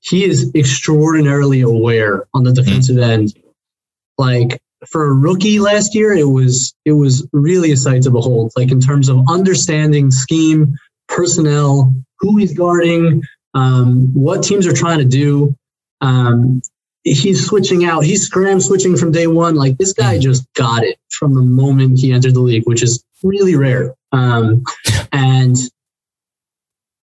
He 0.00 0.24
is 0.24 0.50
extraordinarily 0.54 1.60
aware 1.60 2.26
on 2.34 2.42
the 2.42 2.52
defensive 2.52 2.96
mm-hmm. 2.96 3.10
end. 3.10 3.34
Like 4.18 4.60
for 4.88 5.06
a 5.06 5.12
rookie 5.12 5.60
last 5.60 5.94
year, 5.94 6.12
it 6.12 6.28
was 6.28 6.74
it 6.84 6.92
was 6.92 7.26
really 7.32 7.72
a 7.72 7.76
sight 7.76 8.02
to 8.02 8.10
behold. 8.10 8.52
Like 8.56 8.70
in 8.70 8.80
terms 8.80 9.08
of 9.08 9.24
understanding 9.28 10.10
scheme, 10.10 10.76
personnel, 11.08 11.94
who 12.18 12.36
he's 12.36 12.54
guarding, 12.54 13.22
um, 13.54 14.12
what 14.14 14.42
teams 14.42 14.66
are 14.66 14.72
trying 14.72 14.98
to 14.98 15.04
do. 15.04 15.54
Um, 16.00 16.62
he's 17.02 17.46
switching 17.46 17.84
out. 17.84 18.04
He's 18.04 18.26
scram 18.26 18.60
switching 18.60 18.96
from 18.96 19.12
day 19.12 19.26
one. 19.26 19.54
Like 19.54 19.76
this 19.78 19.92
guy 19.92 20.14
mm-hmm. 20.14 20.22
just 20.22 20.46
got 20.54 20.84
it 20.84 20.98
from 21.10 21.34
the 21.34 21.42
moment 21.42 21.98
he 21.98 22.12
entered 22.12 22.34
the 22.34 22.40
league, 22.40 22.66
which 22.66 22.82
is 22.82 23.04
really 23.22 23.56
rare. 23.56 23.94
Um, 24.12 24.64
and 25.12 25.56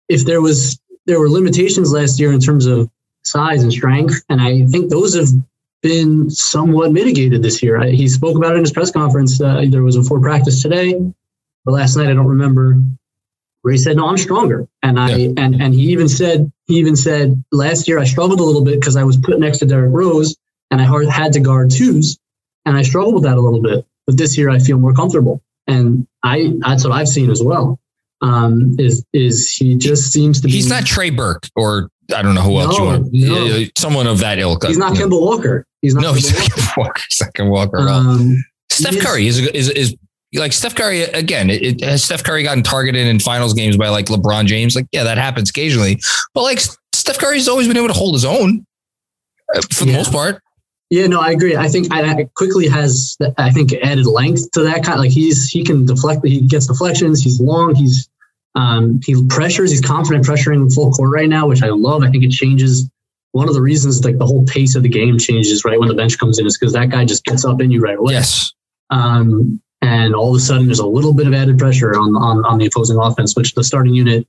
if 0.08 0.24
there 0.24 0.40
was 0.40 0.80
there 1.06 1.20
were 1.20 1.30
limitations 1.30 1.92
last 1.92 2.20
year 2.20 2.32
in 2.32 2.40
terms 2.40 2.66
of 2.66 2.90
size 3.22 3.62
and 3.62 3.72
strength, 3.72 4.22
and 4.28 4.40
I 4.40 4.66
think 4.66 4.90
those 4.90 5.14
have 5.14 5.28
been 5.82 6.30
somewhat 6.30 6.92
mitigated 6.92 7.42
this 7.42 7.62
year. 7.62 7.80
I, 7.80 7.90
he 7.90 8.08
spoke 8.08 8.36
about 8.36 8.52
it 8.52 8.56
in 8.56 8.62
his 8.62 8.72
press 8.72 8.90
conference. 8.90 9.40
Uh, 9.40 9.64
there 9.68 9.82
was 9.82 9.96
a 9.96 10.02
full 10.02 10.20
practice 10.20 10.62
today, 10.62 10.94
but 11.64 11.72
last 11.72 11.96
night 11.96 12.08
I 12.08 12.14
don't 12.14 12.26
remember. 12.26 12.76
Where 13.62 13.72
he 13.72 13.78
said, 13.78 13.96
"No, 13.96 14.06
I'm 14.06 14.16
stronger," 14.16 14.68
and 14.84 15.00
I 15.00 15.16
yeah. 15.16 15.32
and 15.36 15.60
and 15.60 15.74
he 15.74 15.90
even 15.90 16.08
said 16.08 16.52
he 16.66 16.76
even 16.76 16.94
said 16.94 17.42
last 17.50 17.88
year 17.88 17.98
I 17.98 18.04
struggled 18.04 18.38
a 18.38 18.44
little 18.44 18.64
bit 18.64 18.78
because 18.78 18.94
I 18.94 19.02
was 19.02 19.16
put 19.16 19.40
next 19.40 19.58
to 19.58 19.66
Derrick 19.66 19.92
Rose 19.92 20.36
and 20.70 20.80
I 20.80 21.10
had 21.10 21.32
to 21.34 21.40
guard 21.40 21.70
twos, 21.70 22.18
and 22.64 22.76
I 22.76 22.82
struggled 22.82 23.14
with 23.14 23.24
that 23.24 23.36
a 23.36 23.40
little 23.40 23.62
bit. 23.62 23.84
But 24.06 24.16
this 24.16 24.38
year 24.38 24.50
I 24.50 24.58
feel 24.58 24.78
more 24.78 24.94
comfortable, 24.94 25.42
and 25.66 26.06
I 26.22 26.54
that's 26.60 26.84
what 26.84 26.92
I've 26.92 27.08
seen 27.08 27.30
as 27.30 27.42
well. 27.42 27.78
Um, 28.20 28.76
is 28.78 29.04
is 29.12 29.50
he 29.50 29.76
just 29.76 30.12
seems 30.12 30.40
to 30.40 30.46
be? 30.46 30.52
He's 30.52 30.68
not 30.68 30.86
Trey 30.86 31.10
Burke 31.10 31.48
or 31.54 31.90
I 32.14 32.22
don't 32.22 32.34
know 32.34 32.42
who 32.42 32.58
else 32.58 32.78
no, 32.78 32.84
you 32.84 32.90
want. 32.90 33.12
No. 33.12 33.64
Someone 33.76 34.06
of 34.06 34.18
that 34.20 34.38
ilk. 34.38 34.64
He's 34.64 34.78
not 34.78 34.94
Kemba 34.94 35.20
Walker. 35.20 35.66
He's 35.82 35.94
not. 35.94 36.02
No, 36.02 36.12
he's 36.14 36.32
not 36.32 36.50
Kemba 36.50 36.76
Walker. 36.76 37.02
Not 37.20 37.34
Kemba 37.34 37.50
Walker. 37.50 37.88
Um, 37.88 38.44
Steph 38.70 38.98
Curry 39.00 39.26
is, 39.26 39.38
is 39.38 39.70
is 39.70 39.96
like 40.34 40.52
Steph 40.52 40.74
Curry 40.74 41.02
again. 41.02 41.50
It, 41.50 41.82
has 41.82 42.04
Steph 42.04 42.24
Curry 42.24 42.42
gotten 42.42 42.62
targeted 42.62 43.06
in 43.06 43.18
finals 43.18 43.54
games 43.54 43.76
by 43.76 43.88
like 43.88 44.06
LeBron 44.06 44.46
James? 44.46 44.74
Like, 44.74 44.86
yeah, 44.92 45.04
that 45.04 45.18
happens 45.18 45.50
occasionally. 45.50 46.00
But 46.34 46.42
like 46.42 46.60
Steph 46.92 47.18
Curry's 47.18 47.48
always 47.48 47.68
been 47.68 47.76
able 47.76 47.88
to 47.88 47.94
hold 47.94 48.14
his 48.14 48.24
own 48.24 48.66
uh, 49.54 49.60
for 49.72 49.84
the 49.84 49.92
yeah. 49.92 49.96
most 49.96 50.12
part. 50.12 50.42
Yeah, 50.90 51.06
no, 51.06 51.20
I 51.20 51.32
agree. 51.32 51.54
I 51.54 51.68
think 51.68 51.88
I, 51.90 52.26
Quickley 52.34 52.66
has, 52.66 53.16
I 53.36 53.50
think, 53.50 53.74
added 53.74 54.06
length 54.06 54.50
to 54.52 54.62
that 54.62 54.84
kind. 54.84 54.98
Like 54.98 55.10
he's 55.10 55.48
he 55.48 55.62
can 55.62 55.84
deflect. 55.84 56.26
He 56.26 56.40
gets 56.40 56.66
deflections. 56.66 57.22
He's 57.22 57.40
long. 57.40 57.74
He's 57.74 58.08
um, 58.54 59.00
he 59.04 59.26
pressures. 59.28 59.70
He's 59.70 59.80
confident 59.80 60.24
pressuring 60.24 60.72
full 60.74 60.90
court 60.92 61.10
right 61.12 61.28
now, 61.28 61.46
which 61.46 61.62
I 61.62 61.68
love. 61.68 62.02
I 62.02 62.10
think 62.10 62.24
it 62.24 62.30
changes. 62.30 62.88
One 63.32 63.48
of 63.48 63.54
the 63.54 63.60
reasons, 63.60 64.04
like 64.04 64.18
the 64.18 64.26
whole 64.26 64.44
pace 64.46 64.74
of 64.74 64.82
the 64.82 64.88
game 64.88 65.18
changes 65.18 65.64
right 65.64 65.78
when 65.78 65.88
the 65.88 65.94
bench 65.94 66.18
comes 66.18 66.38
in, 66.38 66.46
is 66.46 66.58
because 66.58 66.72
that 66.72 66.90
guy 66.90 67.04
just 67.04 67.24
gets 67.24 67.44
up 67.44 67.60
in 67.60 67.70
you 67.70 67.80
right 67.80 67.98
away. 67.98 68.14
Yes. 68.14 68.52
Um, 68.90 69.60
and 69.82 70.14
all 70.14 70.34
of 70.34 70.36
a 70.36 70.40
sudden, 70.40 70.66
there's 70.66 70.80
a 70.80 70.86
little 70.86 71.12
bit 71.12 71.26
of 71.26 71.34
added 71.34 71.58
pressure 71.58 71.94
on 71.96 72.16
on, 72.16 72.44
on 72.44 72.58
the 72.58 72.66
opposing 72.66 72.96
offense, 72.96 73.36
which 73.36 73.54
the 73.54 73.62
starting 73.62 73.94
unit 73.94 74.26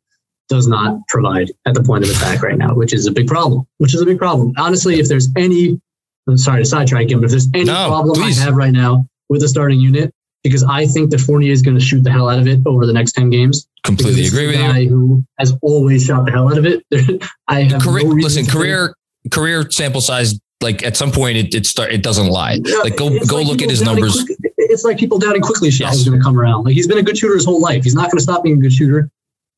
does 0.49 0.67
not 0.67 1.07
provide 1.07 1.51
at 1.65 1.75
the 1.75 1.83
point 1.83 2.03
of 2.03 2.09
attack 2.09 2.41
right 2.41 2.57
now, 2.57 2.73
which 2.73 2.93
is 2.93 3.07
a 3.07 3.11
big 3.11 3.27
problem. 3.27 3.65
Which 3.77 3.95
is 3.95 4.01
a 4.01 4.05
big 4.05 4.17
problem. 4.17 4.53
Honestly, 4.57 4.99
if 4.99 5.07
there's 5.07 5.29
any, 5.37 5.79
I'm 6.27 6.37
sorry 6.37 6.61
to 6.61 6.65
sidetrack 6.65 7.09
him, 7.09 7.21
but 7.21 7.25
if 7.25 7.31
there's 7.31 7.47
any 7.53 7.65
no, 7.65 7.87
problem 7.87 8.15
please. 8.15 8.39
I 8.39 8.45
have 8.45 8.55
right 8.55 8.73
now 8.73 9.05
with 9.29 9.41
the 9.41 9.47
starting 9.47 9.79
unit, 9.79 10.13
because 10.43 10.63
I 10.63 10.87
think 10.87 11.11
that 11.11 11.19
Fournier 11.19 11.51
is 11.51 11.61
going 11.61 11.77
to 11.77 11.83
shoot 11.83 12.03
the 12.03 12.11
hell 12.11 12.29
out 12.29 12.39
of 12.39 12.47
it 12.47 12.59
over 12.65 12.85
the 12.85 12.93
next 12.93 13.13
10 13.13 13.29
games. 13.29 13.67
Completely 13.83 14.27
agree 14.27 14.47
with 14.47 14.55
guy 14.55 14.79
you. 14.79 14.89
Who 14.89 15.25
has 15.37 15.53
always 15.61 16.05
shot 16.05 16.25
the 16.25 16.31
hell 16.31 16.51
out 16.51 16.57
of 16.57 16.65
it. 16.65 16.83
I 17.47 17.63
have 17.63 17.81
career, 17.81 18.03
no 18.03 18.09
listen, 18.09 18.45
career 18.45 18.93
career 19.31 19.69
sample 19.71 20.01
size. 20.01 20.39
Like 20.61 20.83
at 20.83 20.97
some 20.97 21.11
point, 21.11 21.37
it 21.37 21.55
it 21.55 21.65
start 21.65 21.91
it 21.91 22.03
doesn't 22.03 22.27
lie. 22.27 22.59
Yeah, 22.63 22.79
like 22.79 22.97
go 22.97 23.09
go 23.25 23.37
like 23.37 23.47
look 23.47 23.61
at 23.61 23.69
his 23.69 23.81
numbers. 23.81 24.25
Quick, 24.25 24.37
it's 24.57 24.83
like 24.83 24.97
people 24.97 25.17
doubting 25.17 25.41
Quickley 25.41 25.71
shot 25.71 25.87
yes. 25.87 25.97
is 25.97 26.07
going 26.07 26.19
to 26.19 26.23
come 26.23 26.37
around. 26.37 26.65
Like 26.65 26.73
he's 26.73 26.87
been 26.87 26.97
a 26.97 27.03
good 27.03 27.17
shooter 27.17 27.35
his 27.35 27.45
whole 27.45 27.61
life. 27.61 27.83
He's 27.83 27.95
not 27.95 28.11
going 28.11 28.17
to 28.17 28.23
stop 28.23 28.43
being 28.43 28.57
a 28.57 28.61
good 28.61 28.73
shooter. 28.73 29.09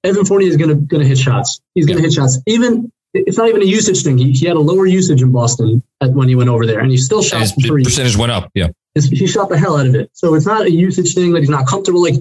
Evan 0.04 0.26
Fournier 0.26 0.50
is 0.50 0.58
going 0.58 0.70
to 0.70 0.76
going 0.76 1.02
to 1.02 1.08
hit 1.08 1.18
shots. 1.18 1.60
He's 1.74 1.86
going 1.86 1.98
to 1.98 2.04
yeah. 2.04 2.08
hit 2.08 2.14
shots. 2.14 2.40
Even 2.46 2.92
it's 3.14 3.38
not 3.38 3.50
even 3.50 3.62
a 3.62 3.66
usage 3.66 4.04
thing. 4.04 4.18
He, 4.18 4.32
he 4.32 4.46
had 4.46 4.56
a 4.56 4.60
lower 4.60 4.86
usage 4.86 5.22
in 5.22 5.32
Boston 5.32 5.84
at, 6.02 6.12
when 6.12 6.30
he 6.30 6.36
went 6.36 6.50
over 6.50 6.66
there, 6.66 6.80
and 6.80 6.90
he 6.92 6.98
still 6.98 7.22
shot 7.22 7.42
his 7.42 7.54
percentage 7.54 8.16
went 8.16 8.32
up. 8.32 8.52
Yeah, 8.54 8.68
he 8.96 9.28
shot 9.28 9.50
the 9.50 9.58
hell 9.58 9.78
out 9.78 9.88
of 9.88 9.96
it. 9.96 10.10
So 10.14 10.34
it's 10.36 10.46
not 10.46 10.66
a 10.66 10.72
usage 10.72 11.14
thing 11.14 11.34
that 11.34 11.40
he's 11.40 11.50
not 11.50 11.68
comfortable. 11.68 12.02
Like 12.02 12.16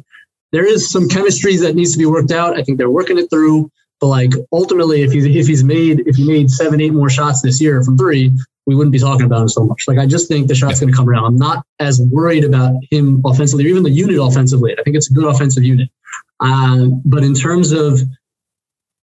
there 0.52 0.66
is 0.66 0.90
some 0.90 1.08
chemistry 1.08 1.56
that 1.58 1.74
needs 1.74 1.92
to 1.92 1.98
be 1.98 2.06
worked 2.06 2.32
out. 2.32 2.58
I 2.58 2.62
think 2.62 2.78
they're 2.78 2.90
working 2.90 3.18
it 3.18 3.30
through. 3.30 3.70
But 4.00 4.08
like 4.08 4.32
ultimately, 4.52 5.02
if 5.02 5.12
he's 5.12 5.26
if 5.26 5.46
he's 5.46 5.62
made 5.62 6.00
if 6.06 6.16
he 6.16 6.26
made 6.26 6.50
seven 6.50 6.80
eight 6.80 6.92
more 6.92 7.10
shots 7.10 7.42
this 7.42 7.60
year 7.60 7.82
from 7.84 7.98
three, 7.98 8.32
we 8.66 8.74
wouldn't 8.74 8.92
be 8.92 8.98
talking 8.98 9.26
about 9.26 9.42
him 9.42 9.48
so 9.48 9.64
much. 9.64 9.84
Like 9.86 9.98
I 9.98 10.06
just 10.06 10.26
think 10.26 10.48
the 10.48 10.54
shot's 10.54 10.80
going 10.80 10.90
to 10.90 10.96
come 10.96 11.08
around. 11.08 11.24
I'm 11.24 11.36
not 11.36 11.66
as 11.78 12.00
worried 12.00 12.44
about 12.44 12.74
him 12.90 13.20
offensively, 13.24 13.66
or 13.66 13.68
even 13.68 13.82
the 13.82 13.90
unit 13.90 14.18
offensively. 14.18 14.74
I 14.78 14.82
think 14.82 14.96
it's 14.96 15.10
a 15.10 15.14
good 15.14 15.26
offensive 15.26 15.64
unit. 15.64 15.90
Um, 16.40 17.02
but 17.04 17.22
in 17.22 17.34
terms 17.34 17.72
of 17.72 18.00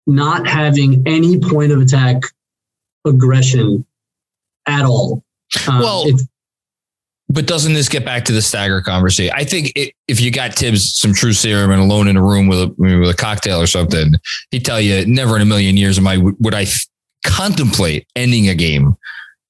not 0.06 0.46
having 0.46 1.02
any 1.06 1.38
point 1.40 1.72
of 1.72 1.80
attack 1.80 2.22
aggression 3.04 3.84
at 4.66 4.86
all, 4.86 5.22
um, 5.68 5.80
well, 5.80 6.06
but 7.28 7.46
doesn't 7.46 7.74
this 7.74 7.88
get 7.88 8.04
back 8.04 8.24
to 8.26 8.32
the 8.32 8.42
stagger 8.42 8.80
conversation? 8.80 9.34
I 9.36 9.44
think 9.44 9.72
it, 9.74 9.92
if 10.06 10.20
you 10.20 10.30
got 10.30 10.54
Thibs 10.54 10.94
some 10.94 11.12
true 11.12 11.32
serum 11.32 11.70
and 11.70 11.80
alone 11.80 12.08
in 12.08 12.16
a 12.16 12.22
room 12.22 12.46
with 12.46 12.62
a, 12.62 12.74
with 12.78 13.10
a 13.10 13.16
cocktail 13.16 13.60
or 13.60 13.66
something, 13.66 14.14
he'd 14.50 14.64
tell 14.64 14.80
you 14.80 15.04
never 15.06 15.36
in 15.36 15.42
a 15.42 15.46
million 15.46 15.76
years 15.76 15.98
am 15.98 16.06
I 16.06 16.18
would 16.18 16.54
I 16.54 16.66
contemplate 17.24 18.06
ending 18.14 18.48
a 18.48 18.54
game, 18.54 18.94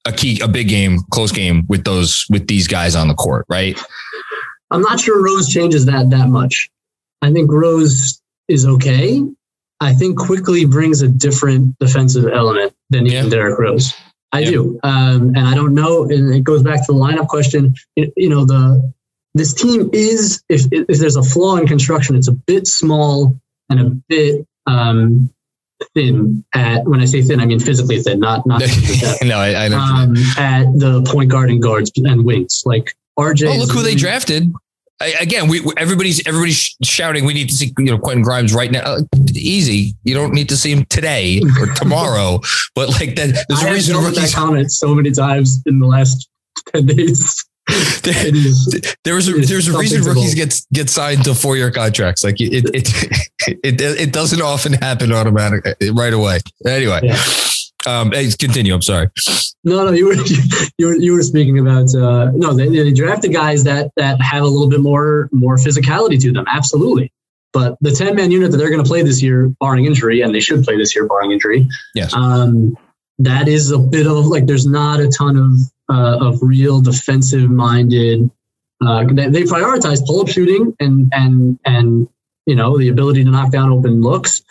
a 0.05 0.11
key, 0.11 0.39
a 0.41 0.47
big 0.47 0.69
game, 0.69 0.99
close 1.11 1.31
game 1.31 1.65
with 1.67 1.83
those 1.83 2.25
with 2.29 2.47
these 2.47 2.67
guys 2.67 2.95
on 2.95 3.07
the 3.07 3.15
court, 3.15 3.45
right? 3.47 3.79
I'm 4.71 4.81
not 4.81 4.99
sure 4.99 5.23
Rose 5.23 5.47
changes 5.47 5.85
that 5.85 6.09
that 6.09 6.29
much. 6.29 6.69
I 7.21 7.31
think 7.31 7.51
Rose 7.51 8.21
is 8.47 8.65
okay. 8.65 9.23
I 9.79 9.93
think 9.93 10.17
Quickley 10.17 10.65
brings 10.65 11.03
a 11.03 11.07
different 11.07 11.77
defensive 11.79 12.25
element 12.27 12.73
than 12.89 13.05
yeah. 13.05 13.19
even 13.19 13.29
Derrick 13.29 13.59
Rose. 13.59 13.93
I 14.31 14.39
yeah. 14.39 14.51
do, 14.51 14.79
um, 14.83 15.35
and 15.35 15.39
I 15.39 15.55
don't 15.55 15.73
know. 15.73 16.03
And 16.03 16.33
it 16.33 16.43
goes 16.43 16.63
back 16.63 16.85
to 16.85 16.93
the 16.93 16.99
lineup 16.99 17.27
question. 17.27 17.75
It, 17.95 18.13
you 18.17 18.29
know, 18.29 18.45
the 18.45 18.93
this 19.33 19.53
team 19.53 19.89
is 19.93 20.43
if 20.49 20.65
if 20.71 20.99
there's 20.99 21.15
a 21.15 21.23
flaw 21.23 21.57
in 21.57 21.67
construction, 21.67 22.15
it's 22.15 22.27
a 22.27 22.33
bit 22.33 22.67
small 22.67 23.39
and 23.69 23.79
a 23.79 23.85
bit 24.09 24.45
um, 24.65 25.29
thin. 25.93 26.43
At 26.53 26.85
when 26.85 26.99
I 26.99 27.05
say 27.05 27.21
thin, 27.21 27.39
I 27.39 27.45
mean 27.45 27.59
physically 27.59 28.01
thin, 28.01 28.19
not 28.19 28.45
not. 28.45 28.61
no, 29.23 29.37
I, 29.37 29.65
I 29.65 29.67
know. 29.69 29.77
Um, 29.77 30.17
at 30.37 30.65
the 30.77 31.03
point 31.07 31.31
guard 31.31 31.49
and 31.49 31.61
guards 31.61 31.91
and 31.95 32.25
wings, 32.25 32.63
like 32.65 32.95
RJ. 33.17 33.47
Oh, 33.49 33.57
look 33.57 33.71
who 33.71 33.81
they 33.81 33.95
drafted 33.95 34.51
again, 34.99 35.47
we 35.47 35.61
everybody's 35.77 36.25
everybody's 36.27 36.75
shouting. 36.83 37.25
We 37.25 37.33
need 37.33 37.49
to 37.49 37.55
see 37.55 37.73
you 37.77 37.85
know 37.85 37.97
Quentin 37.97 38.23
Grimes 38.23 38.53
right 38.53 38.71
now. 38.71 38.81
Uh, 38.81 39.01
easy. 39.33 39.95
You 40.03 40.15
don't 40.15 40.33
need 40.33 40.49
to 40.49 40.57
see 40.57 40.71
him 40.71 40.85
today 40.85 41.41
or 41.59 41.67
tomorrow. 41.75 42.39
but 42.75 42.89
like 42.89 43.15
that, 43.15 43.45
there's 43.47 43.63
I 43.63 43.69
a 43.69 43.73
reason. 43.73 43.97
Rookies 43.97 44.33
comment 44.33 44.71
so 44.71 44.93
many 44.93 45.11
times 45.11 45.61
in 45.65 45.79
the 45.79 45.87
last 45.87 46.29
ten 46.73 46.85
days. 46.85 47.45
there, 48.03 48.31
there 49.03 49.15
was 49.15 49.27
a 49.27 49.33
there's 49.33 49.67
a 49.67 49.77
reason 49.77 50.01
rookies 50.03 50.33
get 50.33 50.59
get 50.71 50.89
signed 50.89 51.23
to 51.25 51.35
four 51.35 51.57
year 51.57 51.69
contracts. 51.69 52.23
Like 52.23 52.39
it 52.39 52.53
it, 52.53 52.71
it 52.73 53.57
it 53.63 53.81
it 53.81 54.13
doesn't 54.13 54.41
often 54.41 54.73
happen 54.73 55.11
automatically 55.11 55.91
right 55.91 56.13
away. 56.13 56.39
Anyway. 56.65 57.01
Yeah. 57.03 57.21
Um, 57.87 58.11
continue. 58.11 58.73
I'm 58.73 58.81
sorry. 58.81 59.09
No, 59.63 59.85
no, 59.85 59.91
you 59.91 60.07
were 60.07 60.15
you 60.77 60.87
were 60.87 60.95
you 60.95 61.13
were 61.13 61.23
speaking 61.23 61.59
about 61.59 61.93
uh, 61.95 62.31
no. 62.33 62.53
They, 62.53 62.67
they 62.67 62.91
drafted 62.91 63.33
guys 63.33 63.63
that 63.63 63.91
that 63.95 64.21
have 64.21 64.43
a 64.43 64.47
little 64.47 64.69
bit 64.69 64.81
more 64.81 65.29
more 65.31 65.57
physicality 65.57 66.19
to 66.21 66.31
them. 66.31 66.45
Absolutely. 66.47 67.11
But 67.53 67.77
the 67.81 67.91
10 67.91 68.15
man 68.15 68.29
unit 68.29 68.51
that 68.51 68.57
they're 68.57 68.69
going 68.69 68.83
to 68.83 68.87
play 68.87 69.01
this 69.01 69.23
year, 69.23 69.51
barring 69.59 69.85
injury, 69.85 70.21
and 70.21 70.35
they 70.35 70.41
should 70.41 70.63
play 70.63 70.77
this 70.77 70.93
year, 70.93 71.07
barring 71.07 71.31
injury. 71.31 71.67
Yes. 71.95 72.13
Um, 72.13 72.77
that 73.19 73.47
is 73.47 73.71
a 73.71 73.79
bit 73.79 74.05
of 74.05 74.27
like 74.27 74.45
there's 74.45 74.67
not 74.67 74.99
a 74.99 75.07
ton 75.07 75.37
of 75.37 75.95
uh, 75.95 76.27
of 76.27 76.39
real 76.41 76.81
defensive 76.81 77.49
minded. 77.49 78.29
Uh, 78.85 79.05
they, 79.11 79.29
they 79.29 79.43
prioritize 79.43 80.05
pull 80.05 80.21
up 80.21 80.27
shooting 80.27 80.75
and 80.79 81.11
and 81.13 81.57
and 81.65 82.07
you 82.45 82.55
know 82.55 82.77
the 82.77 82.89
ability 82.89 83.23
to 83.23 83.31
knock 83.31 83.51
down 83.51 83.71
open 83.71 84.01
looks, 84.01 84.43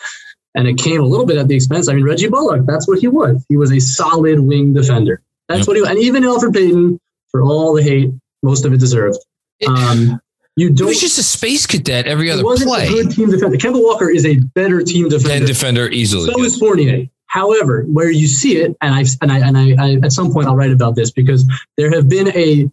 and 0.57 0.67
it 0.67 0.79
came 0.79 1.01
a 1.01 1.05
little 1.05 1.27
bit 1.27 1.37
at 1.37 1.49
the 1.49 1.55
expense. 1.55 1.89
I 1.89 1.95
mean 1.95 2.05
Reggie 2.05 2.29
Bullock, 2.29 2.67
that's 2.67 2.89
what 2.89 2.99
he 2.99 3.09
was. 3.09 3.45
He 3.49 3.57
was 3.57 3.73
a 3.73 3.81
solid 3.81 4.41
wing 4.41 4.75
defender. 4.75 5.23
That's 5.49 5.61
yep. 5.61 5.69
what 5.69 5.77
he 5.77 5.83
was. 5.83 5.91
and 5.91 5.99
even 5.99 6.25
Elfrid 6.25 6.55
Payton, 6.55 7.01
for 7.29 7.43
all 7.43 7.75
the 7.75 7.83
hate, 7.83 8.11
most 8.43 8.65
of 8.65 8.73
it 8.73 8.81
deserved. 8.81 9.19
Um, 9.67 10.21
you 10.57 10.71
don't. 10.71 10.87
He 10.87 10.91
was 10.91 11.01
just 11.01 11.19
a 11.19 11.23
space 11.23 11.67
cadet 11.67 12.07
every 12.07 12.31
other 12.31 12.43
wasn't 12.43 12.71
play. 12.71 12.87
A 12.87 12.91
good 12.91 13.11
team 13.11 13.31
defender. 13.31 13.57
Kemba 13.57 13.83
Walker 13.83 14.11
is 14.11 14.25
a 14.25 14.37
better 14.55 14.83
team 14.83 15.09
defender. 15.09 15.37
And 15.37 15.47
defender 15.47 15.89
easily. 15.89 16.33
So 16.33 16.43
is 16.43 16.59
Fournier. 16.59 17.07
However, 17.27 17.83
where 17.83 18.11
you 18.11 18.27
see 18.27 18.57
it, 18.57 18.75
and 18.81 18.95
I 18.95 19.05
and 19.21 19.33
I 19.33 19.47
and 19.47 19.59
I, 19.59 19.75
I 19.79 19.93
at 20.03 20.13
some 20.13 20.33
point 20.33 20.47
I'll 20.47 20.57
write 20.57 20.71
about 20.71 20.95
this 20.95 21.11
because 21.11 21.45
there 21.77 21.91
have 21.91 22.09
been 22.09 22.29
a 22.29 22.71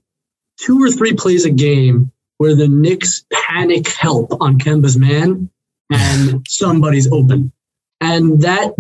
two 0.57 0.81
or 0.81 0.89
three 0.91 1.13
plays 1.13 1.45
a 1.45 1.49
game 1.49 2.11
where 2.37 2.55
the 2.55 2.67
Knicks 2.67 3.25
panic 3.31 3.87
help 3.89 4.41
on 4.41 4.59
Kemba's 4.59 4.97
man 4.97 5.49
and 5.91 6.41
somebody's 6.47 7.11
open. 7.11 7.51
And 8.03 8.41
that 8.41 8.75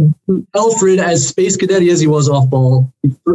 Elfrid, 0.55 0.99
as 0.99 1.27
space 1.27 1.55
cadet 1.55 1.81
as 1.83 1.99
he 1.99 2.07
was 2.07 2.29
off 2.29 2.49
ball, 2.49 2.91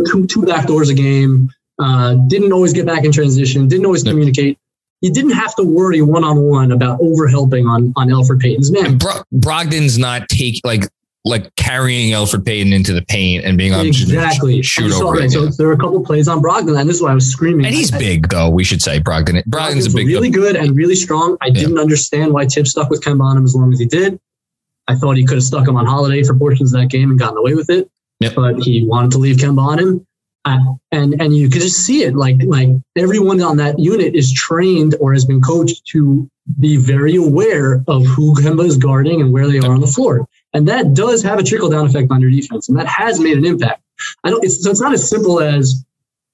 two, 0.06 0.26
two 0.26 0.44
back 0.44 0.66
doors 0.66 0.90
a 0.90 0.94
game, 0.94 1.50
uh, 1.78 2.14
didn't 2.26 2.52
always 2.52 2.72
get 2.72 2.84
back 2.86 3.04
in 3.04 3.12
transition, 3.12 3.68
didn't 3.68 3.86
always 3.86 4.02
communicate 4.02 4.58
you 5.00 5.12
didn't 5.12 5.32
have 5.32 5.54
to 5.56 5.62
worry 5.62 6.02
one 6.02 6.24
on 6.24 6.40
one 6.42 6.72
about 6.72 7.00
overhelping 7.00 7.68
on 7.68 7.92
on 7.96 8.08
Elfrid 8.08 8.40
Payton's 8.40 8.72
man. 8.72 8.98
Bro- 8.98 9.22
Brogdon's 9.32 9.98
not 9.98 10.28
take 10.28 10.60
like 10.64 10.88
like 11.24 11.54
carrying 11.56 12.12
Elfrid 12.12 12.44
Payton 12.44 12.72
into 12.72 12.94
the 12.94 13.02
paint 13.02 13.44
and 13.44 13.58
being 13.58 13.74
on 13.74 13.86
exactly 13.86 14.62
shoot 14.62 14.92
over. 14.92 15.28
So 15.28 15.46
there 15.46 15.68
are 15.68 15.72
a 15.72 15.78
couple 15.78 16.02
plays 16.02 16.26
on 16.26 16.40
Brogdon, 16.40 16.78
and 16.78 16.88
this 16.88 16.96
is 16.96 17.02
why 17.02 17.10
I 17.10 17.14
was 17.14 17.30
screaming. 17.30 17.66
And 17.66 17.74
he's 17.74 17.92
I, 17.92 17.98
big, 17.98 18.28
though. 18.28 18.48
We 18.48 18.64
should 18.64 18.82
say 18.82 18.98
Brogdon. 18.98 19.42
Brogdon's, 19.44 19.48
Brogdon's 19.48 19.86
a 19.94 19.96
big, 19.96 20.06
really 20.06 20.30
good 20.30 20.56
and 20.56 20.74
really 20.76 20.94
strong. 20.94 21.36
I 21.40 21.46
yeah. 21.48 21.54
didn't 21.54 21.78
understand 21.78 22.32
why 22.32 22.46
Thibs 22.46 22.70
stuck 22.70 22.88
with 22.88 23.02
Kemba 23.02 23.22
on 23.22 23.36
him 23.36 23.44
as 23.44 23.54
long 23.54 23.72
as 23.72 23.78
he 23.78 23.86
did. 23.86 24.18
I 24.88 24.94
thought 24.94 25.16
he 25.16 25.24
could 25.24 25.36
have 25.36 25.44
stuck 25.44 25.68
him 25.68 25.76
on 25.76 25.86
Holiday 25.86 26.22
for 26.22 26.34
portions 26.34 26.74
of 26.74 26.80
that 26.80 26.88
game 26.88 27.10
and 27.10 27.18
gotten 27.18 27.38
away 27.38 27.54
with 27.54 27.70
it. 27.70 27.90
Yep. 28.20 28.34
But 28.34 28.62
he 28.62 28.84
wanted 28.84 29.12
to 29.12 29.18
leave 29.18 29.36
Kemba 29.36 29.60
on 29.60 29.78
him. 29.78 30.06
Uh, 30.44 30.58
and 30.92 31.20
and 31.20 31.36
you 31.36 31.50
could 31.50 31.60
just 31.60 31.84
see 31.84 32.04
it 32.04 32.14
like 32.14 32.36
like 32.44 32.68
everyone 32.96 33.40
on 33.42 33.58
that 33.58 33.78
unit 33.78 34.14
is 34.14 34.32
trained 34.32 34.94
or 35.00 35.12
has 35.12 35.24
been 35.24 35.42
coached 35.42 35.84
to 35.84 36.28
be 36.58 36.76
very 36.76 37.16
aware 37.16 37.84
of 37.86 38.06
who 38.06 38.34
Kemba 38.34 38.64
is 38.64 38.78
guarding 38.78 39.20
and 39.20 39.32
where 39.32 39.46
they 39.46 39.58
are 39.58 39.72
on 39.72 39.80
the 39.80 39.86
floor. 39.86 40.26
And 40.54 40.66
that 40.68 40.94
does 40.94 41.22
have 41.22 41.38
a 41.38 41.42
trickle 41.42 41.68
down 41.68 41.86
effect 41.86 42.10
on 42.10 42.20
your 42.22 42.30
defense, 42.30 42.68
and 42.68 42.78
that 42.78 42.86
has 42.86 43.20
made 43.20 43.36
an 43.36 43.44
impact. 43.44 43.82
I 44.24 44.30
don't. 44.30 44.42
It's, 44.42 44.62
so 44.62 44.70
it's 44.70 44.80
not 44.80 44.94
as 44.94 45.08
simple 45.10 45.40
as 45.40 45.84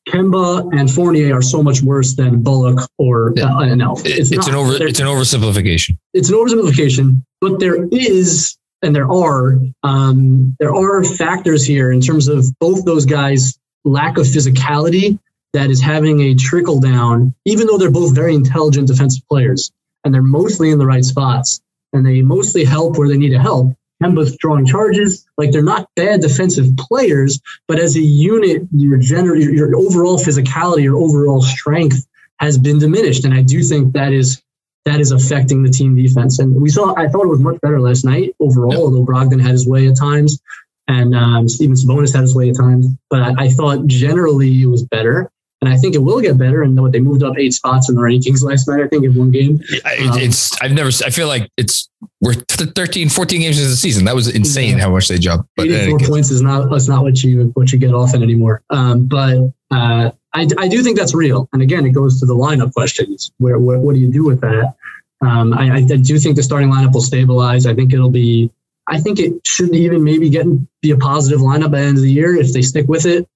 Kemba 0.08 0.78
and 0.78 0.90
Fournier 0.90 1.36
are 1.36 1.42
so 1.42 1.62
much 1.62 1.82
worse 1.82 2.14
than 2.14 2.42
Bullock 2.42 2.88
or 2.98 3.32
yeah. 3.34 3.56
uh, 3.56 3.60
an 3.62 3.80
Elf. 3.80 4.02
It's, 4.04 4.30
it's 4.30 4.46
an 4.46 4.54
over. 4.54 4.74
It's 4.86 5.00
an 5.00 5.06
oversimplification. 5.06 5.98
It's 6.12 6.28
an 6.28 6.36
oversimplification, 6.36 7.24
but 7.44 7.60
there 7.60 7.86
is 7.92 8.56
and 8.80 8.96
there 8.96 9.10
are 9.10 9.58
um, 9.82 10.56
there 10.58 10.74
are 10.74 11.04
factors 11.04 11.64
here 11.64 11.92
in 11.92 12.00
terms 12.00 12.26
of 12.26 12.46
both 12.58 12.86
those 12.86 13.04
guys 13.04 13.58
lack 13.84 14.16
of 14.16 14.24
physicality 14.24 15.18
that 15.52 15.70
is 15.70 15.80
having 15.80 16.20
a 16.22 16.34
trickle 16.34 16.80
down, 16.80 17.34
even 17.44 17.66
though 17.66 17.76
they're 17.76 17.90
both 17.90 18.14
very 18.14 18.34
intelligent 18.34 18.88
defensive 18.88 19.22
players 19.28 19.70
and 20.04 20.14
they're 20.14 20.22
mostly 20.22 20.70
in 20.70 20.78
the 20.78 20.86
right 20.86 21.04
spots 21.04 21.60
and 21.92 22.04
they 22.06 22.22
mostly 22.22 22.64
help 22.64 22.96
where 22.96 23.08
they 23.08 23.18
need 23.18 23.30
to 23.30 23.38
help. 23.38 23.74
Kemba's 24.02 24.36
drawing 24.38 24.64
charges, 24.64 25.26
like 25.36 25.52
they're 25.52 25.62
not 25.62 25.88
bad 25.96 26.22
defensive 26.22 26.66
players, 26.78 27.40
but 27.68 27.78
as 27.78 27.94
a 27.94 28.00
unit, 28.00 28.62
your 28.72 28.96
general, 28.96 29.38
your 29.38 29.76
overall 29.76 30.18
physicality, 30.18 30.82
your 30.82 30.96
overall 30.96 31.42
strength 31.42 32.06
has 32.38 32.56
been 32.56 32.78
diminished, 32.78 33.24
and 33.24 33.34
I 33.34 33.42
do 33.42 33.62
think 33.62 33.92
that 33.92 34.12
is 34.12 34.42
that 34.84 35.00
is 35.00 35.12
affecting 35.12 35.62
the 35.62 35.70
team 35.70 35.96
defense. 35.96 36.38
And 36.38 36.60
we 36.60 36.68
saw, 36.68 36.94
I 36.96 37.08
thought 37.08 37.24
it 37.24 37.28
was 37.28 37.40
much 37.40 37.60
better 37.60 37.80
last 37.80 38.04
night 38.04 38.34
overall, 38.38 38.76
although 38.76 39.04
Brogdon 39.04 39.40
had 39.40 39.52
his 39.52 39.66
way 39.66 39.88
at 39.88 39.96
times 39.96 40.40
and 40.88 41.14
um, 41.14 41.48
Steven 41.48 41.76
Sabonis 41.76 42.12
had 42.14 42.22
his 42.22 42.34
way 42.34 42.50
at 42.50 42.56
times. 42.56 42.86
But 43.10 43.22
I, 43.22 43.44
I, 43.44 43.48
thought 43.48 43.86
generally 43.86 44.62
it 44.62 44.66
was 44.66 44.84
better. 44.84 45.30
And 45.60 45.72
I 45.72 45.78
think 45.78 45.94
it 45.94 45.98
will 45.98 46.20
get 46.20 46.36
better. 46.36 46.62
And 46.62 46.78
what 46.78 46.92
they 46.92 47.00
moved 47.00 47.22
up 47.22 47.38
eight 47.38 47.54
spots 47.54 47.88
in 47.88 47.94
the 47.94 48.02
rankings 48.02 48.42
last 48.42 48.68
night, 48.68 48.82
I 48.82 48.88
think, 48.88 49.04
in 49.04 49.14
one 49.14 49.30
game. 49.30 49.60
Um, 49.72 50.18
it's, 50.18 50.60
I've 50.60 50.72
never, 50.72 50.90
I 51.06 51.08
feel 51.08 51.26
like 51.26 51.50
it's, 51.56 51.88
we're 52.20 52.34
13, 52.34 53.08
14 53.08 53.40
games 53.40 53.56
into 53.56 53.70
the 53.70 53.76
season. 53.76 54.04
That 54.04 54.14
was 54.14 54.28
insane 54.28 54.76
yeah. 54.76 54.84
how 54.84 54.90
much 54.90 55.08
they 55.08 55.16
jumped. 55.16 55.48
But 55.56 55.68
84 55.68 56.02
uh, 56.02 56.08
points 56.08 56.30
is 56.30 56.42
not, 56.42 56.68
that's 56.70 56.86
not 56.86 57.02
what 57.02 57.22
you, 57.22 57.50
what 57.54 57.72
you 57.72 57.78
get 57.78 57.94
often 57.94 58.22
anymore. 58.22 58.62
Um, 58.68 59.06
but 59.06 59.52
uh, 59.70 60.10
I, 60.34 60.48
I 60.58 60.68
do 60.68 60.82
think 60.82 60.98
that's 60.98 61.14
real. 61.14 61.48
And 61.52 61.62
again, 61.62 61.86
it 61.86 61.90
goes 61.90 62.20
to 62.20 62.26
the 62.26 62.34
lineup 62.34 62.72
questions. 62.74 63.32
Where, 63.38 63.58
where 63.58 63.78
what 63.78 63.94
do 63.94 64.00
you 64.00 64.12
do 64.12 64.24
with 64.24 64.40
that? 64.40 64.74
Um, 65.20 65.54
I, 65.54 65.76
I 65.76 65.82
do 65.82 66.18
think 66.18 66.36
the 66.36 66.42
starting 66.42 66.70
lineup 66.70 66.92
will 66.92 67.00
stabilize. 67.00 67.66
I 67.66 67.74
think 67.74 67.92
it'll 67.92 68.10
be 68.10 68.50
I 68.86 69.00
think 69.00 69.18
it 69.18 69.34
should 69.46 69.74
even 69.74 70.04
maybe 70.04 70.28
get 70.28 70.46
be 70.82 70.90
a 70.90 70.96
positive 70.96 71.40
lineup 71.40 71.70
by 71.70 71.80
the 71.80 71.86
end 71.86 71.96
of 71.96 72.02
the 72.02 72.12
year 72.12 72.36
if 72.36 72.52
they 72.52 72.62
stick 72.62 72.86
with 72.86 73.06
it. 73.06 73.26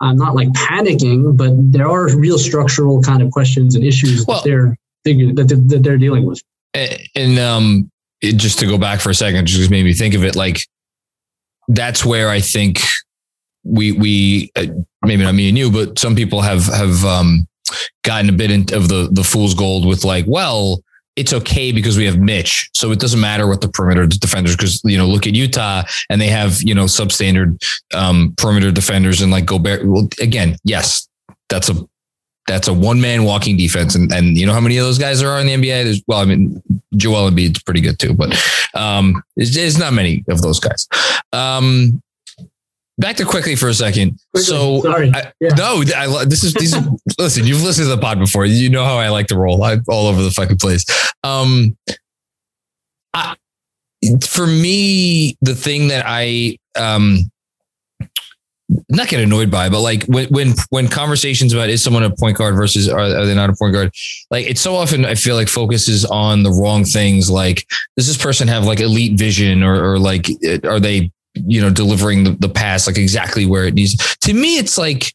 I'm 0.00 0.16
not 0.16 0.34
like 0.34 0.48
panicking, 0.48 1.36
but 1.36 1.52
there 1.72 1.88
are 1.88 2.14
real 2.16 2.38
structural 2.38 3.02
kind 3.02 3.22
of 3.22 3.30
questions 3.30 3.76
and 3.76 3.84
issues 3.84 4.26
well, 4.26 4.42
that 4.42 4.44
they're 4.44 4.76
that, 5.04 5.48
that 5.68 5.82
they're 5.82 5.96
dealing 5.96 6.26
with. 6.26 6.42
And 6.74 7.38
um, 7.38 7.90
it, 8.20 8.36
just 8.36 8.58
to 8.58 8.66
go 8.66 8.76
back 8.76 9.00
for 9.00 9.10
a 9.10 9.14
second, 9.14 9.46
just 9.46 9.70
made 9.70 9.84
me 9.84 9.94
think 9.94 10.14
of 10.14 10.24
it. 10.24 10.36
Like 10.36 10.58
that's 11.68 12.04
where 12.04 12.28
I 12.28 12.40
think 12.40 12.80
we 13.66 13.92
we 13.92 14.50
uh, 14.56 14.66
maybe 15.04 15.24
not 15.24 15.34
me 15.34 15.48
and 15.48 15.58
you, 15.58 15.70
but 15.70 15.98
some 15.98 16.14
people 16.14 16.40
have 16.40 16.64
have 16.66 17.04
um, 17.04 17.46
gotten 18.02 18.28
a 18.28 18.32
bit 18.32 18.72
of 18.72 18.88
the 18.88 19.08
the 19.10 19.24
fool's 19.24 19.54
gold 19.54 19.86
with 19.86 20.04
like, 20.04 20.24
well, 20.28 20.82
it's 21.16 21.32
okay 21.32 21.72
because 21.72 21.96
we 21.96 22.04
have 22.04 22.18
Mitch. 22.18 22.70
So 22.74 22.92
it 22.92 23.00
doesn't 23.00 23.20
matter 23.20 23.46
what 23.46 23.62
the 23.62 23.68
perimeter 23.68 24.06
defenders, 24.06 24.54
because, 24.54 24.82
you 24.84 24.98
know, 24.98 25.06
look 25.06 25.26
at 25.26 25.34
Utah 25.34 25.82
and 26.10 26.20
they 26.20 26.28
have, 26.28 26.62
you 26.62 26.74
know, 26.74 26.84
substandard 26.84 27.62
um, 27.94 28.34
perimeter 28.36 28.70
defenders 28.70 29.22
and 29.22 29.32
like 29.32 29.46
Gobert. 29.46 29.84
Well, 29.86 30.08
again, 30.20 30.56
yes, 30.62 31.08
that's 31.48 31.70
a, 31.70 31.74
that's 32.46 32.68
a 32.68 32.74
one 32.74 33.00
man 33.00 33.24
walking 33.24 33.56
defense. 33.56 33.94
And, 33.94 34.12
and 34.12 34.36
you 34.36 34.46
know 34.46 34.52
how 34.52 34.60
many 34.60 34.76
of 34.76 34.84
those 34.84 34.98
guys 34.98 35.18
there 35.18 35.30
are 35.30 35.40
in 35.40 35.46
the 35.46 35.54
NBA? 35.54 35.84
There's, 35.84 36.02
well, 36.06 36.20
I 36.20 36.26
mean, 36.26 36.62
Joel 36.96 37.30
Embiid's 37.30 37.62
pretty 37.62 37.80
good 37.80 37.98
too, 37.98 38.12
but 38.12 38.38
um, 38.74 39.22
there's, 39.36 39.54
there's 39.54 39.78
not 39.78 39.94
many 39.94 40.22
of 40.28 40.42
those 40.42 40.60
guys. 40.60 40.86
Um, 41.32 42.02
back 42.98 43.16
to 43.16 43.24
Quickley 43.24 43.56
for 43.56 43.68
a 43.68 43.74
second. 43.74 44.18
Quickly, 44.32 44.42
so 44.42 44.80
sorry. 44.82 45.12
I, 45.14 45.32
yeah. 45.40 45.54
no, 45.56 45.82
I, 45.94 46.24
this 46.24 46.44
is 46.44 46.54
these. 46.54 46.74
listen, 47.18 47.46
you've 47.46 47.62
listened 47.62 47.86
to 47.86 47.94
the 47.94 48.00
pod 48.00 48.18
before. 48.18 48.46
You 48.46 48.70
know 48.70 48.84
how 48.84 48.96
I 48.96 49.08
like 49.08 49.26
to 49.28 49.38
roll. 49.38 49.62
I'm 49.62 49.82
all 49.88 50.06
over 50.06 50.22
the 50.22 50.30
fucking 50.30 50.58
place. 50.58 50.84
Um, 51.22 51.76
I, 53.14 53.36
for 54.26 54.46
me, 54.46 55.36
the 55.40 55.54
thing 55.54 55.88
that 55.88 56.04
I 56.06 56.58
um 56.78 57.30
not 58.88 59.06
get 59.08 59.20
annoyed 59.20 59.50
by, 59.50 59.68
but 59.68 59.80
like 59.80 60.04
when 60.06 60.26
when 60.28 60.54
when 60.70 60.88
conversations 60.88 61.52
about 61.52 61.68
is 61.68 61.82
someone 61.82 62.02
a 62.02 62.10
point 62.10 62.36
guard 62.36 62.56
versus 62.56 62.88
are, 62.88 62.98
are 62.98 63.26
they 63.26 63.34
not 63.34 63.48
a 63.48 63.54
point 63.54 63.72
guard, 63.72 63.92
like 64.30 64.46
it's 64.46 64.60
so 64.60 64.74
often 64.74 65.04
I 65.04 65.14
feel 65.14 65.36
like 65.36 65.48
focuses 65.48 66.04
on 66.04 66.42
the 66.42 66.50
wrong 66.50 66.84
things. 66.84 67.30
Like 67.30 67.66
does 67.96 68.06
this 68.06 68.16
person 68.16 68.48
have 68.48 68.64
like 68.64 68.80
elite 68.80 69.18
vision 69.18 69.62
or 69.62 69.92
or 69.92 69.98
like 69.98 70.26
are 70.64 70.80
they 70.80 71.12
you 71.46 71.60
know, 71.60 71.70
delivering 71.70 72.24
the, 72.24 72.30
the 72.30 72.48
pass 72.48 72.86
like 72.86 72.98
exactly 72.98 73.46
where 73.46 73.64
it 73.64 73.74
needs. 73.74 74.16
To 74.18 74.32
me, 74.32 74.58
it's 74.58 74.78
like, 74.78 75.12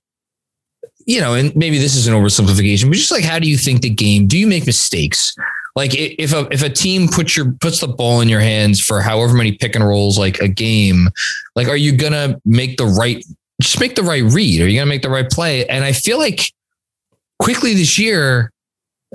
you 1.06 1.20
know, 1.20 1.34
and 1.34 1.56
maybe 1.56 1.78
this 1.78 1.96
is 1.96 2.08
an 2.08 2.14
oversimplification, 2.14 2.86
but 2.86 2.94
just 2.94 3.12
like, 3.12 3.24
how 3.24 3.40
do 3.40 3.50
you 3.50 3.58
think 3.58 3.82
the 3.82 3.90
game? 3.90 4.28
Do 4.28 4.38
you 4.38 4.48
make 4.48 4.66
mistakes? 4.66 5.36
Like 5.76 5.92
if 5.96 6.34
a 6.34 6.48
if 6.52 6.64
a 6.64 6.70
team 6.70 7.08
puts 7.08 7.38
your 7.38 7.54
puts 7.54 7.80
the 7.80 7.88
ball 7.88 8.22
in 8.22 8.28
your 8.28 8.42
hands 8.42 8.80
for 8.80 9.02
however 9.02 9.34
many 9.34 9.54
pick 9.54 9.76
and 9.76 9.88
rolls 9.88 10.20
like 10.20 10.40
a 10.40 10.48
game, 10.48 11.10
like 11.56 11.68
are 11.68 11.78
you 11.78 11.96
gonna 11.96 12.40
make 12.44 12.78
the 12.78 12.86
right 12.86 13.24
just 13.62 13.80
make 13.80 13.96
the 13.96 14.04
right 14.04 14.24
read? 14.24 14.62
Are 14.62 14.68
you 14.68 14.80
gonna 14.80 14.90
make 14.90 15.02
the 15.02 15.10
right 15.10 15.30
play? 15.30 15.66
And 15.68 15.86
I 15.86 15.94
feel 15.94 16.18
like 16.18 16.52
Quickley 17.40 17.74
this 17.74 17.98
year, 17.98 18.52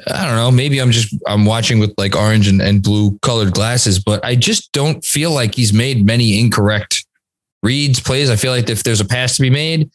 I 0.07 0.27
don't 0.27 0.37
know, 0.37 0.51
maybe 0.51 0.81
I'm 0.81 0.93
just 0.93 1.15
I'm 1.27 1.45
watching 1.45 1.79
with 1.79 1.93
like 1.99 2.17
orange 2.17 2.49
and, 2.49 2.63
and 2.63 2.83
blue 2.83 3.19
colored 3.19 3.53
glasses, 3.53 4.03
but 4.03 4.25
I 4.25 4.35
just 4.35 4.73
don't 4.73 5.05
feel 5.05 5.33
like 5.33 5.55
he's 5.55 5.75
made 5.75 6.07
many 6.07 6.41
incorrect 6.41 6.96
reads, 7.67 8.01
plays. 8.01 8.31
I 8.31 8.37
feel 8.37 8.53
like 8.53 8.71
if 8.71 8.83
there's 8.85 9.01
a 9.01 9.05
pass 9.05 9.37
to 9.37 9.43
be 9.43 9.51
made, 9.51 9.91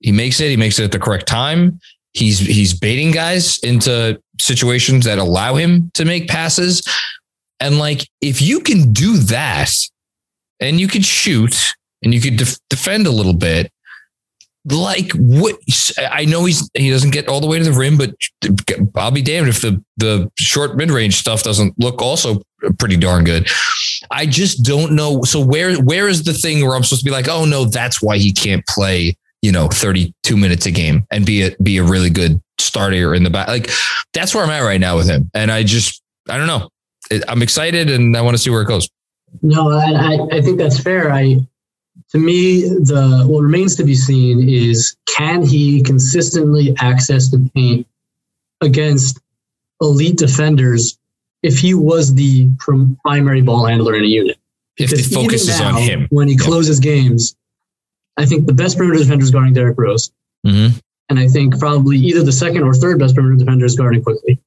he 0.00 0.12
makes 0.12 0.38
it, 0.40 0.50
he 0.50 0.56
makes 0.56 0.78
it 0.78 0.84
at 0.84 0.92
the 0.92 0.98
correct 0.98 1.26
time. 1.26 1.80
He's 2.12 2.38
he's 2.38 2.78
baiting 2.78 3.10
guys 3.10 3.58
into 3.58 4.20
situations 4.40 5.04
that 5.06 5.18
allow 5.18 5.56
him 5.56 5.90
to 5.94 6.04
make 6.04 6.28
passes. 6.28 6.82
And 7.58 7.78
like 7.78 8.06
if 8.20 8.40
you 8.42 8.60
can 8.60 8.92
do 8.92 9.16
that 9.16 9.70
and 10.60 10.78
you 10.78 10.86
can 10.86 11.02
shoot 11.02 11.74
and 12.02 12.14
you 12.14 12.20
could 12.20 12.36
def- 12.36 12.58
defend 12.68 13.06
a 13.06 13.10
little 13.10 13.32
bit, 13.32 13.72
like 14.66 15.12
what 15.12 15.56
I 15.98 16.24
know 16.24 16.44
he's 16.44 16.70
he 16.74 16.90
doesn't 16.90 17.10
get 17.10 17.28
all 17.28 17.40
the 17.40 17.46
way 17.46 17.58
to 17.58 17.64
the 17.64 17.72
rim, 17.72 17.98
but 17.98 18.14
I'll 18.94 19.10
be 19.10 19.22
damned 19.22 19.48
if 19.48 19.60
the 19.60 19.82
the 19.96 20.30
short 20.38 20.76
mid 20.76 20.90
range 20.90 21.16
stuff 21.16 21.42
doesn't 21.42 21.78
look 21.78 22.00
also 22.00 22.40
pretty 22.78 22.96
darn 22.96 23.24
good. 23.24 23.48
I 24.10 24.26
just 24.26 24.64
don't 24.64 24.92
know. 24.92 25.22
So 25.22 25.44
where 25.44 25.76
where 25.82 26.08
is 26.08 26.24
the 26.24 26.32
thing 26.32 26.66
where 26.66 26.76
I'm 26.76 26.82
supposed 26.82 27.02
to 27.02 27.04
be 27.04 27.10
like, 27.10 27.28
oh 27.28 27.44
no, 27.44 27.66
that's 27.66 28.02
why 28.02 28.16
he 28.16 28.32
can't 28.32 28.66
play, 28.66 29.16
you 29.42 29.52
know, 29.52 29.68
32 29.68 30.36
minutes 30.36 30.64
a 30.66 30.70
game 30.70 31.06
and 31.10 31.26
be 31.26 31.42
a 31.42 31.56
be 31.62 31.76
a 31.76 31.84
really 31.84 32.10
good 32.10 32.40
starter 32.58 33.14
in 33.14 33.22
the 33.22 33.30
back. 33.30 33.48
Like 33.48 33.70
that's 34.14 34.34
where 34.34 34.44
I'm 34.44 34.50
at 34.50 34.60
right 34.60 34.80
now 34.80 34.96
with 34.96 35.08
him. 35.08 35.30
And 35.34 35.50
I 35.50 35.62
just 35.62 36.02
I 36.28 36.38
don't 36.38 36.46
know. 36.46 36.70
I'm 37.28 37.42
excited 37.42 37.90
and 37.90 38.16
I 38.16 38.22
want 38.22 38.34
to 38.34 38.42
see 38.42 38.48
where 38.48 38.62
it 38.62 38.68
goes. 38.68 38.88
No, 39.42 39.70
I, 39.70 40.26
I 40.32 40.40
think 40.40 40.58
that's 40.58 40.80
fair. 40.80 41.12
I 41.12 41.38
to 42.10 42.18
me, 42.18 42.62
the 42.62 43.24
what 43.26 43.40
remains 43.40 43.76
to 43.76 43.84
be 43.84 43.94
seen 43.94 44.48
is 44.48 44.96
can 45.08 45.44
he 45.44 45.82
consistently 45.82 46.74
access 46.78 47.30
the 47.30 47.50
paint 47.54 47.86
against 48.60 49.20
elite 49.80 50.16
defenders 50.16 50.98
if 51.42 51.58
he 51.58 51.74
was 51.74 52.14
the 52.14 52.48
primary 53.04 53.42
ball 53.42 53.66
handler 53.66 53.94
in 53.96 54.04
a 54.04 54.06
unit? 54.06 54.38
Because 54.76 55.00
if 55.00 55.08
the 55.08 55.14
focus 55.14 55.48
is 55.48 55.60
on 55.60 55.76
him 55.76 56.06
when 56.10 56.28
he 56.28 56.36
closes 56.36 56.80
games, 56.80 57.36
I 58.16 58.26
think 58.26 58.46
the 58.46 58.52
best 58.52 58.76
perimeter 58.76 59.00
defender 59.00 59.24
is 59.24 59.30
guarding 59.30 59.54
Derrick 59.54 59.78
Rose, 59.78 60.12
mm-hmm. 60.46 60.76
and 61.10 61.18
I 61.18 61.28
think 61.28 61.58
probably 61.58 61.96
either 61.98 62.22
the 62.22 62.32
second 62.32 62.62
or 62.62 62.74
third 62.74 62.98
best 62.98 63.14
perimeter 63.14 63.44
defender 63.44 63.64
is 63.64 63.76
guarding 63.76 64.02
Quickley. 64.02 64.38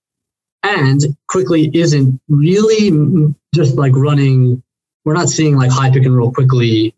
and 0.63 1.01
Quickley 1.27 1.69
isn't 1.73 2.19
really 2.29 3.33
just 3.53 3.75
like 3.75 3.93
running. 3.95 4.63
We're 5.05 5.13
not 5.13 5.29
seeing 5.29 5.55
like 5.55 5.71
high 5.71 5.91
pick 5.91 6.05
and 6.05 6.15
roll 6.15 6.31
Quickley 6.33 6.93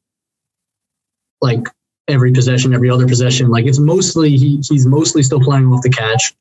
like 1.41 1.67
every 2.07 2.31
possession, 2.31 2.73
every 2.73 2.89
other 2.89 3.07
possession. 3.07 3.49
Like 3.49 3.65
it's 3.65 3.79
mostly 3.79 4.31
he 4.31 4.61
he's 4.67 4.85
mostly 4.85 5.23
still 5.23 5.39
playing 5.39 5.67
off 5.67 5.81
the 5.81 5.89
catch. 5.89 6.33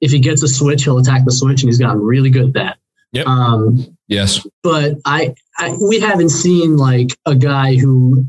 If 0.00 0.12
he 0.12 0.20
gets 0.20 0.42
a 0.42 0.48
switch, 0.48 0.84
he'll 0.84 0.98
attack 0.98 1.24
the 1.24 1.32
switch, 1.32 1.62
and 1.62 1.68
he's 1.68 1.78
gotten 1.78 2.00
really 2.00 2.30
good 2.30 2.46
at 2.46 2.52
that. 2.54 2.78
Yep. 3.12 3.26
Um, 3.26 3.96
yes. 4.06 4.46
But 4.62 4.96
I, 5.04 5.34
I 5.56 5.76
we 5.80 5.98
haven't 5.98 6.28
seen 6.28 6.76
like 6.76 7.16
a 7.26 7.34
guy 7.34 7.76
who 7.76 8.26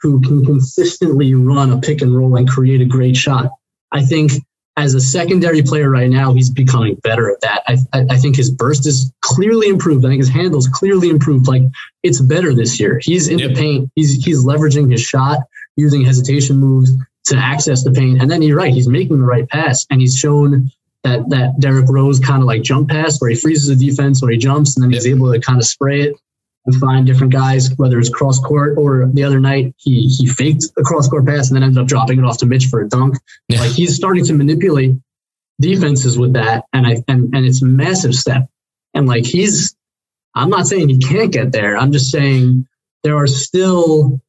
who 0.00 0.20
can 0.22 0.44
consistently 0.44 1.34
run 1.34 1.72
a 1.72 1.78
pick 1.78 2.00
and 2.00 2.16
roll 2.16 2.36
and 2.36 2.48
create 2.48 2.80
a 2.80 2.86
great 2.86 3.16
shot. 3.16 3.50
I 3.92 4.02
think 4.02 4.32
as 4.80 4.94
a 4.94 5.00
secondary 5.00 5.62
player 5.62 5.90
right 5.90 6.10
now, 6.10 6.32
he's 6.32 6.50
becoming 6.50 6.94
better 6.96 7.30
at 7.30 7.40
that. 7.42 7.62
I, 7.66 7.76
I, 7.92 8.06
I, 8.10 8.16
think 8.16 8.36
his 8.36 8.50
burst 8.50 8.86
is 8.86 9.12
clearly 9.20 9.68
improved. 9.68 10.04
I 10.04 10.08
think 10.08 10.20
his 10.20 10.28
handle's 10.28 10.68
clearly 10.68 11.10
improved. 11.10 11.46
Like 11.46 11.62
it's 12.02 12.20
better 12.20 12.54
this 12.54 12.80
year. 12.80 12.98
He's 13.02 13.28
in 13.28 13.38
yep. 13.38 13.50
the 13.50 13.54
paint. 13.54 13.90
He's 13.94 14.24
he's 14.24 14.44
leveraging 14.44 14.90
his 14.90 15.02
shot, 15.02 15.40
using 15.76 16.04
hesitation 16.04 16.56
moves 16.56 16.90
to 17.26 17.36
access 17.36 17.84
the 17.84 17.92
paint. 17.92 18.22
And 18.22 18.30
then 18.30 18.42
you're 18.42 18.56
right, 18.56 18.72
he's 18.72 18.88
making 18.88 19.18
the 19.18 19.26
right 19.26 19.48
pass, 19.48 19.86
and 19.90 20.00
he's 20.00 20.16
shown 20.16 20.70
that 21.04 21.28
that 21.28 21.60
Derrick 21.60 21.88
Rose 21.88 22.18
kind 22.18 22.42
of 22.42 22.46
like 22.46 22.62
jump 22.62 22.88
pass 22.88 23.20
where 23.20 23.30
he 23.30 23.36
freezes 23.36 23.68
the 23.68 23.76
defense, 23.76 24.22
where 24.22 24.32
he 24.32 24.38
jumps, 24.38 24.76
and 24.76 24.82
then 24.82 24.90
yep. 24.90 25.02
he's 25.02 25.12
able 25.12 25.32
to 25.32 25.40
kind 25.40 25.58
of 25.58 25.66
spray 25.66 26.02
it 26.02 26.16
and 26.70 26.80
find 26.80 27.06
different 27.06 27.32
guys, 27.32 27.70
whether 27.76 27.98
it's 27.98 28.08
cross 28.08 28.38
court 28.38 28.78
or 28.78 29.06
the 29.12 29.24
other 29.24 29.40
night 29.40 29.74
he 29.78 30.06
he 30.06 30.26
faked 30.26 30.64
a 30.78 30.82
cross 30.82 31.08
court 31.08 31.26
pass 31.26 31.48
and 31.48 31.56
then 31.56 31.62
ended 31.62 31.78
up 31.78 31.86
dropping 31.86 32.18
it 32.18 32.24
off 32.24 32.38
to 32.38 32.46
Mitch 32.46 32.66
for 32.66 32.80
a 32.80 32.88
dunk. 32.88 33.16
Yeah. 33.48 33.60
Like 33.60 33.72
he's 33.72 33.96
starting 33.96 34.24
to 34.26 34.32
manipulate 34.32 34.92
defenses 35.60 36.18
with 36.18 36.34
that, 36.34 36.64
and 36.72 36.86
I 36.86 37.02
and 37.08 37.34
and 37.34 37.46
it's 37.46 37.62
a 37.62 37.66
massive 37.66 38.14
step. 38.14 38.48
And 38.94 39.06
like 39.06 39.24
he's, 39.24 39.74
I'm 40.34 40.50
not 40.50 40.66
saying 40.66 40.88
he 40.88 40.98
can't 40.98 41.32
get 41.32 41.52
there. 41.52 41.76
I'm 41.76 41.92
just 41.92 42.10
saying 42.10 42.66
there 43.04 43.16
are 43.16 43.28
still, 43.28 44.20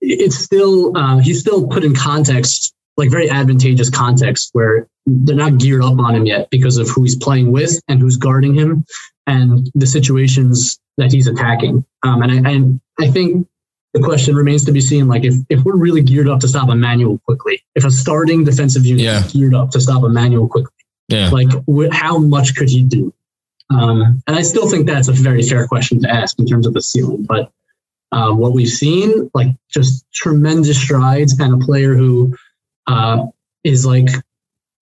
it's 0.00 0.38
still 0.38 0.96
uh, 0.96 1.18
he's 1.18 1.40
still 1.40 1.66
put 1.66 1.84
in 1.84 1.94
context 1.94 2.74
like 2.96 3.10
very 3.10 3.30
advantageous 3.30 3.88
context 3.88 4.50
where 4.52 4.86
they're 5.06 5.36
not 5.36 5.58
geared 5.58 5.82
up 5.82 5.98
on 5.98 6.14
him 6.14 6.26
yet 6.26 6.50
because 6.50 6.76
of 6.76 6.88
who 6.88 7.02
he's 7.02 7.16
playing 7.16 7.50
with 7.50 7.80
and 7.88 7.98
who's 7.98 8.16
guarding 8.16 8.52
him 8.52 8.84
and 9.26 9.70
the 9.74 9.86
situations 9.86 10.79
that 10.96 11.12
he's 11.12 11.26
attacking. 11.26 11.84
Um, 12.02 12.22
and 12.22 12.32
I, 12.32 12.50
and 12.50 12.80
I 12.98 13.10
think 13.10 13.46
the 13.92 14.00
question 14.00 14.36
remains 14.36 14.64
to 14.66 14.72
be 14.72 14.80
seen. 14.80 15.08
Like 15.08 15.24
if, 15.24 15.34
if 15.48 15.64
we're 15.64 15.76
really 15.76 16.02
geared 16.02 16.28
up 16.28 16.40
to 16.40 16.48
stop 16.48 16.68
Immanuel 16.68 17.18
Quickley, 17.26 17.62
if 17.74 17.84
a 17.84 17.90
starting 17.90 18.44
defensive 18.44 18.86
unit 18.86 19.04
yeah. 19.04 19.24
is 19.24 19.32
geared 19.32 19.54
up 19.54 19.70
to 19.70 19.80
stop 19.80 20.04
Immanuel 20.04 20.48
Quickley, 20.48 20.72
yeah. 21.08 21.30
like 21.30 21.48
wh- 21.68 21.92
how 21.92 22.18
much 22.18 22.54
could 22.54 22.68
he 22.68 22.82
do? 22.82 23.12
Um, 23.70 24.22
and 24.26 24.36
I 24.36 24.42
still 24.42 24.68
think 24.68 24.86
that's 24.86 25.08
a 25.08 25.12
very 25.12 25.42
fair 25.42 25.66
question 25.66 26.00
to 26.02 26.10
ask 26.10 26.38
in 26.38 26.46
terms 26.46 26.66
of 26.66 26.74
the 26.74 26.82
ceiling. 26.82 27.24
But 27.24 27.52
uh, 28.12 28.32
what 28.32 28.52
we've 28.52 28.68
seen, 28.68 29.30
like 29.32 29.48
just 29.68 30.04
tremendous 30.12 30.80
strides, 30.80 31.38
and 31.38 31.62
a 31.62 31.64
player 31.64 31.94
who 31.94 32.36
uh, 32.88 33.26
is 33.62 33.86
like 33.86 34.08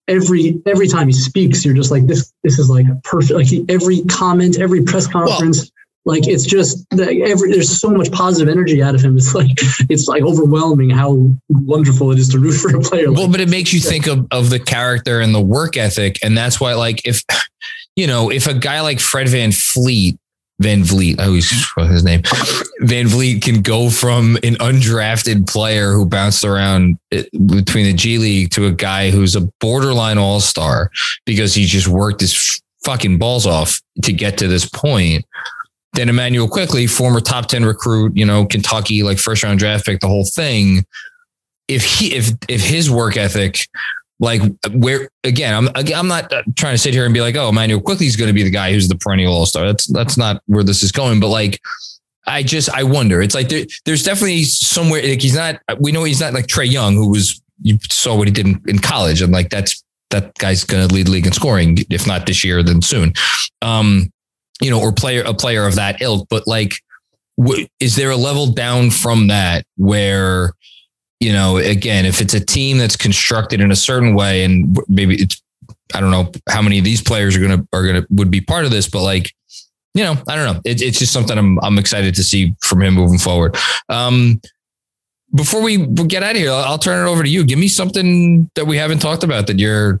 every 0.07 0.61
every 0.65 0.87
time 0.87 1.07
he 1.07 1.13
speaks, 1.13 1.63
you're 1.63 1.75
just 1.75 1.91
like 1.91 2.07
this. 2.07 2.33
This 2.43 2.57
is 2.57 2.69
like 2.69 2.87
perfect. 3.03 3.31
Like 3.31 3.47
he, 3.47 3.65
every 3.69 4.01
comment, 4.05 4.59
every 4.59 4.83
press 4.83 5.07
conference. 5.07 5.59
Well, 5.59 5.69
like 6.05 6.27
it's 6.27 6.45
just 6.45 6.85
every 6.93 7.51
there's 7.51 7.79
so 7.79 7.89
much 7.89 8.11
positive 8.11 8.49
energy 8.51 8.81
out 8.81 8.95
of 8.95 9.01
him. 9.01 9.17
It's 9.17 9.35
like 9.35 9.51
it's 9.89 10.07
like 10.07 10.23
overwhelming 10.23 10.89
how 10.89 11.29
wonderful 11.49 12.11
it 12.11 12.19
is 12.19 12.29
to 12.29 12.39
root 12.39 12.53
for 12.53 12.75
a 12.75 12.81
player. 12.81 13.11
Well, 13.11 13.29
but 13.29 13.41
it 13.41 13.49
makes 13.49 13.73
you 13.73 13.79
think 13.79 14.07
of, 14.07 14.27
of 14.31 14.49
the 14.49 14.59
character 14.59 15.19
and 15.19 15.33
the 15.33 15.41
work 15.41 15.77
ethic, 15.77 16.19
and 16.23 16.37
that's 16.37 16.59
why 16.59 16.73
like 16.73 17.05
if 17.05 17.23
you 17.95 18.07
know 18.07 18.31
if 18.31 18.47
a 18.47 18.53
guy 18.53 18.81
like 18.81 18.99
Fred 18.99 19.27
VanVleet 19.27 20.17
Van 20.59 20.83
Vliet, 20.83 21.19
I 21.19 21.25
always 21.25 21.49
forget 21.49 21.91
his 21.91 22.03
name. 22.03 22.21
VanVleet 22.81 23.41
can 23.41 23.61
go 23.61 23.89
from 23.89 24.35
an 24.43 24.55
undrafted 24.55 25.47
player 25.47 25.93
who 25.93 26.05
bounced 26.05 26.43
around 26.43 26.97
eh, 27.11 27.23
between 27.45 27.85
the 27.85 27.93
G 27.93 28.17
League 28.17 28.51
to 28.51 28.65
a 28.65 28.71
guy 28.71 29.09
who's 29.09 29.35
a 29.35 29.49
borderline 29.61 30.17
all 30.17 30.41
star 30.41 30.91
because 31.25 31.53
he 31.55 31.65
just 31.65 31.87
worked 31.87 32.19
his 32.21 32.61
fucking 32.83 33.17
balls 33.17 33.45
off 33.45 33.81
to 34.03 34.11
get 34.11 34.37
to 34.39 34.47
this 34.47 34.67
point. 34.67 35.25
Then 35.93 36.09
Immanuel 36.09 36.47
Quickley, 36.47 36.87
former 36.87 37.19
top 37.19 37.47
10 37.47 37.65
recruit, 37.65 38.15
you 38.15 38.25
know, 38.25 38.45
Kentucky, 38.45 39.03
like 39.03 39.17
first 39.17 39.43
round 39.43 39.59
draft 39.59 39.85
pick, 39.85 39.99
the 39.99 40.07
whole 40.07 40.25
thing. 40.25 40.85
If 41.67 41.83
he, 41.83 42.15
if, 42.15 42.31
if 42.47 42.61
his 42.61 42.89
work 42.89 43.17
ethic 43.17 43.67
like 44.19 44.41
where 44.73 45.09
again, 45.23 45.53
I'm 45.53 45.69
I'm 45.75 46.07
not 46.07 46.31
trying 46.57 46.73
to 46.73 46.77
sit 46.77 46.93
here 46.93 47.05
and 47.05 47.13
be 47.13 47.21
like, 47.21 47.35
oh, 47.35 47.49
Immanuel 47.49 47.79
Quickley 47.79 48.05
is 48.05 48.15
going 48.15 48.27
to 48.27 48.33
be 48.33 48.43
the 48.43 48.49
guy 48.49 48.73
who's 48.73 48.87
the 48.87 48.97
perennial 48.97 49.33
all 49.33 49.45
star. 49.45 49.65
That's 49.65 49.85
that's 49.87 50.17
not 50.17 50.41
where 50.45 50.63
this 50.63 50.83
is 50.83 50.91
going. 50.91 51.19
But 51.19 51.29
like, 51.29 51.59
I 52.27 52.43
just 52.43 52.69
I 52.69 52.83
wonder. 52.83 53.21
It's 53.21 53.33
like 53.33 53.47
there, 53.47 53.65
there's 53.85 54.03
definitely 54.03 54.43
somewhere 54.43 55.01
like 55.01 55.21
he's 55.21 55.35
not. 55.35 55.61
We 55.79 55.91
know 55.91 56.03
he's 56.03 56.19
not 56.19 56.33
like 56.33 56.47
Trae 56.47 56.69
Young, 56.69 56.95
who 56.95 57.09
was 57.09 57.41
you 57.61 57.77
saw 57.89 58.15
what 58.15 58.27
he 58.27 58.33
did 58.33 58.45
in, 58.45 58.61
in 58.67 58.79
college, 58.79 59.21
and 59.21 59.31
like 59.31 59.49
that's 59.49 59.83
that 60.09 60.37
guy's 60.37 60.65
going 60.65 60.87
to 60.87 60.93
lead 60.93 61.07
the 61.07 61.11
league 61.11 61.27
in 61.27 61.33
scoring, 61.33 61.77
if 61.89 62.07
not 62.07 62.25
this 62.25 62.43
year, 62.43 62.61
then 62.63 62.81
soon. 62.81 63.13
Um, 63.61 64.11
you 64.61 64.69
know, 64.69 64.81
or 64.81 64.91
player 64.91 65.23
a 65.25 65.33
player 65.33 65.65
of 65.65 65.75
that 65.75 66.01
ilk. 66.01 66.27
But 66.29 66.47
like, 66.47 66.73
w- 67.39 67.67
is 67.79 67.95
there 67.95 68.11
a 68.11 68.17
level 68.17 68.47
down 68.47 68.91
from 68.91 69.27
that 69.27 69.65
where? 69.77 70.53
you 71.19 71.33
know, 71.33 71.57
again, 71.57 72.05
if 72.05 72.21
it's 72.21 72.33
a 72.33 72.39
team 72.39 72.77
that's 72.77 72.95
constructed 72.95 73.59
in 73.59 73.71
a 73.71 73.75
certain 73.75 74.15
way, 74.15 74.43
and 74.43 74.77
maybe 74.87 75.21
it's, 75.21 75.41
I 75.93 75.99
don't 75.99 76.11
know 76.11 76.31
how 76.47 76.61
many 76.61 76.79
of 76.79 76.85
these 76.85 77.01
players 77.01 77.35
are 77.35 77.41
gonna 77.41 77.65
are 77.73 77.85
gonna 77.85 78.05
would 78.09 78.31
be 78.31 78.41
part 78.41 78.65
of 78.65 78.71
this, 78.71 78.89
but 78.89 79.01
like, 79.01 79.33
you 79.93 80.03
know, 80.03 80.15
I 80.27 80.35
don't 80.35 80.53
know. 80.53 80.61
It, 80.63 80.81
it's 80.81 80.99
just 80.99 81.11
something 81.11 81.37
I'm 81.37 81.59
I'm 81.59 81.77
excited 81.77 82.15
to 82.15 82.23
see 82.23 82.53
from 82.61 82.81
him 82.81 82.93
moving 82.93 83.17
forward. 83.17 83.57
Um, 83.89 84.39
before 85.35 85.61
we 85.61 85.85
get 85.85 86.23
out 86.23 86.31
of 86.31 86.37
here, 86.37 86.51
I'll, 86.51 86.63
I'll 86.63 86.77
turn 86.77 87.05
it 87.05 87.11
over 87.11 87.23
to 87.23 87.29
you. 87.29 87.43
Give 87.43 87.59
me 87.59 87.67
something 87.67 88.49
that 88.55 88.65
we 88.65 88.77
haven't 88.77 88.99
talked 88.99 89.23
about 89.23 89.47
that 89.47 89.59
you're 89.59 89.99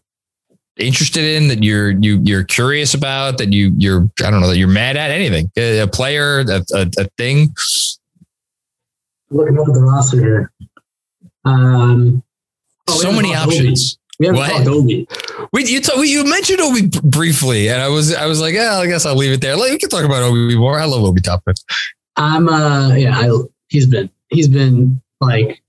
interested 0.79 1.23
in 1.23 1.47
that 1.49 1.63
you're 1.63 1.91
you 1.91 2.19
you're 2.23 2.43
curious 2.43 2.93
about 2.93 3.37
that 3.37 3.51
you 3.53 3.73
you're 3.77 4.09
I 4.23 4.31
don't 4.31 4.41
know 4.41 4.47
that 4.47 4.57
you're 4.57 4.67
mad 4.67 4.97
at 4.97 5.11
anything 5.11 5.51
a, 5.57 5.79
a 5.79 5.87
player 5.87 6.39
a, 6.39 6.63
a, 6.73 6.89
a 6.97 7.03
thing. 7.17 7.53
Looking 9.29 9.57
at 9.57 9.65
the 9.65 9.81
roster 9.81 10.19
here. 10.19 10.51
Um, 11.45 12.23
oh, 12.87 12.99
so 12.99 13.11
many 13.11 13.35
options. 13.35 13.95
Obi. 13.95 13.99
We 14.19 14.25
haven't 14.25 14.39
what? 14.39 14.67
Obi. 14.67 15.07
We, 15.53 15.65
you, 15.65 15.81
you 16.03 16.23
mentioned 16.25 16.59
Obi 16.59 16.89
briefly, 17.03 17.69
and 17.69 17.81
I 17.81 17.87
was 17.87 18.13
I 18.13 18.25
was 18.25 18.41
like, 18.41 18.53
yeah, 18.53 18.77
I 18.77 18.87
guess 18.87 19.05
I'll 19.05 19.15
leave 19.15 19.31
it 19.31 19.41
there. 19.41 19.55
Like, 19.55 19.71
we 19.71 19.77
can 19.77 19.89
talk 19.89 20.03
about 20.03 20.23
Obi 20.23 20.57
more. 20.57 20.79
I 20.79 20.85
love 20.85 21.03
Obi 21.03 21.21
Toppin. 21.21 21.53
I'm 22.17 22.49
uh 22.49 22.95
yeah, 22.95 23.17
I, 23.17 23.29
he's 23.69 23.85
been 23.85 24.09
he's 24.29 24.47
been 24.47 25.01
like 25.21 25.61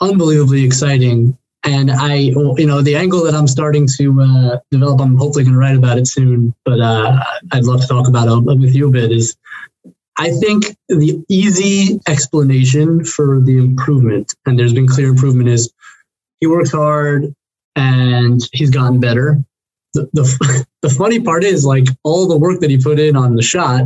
unbelievably 0.00 0.64
exciting. 0.64 1.36
And 1.68 1.90
I, 1.90 2.14
you 2.14 2.66
know, 2.66 2.80
the 2.80 2.96
angle 2.96 3.22
that 3.24 3.34
I'm 3.34 3.46
starting 3.46 3.86
to 3.98 4.22
uh, 4.22 4.58
develop, 4.70 5.02
I'm 5.02 5.18
hopefully 5.18 5.44
going 5.44 5.52
to 5.52 5.60
write 5.60 5.76
about 5.76 5.98
it 5.98 6.08
soon. 6.08 6.54
But 6.64 6.80
uh, 6.80 7.22
I'd 7.52 7.64
love 7.64 7.82
to 7.82 7.86
talk 7.86 8.08
about 8.08 8.26
it 8.26 8.58
with 8.58 8.74
you 8.74 8.88
a 8.88 8.90
bit. 8.90 9.12
Is 9.12 9.36
I 10.16 10.30
think 10.30 10.74
the 10.88 11.22
easy 11.28 12.00
explanation 12.08 13.04
for 13.04 13.40
the 13.40 13.58
improvement, 13.58 14.34
and 14.46 14.58
there's 14.58 14.72
been 14.72 14.88
clear 14.88 15.08
improvement, 15.08 15.50
is 15.50 15.70
he 16.40 16.46
works 16.46 16.72
hard 16.72 17.34
and 17.76 18.40
he's 18.54 18.70
gotten 18.70 18.98
better. 18.98 19.38
The, 19.92 20.08
the, 20.14 20.66
the 20.82 20.90
funny 20.90 21.20
part 21.20 21.44
is 21.44 21.66
like 21.66 21.86
all 22.02 22.26
the 22.26 22.38
work 22.38 22.60
that 22.60 22.70
he 22.70 22.78
put 22.78 22.98
in 22.98 23.14
on 23.14 23.36
the 23.36 23.42
shot 23.42 23.82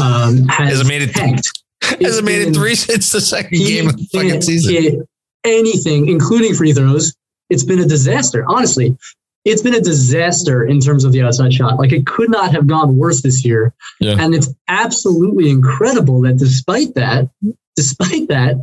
um, 0.00 0.44
has, 0.48 0.78
has 0.78 0.88
made 0.88 1.02
it 1.02 1.12
tanked. 1.12 1.50
Hasn't 1.82 2.24
made 2.24 2.46
it 2.46 2.54
three 2.54 2.76
since 2.76 3.10
the 3.10 3.20
second 3.20 3.58
he, 3.58 3.64
game 3.64 3.88
of 3.88 3.96
the 3.96 4.06
fucking 4.12 4.42
season. 4.42 4.74
He, 4.74 5.00
anything, 5.44 6.08
including 6.08 6.54
free 6.54 6.72
throws, 6.72 7.14
it's 7.48 7.64
been 7.64 7.80
a 7.80 7.86
disaster. 7.86 8.44
Honestly, 8.48 8.96
it's 9.44 9.62
been 9.62 9.74
a 9.74 9.80
disaster 9.80 10.64
in 10.64 10.80
terms 10.80 11.04
of 11.04 11.12
the 11.12 11.22
outside 11.22 11.52
shot. 11.52 11.78
Like 11.78 11.92
it 11.92 12.06
could 12.06 12.30
not 12.30 12.52
have 12.52 12.66
gone 12.66 12.96
worse 12.96 13.22
this 13.22 13.44
year. 13.44 13.72
Yeah. 14.00 14.16
And 14.18 14.34
it's 14.34 14.48
absolutely 14.68 15.50
incredible 15.50 16.20
that 16.22 16.36
despite 16.36 16.94
that, 16.94 17.28
despite 17.76 18.28
that, 18.28 18.56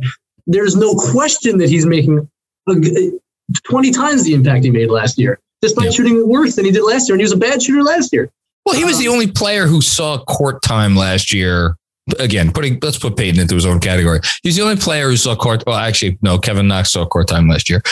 there's 0.46 0.76
no 0.76 0.94
question 0.94 1.58
that 1.58 1.68
he's 1.68 1.84
making 1.84 2.28
a, 2.68 3.10
20 3.64 3.90
times 3.90 4.24
the 4.24 4.34
impact 4.34 4.64
he 4.64 4.70
made 4.70 4.90
last 4.90 5.18
year, 5.18 5.40
despite 5.62 5.86
Yeah. 5.86 5.90
shooting 5.90 6.28
worse 6.28 6.56
than 6.56 6.64
he 6.64 6.70
did 6.70 6.82
last 6.82 7.08
year. 7.08 7.14
And 7.14 7.20
he 7.20 7.24
was 7.24 7.32
a 7.32 7.36
bad 7.36 7.62
shooter 7.62 7.82
last 7.82 8.12
year. 8.12 8.30
Well, 8.64 8.76
he 8.76 8.84
was 8.84 8.96
um, 8.96 9.02
the 9.02 9.08
only 9.08 9.26
player 9.26 9.66
who 9.66 9.80
saw 9.80 10.18
court 10.24 10.62
time 10.62 10.94
last 10.94 11.32
year. 11.32 11.76
Again, 12.18 12.52
putting 12.52 12.78
let's 12.82 12.98
put 12.98 13.16
Payton 13.16 13.40
into 13.40 13.54
his 13.54 13.66
own 13.66 13.80
category. 13.80 14.20
He's 14.42 14.56
the 14.56 14.62
only 14.62 14.76
player 14.76 15.08
who 15.08 15.16
saw 15.16 15.36
court. 15.36 15.64
Well, 15.66 15.76
actually, 15.76 16.18
no, 16.22 16.38
Kevin 16.38 16.68
Knox 16.68 16.92
saw 16.92 17.04
court 17.06 17.28
time 17.28 17.48
last 17.48 17.68
year. 17.68 17.82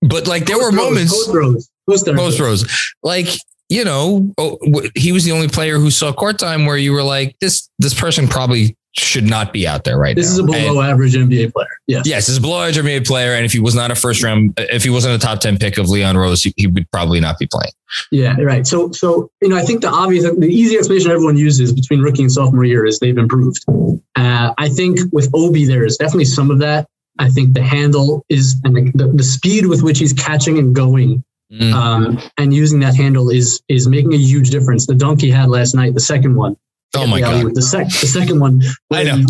But 0.00 0.26
like 0.26 0.46
there 0.46 0.56
were 0.56 0.70
Post 0.70 0.76
moments 0.76 1.12
Post 1.12 1.34
rows. 1.34 1.70
Post 1.88 2.40
rows. 2.40 2.94
Like, 3.02 3.28
you 3.68 3.84
know, 3.84 4.32
oh, 4.38 4.58
he 4.94 5.12
was 5.12 5.24
the 5.24 5.32
only 5.32 5.48
player 5.48 5.78
who 5.78 5.90
saw 5.90 6.12
court 6.12 6.38
time 6.38 6.64
where 6.64 6.76
you 6.78 6.92
were 6.92 7.02
like, 7.02 7.36
this 7.40 7.68
this 7.78 7.92
person 7.92 8.28
probably 8.28 8.76
should 8.96 9.24
not 9.24 9.52
be 9.52 9.66
out 9.66 9.84
there 9.84 9.98
right 9.98 10.16
now. 10.16 10.20
This 10.22 10.28
now. 10.28 10.32
is 10.32 10.38
a 10.38 10.42
below 10.44 10.80
And- 10.80 10.90
average 10.90 11.14
NBA 11.14 11.52
player. 11.52 11.66
Yes. 11.86 12.06
yes, 12.06 12.26
this 12.26 12.30
is 12.30 12.38
a 12.38 12.40
below 12.40 12.62
average 12.62 12.76
NBA 12.78 13.06
player, 13.06 13.34
and 13.34 13.44
if 13.44 13.52
he 13.52 13.60
was 13.60 13.74
not 13.74 13.90
a 13.90 13.94
first 13.94 14.22
round, 14.22 14.54
if 14.56 14.82
he 14.84 14.90
wasn't 14.90 15.14
a 15.14 15.18
top 15.18 15.40
ten 15.40 15.58
pick 15.58 15.78
of 15.78 15.88
Leon 15.88 16.16
Rose, 16.16 16.42
he, 16.42 16.52
he 16.56 16.66
would 16.66 16.90
probably 16.90 17.20
not 17.20 17.38
be 17.38 17.46
playing. 17.46 17.72
Yeah, 18.10 18.36
right. 18.40 18.66
So, 18.66 18.90
so 18.92 19.30
you 19.40 19.48
know, 19.48 19.56
I 19.56 19.62
think 19.62 19.80
the 19.82 19.88
obvious, 19.90 20.24
the 20.24 20.46
easy 20.46 20.76
explanation 20.76 21.10
everyone 21.10 21.36
uses 21.36 21.72
between 21.72 22.00
rookie 22.00 22.22
and 22.22 22.32
sophomore 22.32 22.64
year 22.64 22.84
is 22.86 22.98
they've 22.98 23.16
improved. 23.16 23.64
Uh, 24.16 24.52
I 24.58 24.68
think 24.68 24.98
with 25.12 25.30
Obi, 25.34 25.64
there 25.64 25.84
is 25.84 25.96
definitely 25.96 26.26
some 26.26 26.50
of 26.50 26.58
that. 26.58 26.86
I 27.18 27.28
think 27.30 27.54
the 27.54 27.62
handle 27.62 28.24
is 28.28 28.60
and 28.64 28.76
the, 28.76 28.92
the, 28.94 29.12
the 29.12 29.22
speed 29.24 29.66
with 29.66 29.82
which 29.82 29.98
he's 29.98 30.12
catching 30.12 30.58
and 30.58 30.74
going 30.74 31.24
Mm. 31.50 31.72
um, 31.72 32.18
and 32.36 32.52
using 32.52 32.80
that 32.80 32.94
handle 32.94 33.30
is 33.30 33.62
is 33.68 33.88
making 33.88 34.12
a 34.12 34.18
huge 34.18 34.50
difference. 34.50 34.86
The 34.86 34.94
dunk 34.94 35.22
he 35.22 35.30
had 35.30 35.48
last 35.48 35.74
night, 35.74 35.94
the 35.94 36.00
second 36.00 36.36
one. 36.36 36.58
Oh 36.96 37.06
my 37.06 37.20
god! 37.20 37.54
The 37.54 37.62
sec, 37.62 37.86
the 37.86 38.06
second 38.06 38.40
one. 38.40 38.62
I 38.90 39.04
know. 39.04 39.24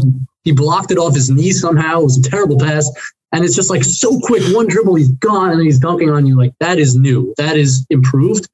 He, 0.44 0.52
blocked 0.52 0.90
it 0.90 0.98
off 0.98 1.14
his 1.14 1.28
knee 1.28 1.52
somehow. 1.52 2.00
It 2.00 2.04
was 2.04 2.26
a 2.26 2.30
terrible 2.30 2.58
pass. 2.58 2.90
And 3.32 3.44
it's 3.44 3.54
just 3.54 3.68
like 3.68 3.84
so 3.84 4.18
quick. 4.20 4.42
One 4.54 4.66
dribble, 4.66 4.94
he's 4.94 5.10
gone, 5.10 5.50
and 5.50 5.58
then 5.58 5.66
he's 5.66 5.78
dunking 5.78 6.08
on 6.08 6.26
you. 6.26 6.36
Like 6.36 6.54
that 6.60 6.78
is 6.78 6.96
new. 6.96 7.34
That 7.36 7.56
is 7.56 7.84
improved. 7.90 8.48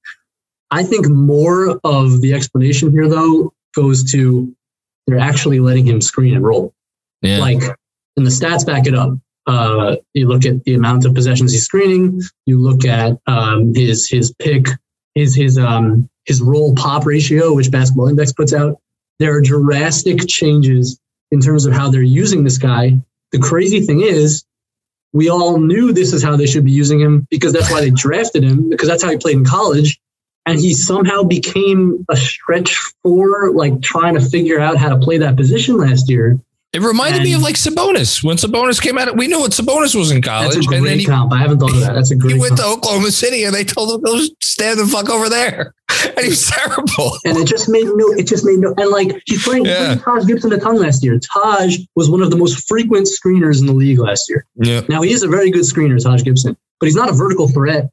I 0.70 0.82
think 0.82 1.08
more 1.08 1.78
of 1.84 2.20
the 2.20 2.32
explanation 2.34 2.90
here, 2.90 3.08
though, 3.08 3.52
goes 3.76 4.10
to 4.12 4.52
they're 5.06 5.18
actually 5.18 5.60
letting 5.60 5.86
him 5.86 6.00
screen 6.00 6.34
and 6.34 6.44
roll. 6.44 6.74
Yeah, 7.22 7.38
Like, 7.38 7.62
and 8.16 8.26
the 8.26 8.30
stats 8.30 8.66
back 8.66 8.86
it 8.86 8.94
up. 8.94 9.16
Uh, 9.46 9.96
you 10.14 10.26
look 10.26 10.44
at 10.46 10.64
the 10.64 10.74
amount 10.74 11.04
of 11.04 11.14
possessions 11.14 11.52
he's 11.52 11.66
screening. 11.66 12.22
You 12.46 12.60
look 12.60 12.84
at 12.86 13.18
um, 13.26 13.74
his 13.74 14.08
his 14.08 14.32
pick, 14.38 14.66
his 15.14 15.34
his 15.34 15.58
um 15.58 16.08
his 16.24 16.40
roll 16.40 16.74
pop 16.74 17.04
ratio, 17.04 17.54
which 17.54 17.70
Basketball 17.70 18.08
Index 18.08 18.32
puts 18.32 18.54
out. 18.54 18.80
There 19.24 19.34
are 19.34 19.40
drastic 19.40 20.28
changes 20.28 21.00
in 21.30 21.40
terms 21.40 21.64
of 21.64 21.72
how 21.72 21.88
they're 21.88 22.02
using 22.02 22.44
this 22.44 22.58
guy. 22.58 23.00
The 23.32 23.38
crazy 23.38 23.80
thing 23.80 24.02
is, 24.02 24.44
we 25.14 25.30
all 25.30 25.58
knew 25.58 25.94
this 25.94 26.12
is 26.12 26.22
how 26.22 26.36
they 26.36 26.44
should 26.44 26.66
be 26.66 26.72
using 26.72 27.00
him 27.00 27.26
because 27.30 27.54
that's 27.54 27.70
why 27.70 27.80
they 27.80 27.88
drafted 27.88 28.44
him 28.44 28.68
because 28.68 28.86
that's 28.86 29.02
how 29.02 29.08
he 29.08 29.16
played 29.16 29.38
in 29.38 29.46
college. 29.46 29.98
And 30.44 30.60
he 30.60 30.74
somehow 30.74 31.22
became 31.22 32.04
a 32.10 32.16
stretch 32.18 32.76
four, 33.02 33.50
like 33.52 33.80
trying 33.80 34.12
to 34.12 34.20
figure 34.20 34.60
out 34.60 34.76
how 34.76 34.90
to 34.90 34.98
play 34.98 35.16
that 35.16 35.36
position 35.36 35.78
last 35.78 36.10
year. 36.10 36.38
It 36.74 36.80
reminded 36.82 37.22
me 37.22 37.32
of 37.34 37.42
like 37.42 37.54
Sabonis 37.54 38.22
when 38.24 38.36
Sabonis 38.36 38.80
came 38.82 38.98
out. 38.98 39.16
We 39.16 39.28
knew 39.28 39.38
what 39.40 39.52
Sabonis 39.52 39.94
was 39.94 40.10
in 40.10 40.20
college. 40.20 40.54
That's 40.54 40.66
a 40.66 40.74
and 40.74 40.74
then 40.74 40.82
great 40.82 41.00
he, 41.00 41.06
comp. 41.06 41.32
I 41.32 41.38
haven't 41.38 41.58
thought 41.60 41.72
of 41.72 41.80
that. 41.80 41.94
That's 41.94 42.10
a 42.10 42.16
great. 42.16 42.34
he 42.34 42.40
went 42.40 42.56
to. 42.56 42.64
Oklahoma 42.64 43.10
City, 43.12 43.44
and 43.44 43.54
they 43.54 43.64
told 43.64 43.92
him 43.94 44.00
go 44.02 44.20
stand 44.42 44.78
the 44.80 44.86
fuck 44.86 45.08
over 45.08 45.28
there, 45.28 45.74
and 46.04 46.18
he 46.20 46.28
was 46.30 46.50
terrible. 46.50 47.12
And 47.24 47.38
it 47.38 47.46
just 47.46 47.68
made 47.68 47.84
no, 47.84 48.08
it 48.12 48.26
just 48.26 48.44
made 48.44 48.58
no, 48.58 48.74
and 48.76 48.90
like 48.90 49.20
he's 49.26 49.44
playing, 49.44 49.64
Yeah. 49.66 49.96
playing 49.96 49.98
Taj 50.20 50.26
Gibson 50.26 50.52
a 50.52 50.58
ton 50.58 50.76
last 50.80 51.04
year. 51.04 51.18
Taj 51.32 51.78
was 51.94 52.10
one 52.10 52.22
of 52.22 52.30
the 52.30 52.36
most 52.36 52.66
frequent 52.68 53.06
screeners 53.06 53.60
in 53.60 53.66
the 53.66 53.72
league 53.72 53.98
last 53.98 54.28
year. 54.28 54.44
Yeah, 54.56 54.80
Now 54.88 55.02
he 55.02 55.12
is 55.12 55.22
a 55.22 55.28
very 55.28 55.50
good 55.50 55.62
screener, 55.62 56.02
Taj 56.02 56.22
Gibson, 56.24 56.56
but 56.80 56.86
he's 56.86 56.96
not 56.96 57.08
a 57.08 57.12
vertical 57.12 57.48
threat. 57.48 57.90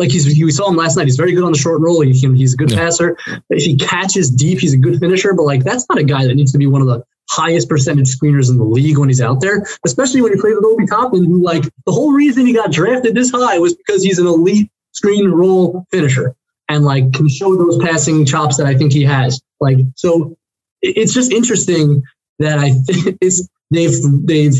Like 0.00 0.10
he's, 0.10 0.26
we 0.26 0.50
saw 0.50 0.68
him 0.68 0.76
last 0.76 0.96
night. 0.96 1.04
He's 1.06 1.14
very 1.16 1.32
good 1.32 1.44
on 1.44 1.52
the 1.52 1.58
short 1.58 1.80
roll. 1.80 2.00
He 2.00 2.20
can, 2.20 2.34
he's 2.34 2.54
a 2.54 2.56
good 2.56 2.70
Yeah. 2.72 2.78
passer. 2.78 3.16
If 3.50 3.62
he 3.64 3.76
catches 3.76 4.28
deep, 4.28 4.58
he's 4.58 4.72
a 4.74 4.76
good 4.76 4.98
finisher. 4.98 5.32
But 5.34 5.44
like 5.44 5.62
that's 5.62 5.86
not 5.88 5.98
a 5.98 6.02
guy 6.02 6.26
that 6.26 6.34
needs 6.34 6.50
to 6.52 6.58
be 6.58 6.66
one 6.66 6.80
of 6.80 6.88
the 6.88 7.04
highest 7.30 7.68
percentage 7.68 8.08
screeners 8.08 8.50
in 8.50 8.58
the 8.58 8.64
league 8.64 8.98
when 8.98 9.08
he's 9.08 9.20
out 9.20 9.40
there, 9.40 9.64
especially 9.84 10.22
when 10.22 10.32
he 10.32 10.40
plays 10.40 10.54
with 10.54 10.64
Obi 10.64 10.86
Toppin, 10.86 11.24
who 11.24 11.42
like 11.42 11.64
the 11.86 11.92
whole 11.92 12.12
reason 12.12 12.46
he 12.46 12.52
got 12.52 12.72
drafted 12.72 13.14
this 13.14 13.30
high 13.30 13.58
was 13.58 13.74
because 13.74 14.02
he's 14.02 14.18
an 14.18 14.26
elite 14.26 14.70
screen 14.92 15.28
roll 15.28 15.86
finisher 15.90 16.34
and 16.68 16.84
like 16.84 17.12
can 17.12 17.28
show 17.28 17.56
those 17.56 17.78
passing 17.78 18.24
chops 18.24 18.56
that 18.56 18.66
I 18.66 18.74
think 18.74 18.92
he 18.92 19.04
has. 19.04 19.40
Like 19.60 19.78
so, 19.96 20.36
it's 20.82 21.14
just 21.14 21.32
interesting 21.32 22.02
that 22.38 22.58
I 22.58 22.70
think 22.70 23.18
it's 23.20 23.48
they've 23.70 23.94
they've 24.24 24.56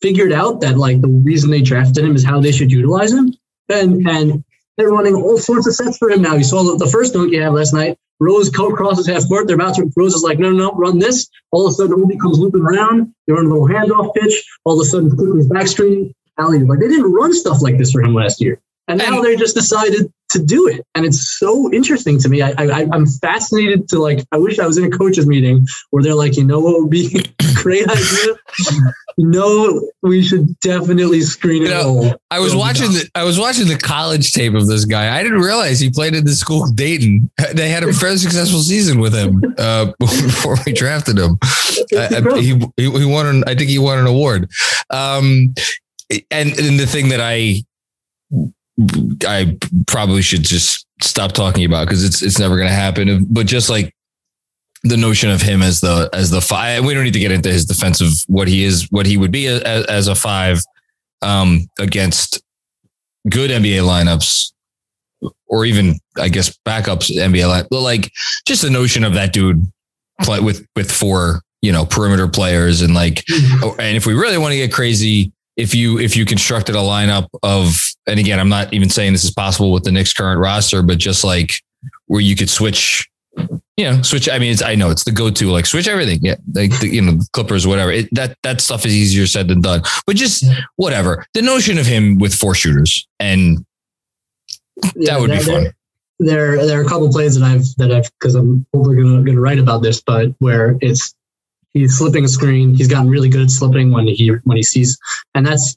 figured 0.00 0.32
out 0.32 0.60
that 0.60 0.78
like 0.78 1.00
the 1.00 1.08
reason 1.08 1.50
they 1.50 1.62
drafted 1.62 2.04
him 2.04 2.14
is 2.14 2.24
how 2.24 2.40
they 2.40 2.52
should 2.52 2.72
utilize 2.72 3.12
him, 3.12 3.32
and 3.68 4.08
and 4.08 4.44
they're 4.76 4.90
running 4.90 5.14
all 5.14 5.38
sorts 5.38 5.66
of 5.66 5.74
sets 5.74 5.98
for 5.98 6.10
him 6.10 6.22
now. 6.22 6.34
You 6.34 6.44
saw 6.44 6.62
the, 6.62 6.76
the 6.76 6.90
first 6.90 7.14
dunk 7.14 7.32
you 7.32 7.42
had 7.42 7.52
last 7.52 7.74
night. 7.74 7.98
Rose 8.20 8.50
crosses 8.50 9.06
half 9.06 9.28
court. 9.28 9.46
They're 9.46 9.56
about 9.56 9.74
to. 9.76 9.90
Rose 9.96 10.14
is 10.14 10.22
like, 10.22 10.38
no, 10.38 10.50
no, 10.50 10.70
no, 10.70 10.72
run 10.72 10.98
this. 10.98 11.28
All 11.52 11.66
of 11.66 11.70
a 11.70 11.74
sudden, 11.74 11.94
Obi 12.02 12.18
comes 12.18 12.38
looping 12.38 12.62
around. 12.62 13.14
They 13.26 13.32
run 13.32 13.46
a 13.46 13.48
little 13.48 13.68
handoff 13.68 14.14
pitch. 14.14 14.44
All 14.64 14.80
of 14.80 14.84
a 14.86 14.88
sudden, 14.88 15.14
Quickley 15.16 15.46
back 15.48 15.68
screen. 15.68 16.12
Alley. 16.38 16.60
Like 16.60 16.78
they 16.78 16.88
didn't 16.88 17.12
run 17.12 17.32
stuff 17.32 17.62
like 17.62 17.78
this 17.78 17.90
for 17.92 18.00
him 18.02 18.14
last 18.14 18.40
year, 18.40 18.60
and 18.86 18.98
now 18.98 19.16
And- 19.16 19.24
they 19.24 19.34
just 19.36 19.54
decided 19.56 20.12
to 20.30 20.42
do 20.42 20.68
it. 20.68 20.84
And 20.94 21.06
it's 21.06 21.38
so 21.38 21.72
interesting 21.72 22.18
to 22.20 22.28
me. 22.28 22.42
I, 22.42 22.52
I 22.58 22.86
I'm 22.92 23.06
fascinated 23.06 23.88
to 23.88 23.98
like. 23.98 24.24
I 24.32 24.38
wish 24.38 24.58
I 24.58 24.66
was 24.66 24.78
in 24.78 24.84
a 24.84 24.90
coaches 24.90 25.26
meeting 25.26 25.66
where 25.90 26.02
they're 26.02 26.14
like, 26.14 26.36
you 26.36 26.44
know, 26.44 26.60
what 26.60 26.80
would 26.80 26.90
be 26.90 27.24
a 27.40 27.54
great 27.54 27.88
idea? 27.88 28.34
no, 29.16 29.90
we 30.02 30.22
should 30.22 30.58
definitely 30.60 31.20
screen 31.22 31.62
it 31.62 31.68
You 31.68 31.74
know, 31.74 31.88
all. 31.88 32.14
I 32.30 32.40
was 32.40 32.54
watching 32.54 32.92
the 32.92 33.08
I 33.14 33.24
was 33.24 33.38
watching 33.38 33.68
the 33.68 33.78
college 33.78 34.32
tape 34.32 34.54
of 34.54 34.66
this 34.66 34.84
guy. 34.84 35.18
I 35.18 35.22
didn't 35.22 35.40
realize 35.40 35.80
he 35.80 35.90
played 35.90 36.14
at 36.14 36.24
the 36.24 36.34
school 36.34 36.66
Dayton. 36.70 37.30
They 37.54 37.70
had 37.70 37.82
a 37.82 37.92
fairly 37.92 38.18
successful 38.18 38.60
season 38.60 39.00
with 39.00 39.14
him 39.14 39.42
uh, 39.56 39.92
before 39.98 40.56
we 40.66 40.72
drafted 40.72 41.18
him. 41.18 41.38
He, 41.90 42.60
he 42.76 42.90
he 42.90 43.04
won 43.04 43.26
an 43.26 43.44
I 43.46 43.54
think 43.54 43.70
he 43.70 43.78
won 43.78 43.98
an 43.98 44.06
award. 44.06 44.50
Um, 44.90 45.54
and 46.30 46.50
and 46.58 46.78
the 46.78 46.86
thing 46.86 47.08
that 47.08 47.20
I 47.20 47.64
I 49.26 49.56
probably 49.86 50.22
should 50.22 50.42
just 50.42 50.86
stop 51.02 51.32
talking 51.32 51.64
about 51.64 51.86
because 51.86 52.04
it's 52.04 52.22
it's 52.22 52.38
never 52.38 52.56
going 52.56 52.68
to 52.68 52.74
happen. 52.74 53.26
But 53.28 53.46
just 53.46 53.70
like 53.70 53.94
the 54.84 54.96
notion 54.96 55.30
of 55.30 55.42
him 55.42 55.62
as 55.62 55.80
the 55.80 56.08
as 56.12 56.30
the 56.30 56.40
five, 56.40 56.84
we 56.84 56.94
don't 56.94 57.04
need 57.04 57.12
to 57.12 57.18
get 57.18 57.32
into 57.32 57.50
his 57.50 57.64
defense 57.64 58.00
of 58.00 58.12
what 58.28 58.48
he 58.48 58.64
is, 58.64 58.86
what 58.90 59.06
he 59.06 59.16
would 59.16 59.32
be 59.32 59.46
as, 59.46 59.62
as 59.62 60.08
a 60.08 60.14
five 60.14 60.62
um, 61.22 61.66
against 61.78 62.40
good 63.28 63.50
NBA 63.50 63.82
lineups, 63.82 64.52
or 65.46 65.64
even 65.64 65.98
I 66.16 66.28
guess 66.28 66.56
backups 66.66 67.10
NBA 67.10 67.48
line. 67.48 67.66
But 67.70 67.80
like 67.80 68.12
just 68.46 68.62
the 68.62 68.70
notion 68.70 69.04
of 69.04 69.14
that 69.14 69.32
dude 69.32 69.70
play 70.22 70.40
with 70.40 70.66
with 70.76 70.90
four 70.90 71.42
you 71.62 71.72
know 71.72 71.84
perimeter 71.84 72.28
players 72.28 72.82
and 72.82 72.94
like 72.94 73.24
Oh, 73.62 73.74
and 73.78 73.96
if 73.96 74.06
we 74.06 74.14
really 74.14 74.38
want 74.38 74.52
to 74.52 74.58
get 74.58 74.72
crazy, 74.72 75.32
if 75.56 75.74
you 75.74 75.98
if 75.98 76.16
you 76.16 76.24
constructed 76.24 76.76
a 76.76 76.78
lineup 76.78 77.26
of 77.42 77.76
and 78.08 78.18
again, 78.18 78.40
I'm 78.40 78.48
not 78.48 78.72
even 78.72 78.88
saying 78.90 79.12
this 79.12 79.24
is 79.24 79.30
possible 79.30 79.70
with 79.72 79.84
the 79.84 79.92
Knicks 79.92 80.12
current 80.12 80.40
roster, 80.40 80.82
but 80.82 80.98
just 80.98 81.22
like 81.24 81.52
where 82.06 82.20
you 82.20 82.34
could 82.34 82.50
switch, 82.50 83.08
you 83.76 83.84
know, 83.84 84.02
switch. 84.02 84.28
I 84.28 84.38
mean, 84.38 84.50
it's 84.50 84.62
I 84.62 84.74
know 84.74 84.90
it's 84.90 85.04
the 85.04 85.12
go-to, 85.12 85.50
like 85.50 85.66
switch 85.66 85.86
everything. 85.86 86.18
Yeah, 86.22 86.36
like 86.54 86.78
the, 86.80 86.88
you 86.88 87.02
know, 87.02 87.20
Clippers, 87.32 87.66
whatever. 87.66 87.92
It, 87.92 88.08
that 88.12 88.36
that 88.42 88.60
stuff 88.60 88.84
is 88.86 88.94
easier 88.94 89.26
said 89.26 89.48
than 89.48 89.60
done. 89.60 89.82
But 90.06 90.16
just 90.16 90.44
whatever. 90.76 91.24
The 91.34 91.42
notion 91.42 91.78
of 91.78 91.86
him 91.86 92.18
with 92.18 92.34
four 92.34 92.54
shooters 92.54 93.06
and 93.20 93.64
Yeah, 94.96 95.14
that 95.14 95.20
would 95.20 95.30
be 95.30 95.36
there- 95.38 95.44
fun. 95.44 95.72
There, 96.20 96.56
there, 96.56 96.66
there 96.66 96.80
are 96.80 96.84
a 96.84 96.88
couple 96.88 97.08
plays 97.10 97.38
that 97.38 97.44
I've 97.44 97.64
that 97.76 97.92
I've 97.92 98.10
because 98.18 98.34
I'm 98.34 98.66
hopefully 98.74 98.96
gonna 98.96 99.22
gonna 99.22 99.40
write 99.40 99.60
about 99.60 99.82
this, 99.82 100.00
but 100.00 100.32
where 100.40 100.76
it's 100.80 101.14
he's 101.74 101.96
slipping 101.96 102.24
a 102.24 102.28
screen. 102.28 102.74
He's 102.74 102.88
gotten 102.88 103.08
really 103.08 103.28
good 103.28 103.42
at 103.42 103.50
slipping 103.50 103.92
when 103.92 104.08
he 104.08 104.30
when 104.42 104.56
he 104.56 104.64
sees, 104.64 104.98
and 105.36 105.46
that's 105.46 105.76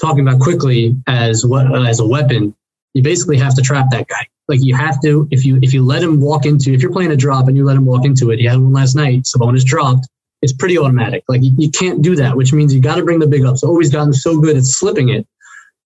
talking 0.00 0.26
about 0.26 0.40
Quickley 0.40 0.94
as 1.06 1.44
what 1.44 1.74
as 1.86 2.00
a 2.00 2.06
weapon. 2.06 2.54
You 2.94 3.02
basically 3.02 3.36
have 3.38 3.54
to 3.56 3.62
trap 3.62 3.86
that 3.90 4.08
guy. 4.08 4.26
Like 4.48 4.60
you 4.62 4.74
have 4.74 5.00
to 5.02 5.28
if 5.30 5.44
you 5.44 5.58
if 5.62 5.74
you 5.74 5.84
let 5.84 6.02
him 6.02 6.20
walk 6.20 6.46
into 6.46 6.72
if 6.72 6.82
you're 6.82 6.92
playing 6.92 7.10
a 7.10 7.16
drop 7.16 7.48
and 7.48 7.56
you 7.56 7.64
let 7.64 7.76
him 7.76 7.86
walk 7.86 8.04
into 8.04 8.30
it. 8.30 8.38
He 8.38 8.46
had 8.46 8.58
one 8.58 8.72
last 8.72 8.94
night. 8.94 9.22
Sabonis 9.22 9.64
dropped. 9.64 10.08
It's 10.42 10.52
pretty 10.52 10.78
automatic. 10.78 11.24
Like 11.28 11.42
you, 11.42 11.52
you 11.56 11.70
can't 11.70 12.02
do 12.02 12.14
that, 12.16 12.36
which 12.36 12.52
means 12.52 12.74
you 12.74 12.80
got 12.80 12.96
to 12.96 13.04
bring 13.04 13.18
the 13.18 13.26
big 13.26 13.44
ups. 13.44 13.62
So 13.62 13.68
always 13.68 13.90
gotten 13.90 14.12
so 14.12 14.38
good 14.40 14.56
at 14.56 14.64
slipping 14.64 15.08
it. 15.08 15.26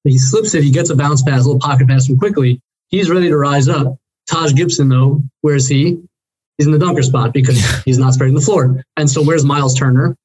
He 0.05 0.19
slips 0.19 0.55
it. 0.55 0.65
He 0.65 0.71
gets 0.71 0.91
a 0.91 0.97
bounce 0.97 1.23
pass, 1.23 1.45
a 1.45 1.45
little 1.45 1.61
pocket 1.61 1.89
pass 1.89 2.07
from 2.07 2.19
Quickley. 2.19 2.61
He's 2.89 3.09
ready 3.11 3.29
to 3.29 3.37
rise 3.37 3.69
up. 3.69 3.97
Taj 4.29 4.55
Gibson, 4.55 4.89
though, 4.89 5.23
where's 5.43 5.69
he? 5.69 6.03
He's 6.59 6.67
in 6.67 6.73
the 6.73 6.79
dunker 6.79 7.03
spot 7.03 7.33
because 7.33 7.59
he's 7.85 7.99
not 7.99 8.15
spreading 8.15 8.35
the 8.35 8.41
floor. 8.41 8.83
And 8.97 9.09
so 9.09 9.23
where's 9.23 9.45
Miles 9.45 9.79
Turner? 9.79 10.17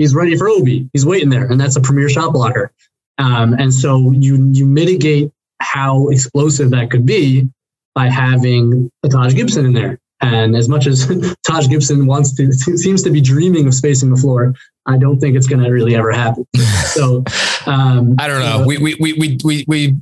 he's 0.00 0.14
ready 0.14 0.34
for 0.34 0.48
Obi. 0.48 0.88
He's 0.94 1.04
waiting 1.04 1.28
there, 1.28 1.44
and 1.44 1.60
that's 1.60 1.76
a 1.76 1.80
premier 1.80 2.08
shot 2.08 2.32
blocker. 2.32 2.72
Um, 3.20 3.52
and 3.54 3.72
so 3.72 4.12
you 4.12 4.50
you 4.52 4.66
mitigate 4.66 5.30
how 5.60 6.08
explosive 6.08 6.70
that 6.70 6.90
could 6.90 7.04
be 7.04 7.48
by 7.94 8.08
having 8.08 8.90
a 9.02 9.08
Taj 9.08 9.34
Gibson 9.34 9.66
in 9.66 9.72
there. 9.74 9.98
And 10.22 10.56
as 10.56 10.68
much 10.68 10.86
as 10.86 11.06
Taj 11.46 11.68
Gibson 11.68 12.06
wants 12.06 12.34
to, 12.36 12.52
seems 12.78 13.02
to 13.02 13.10
be 13.10 13.20
dreaming 13.20 13.66
of 13.66 13.74
spacing 13.74 14.10
the 14.10 14.16
floor, 14.16 14.54
I 14.86 14.96
don't 14.96 15.20
think 15.20 15.36
it's 15.36 15.46
going 15.46 15.62
to 15.62 15.70
really 15.70 15.94
ever 15.94 16.12
happen. 16.12 16.46
So 16.90 17.22
um, 17.66 18.16
I 18.18 18.26
don't 18.26 18.40
know. 18.40 18.66
we, 18.66 18.76
we, 18.76 18.96
we, 18.98 19.12
we, 19.12 19.38
we, 19.44 19.64
we 19.68 19.96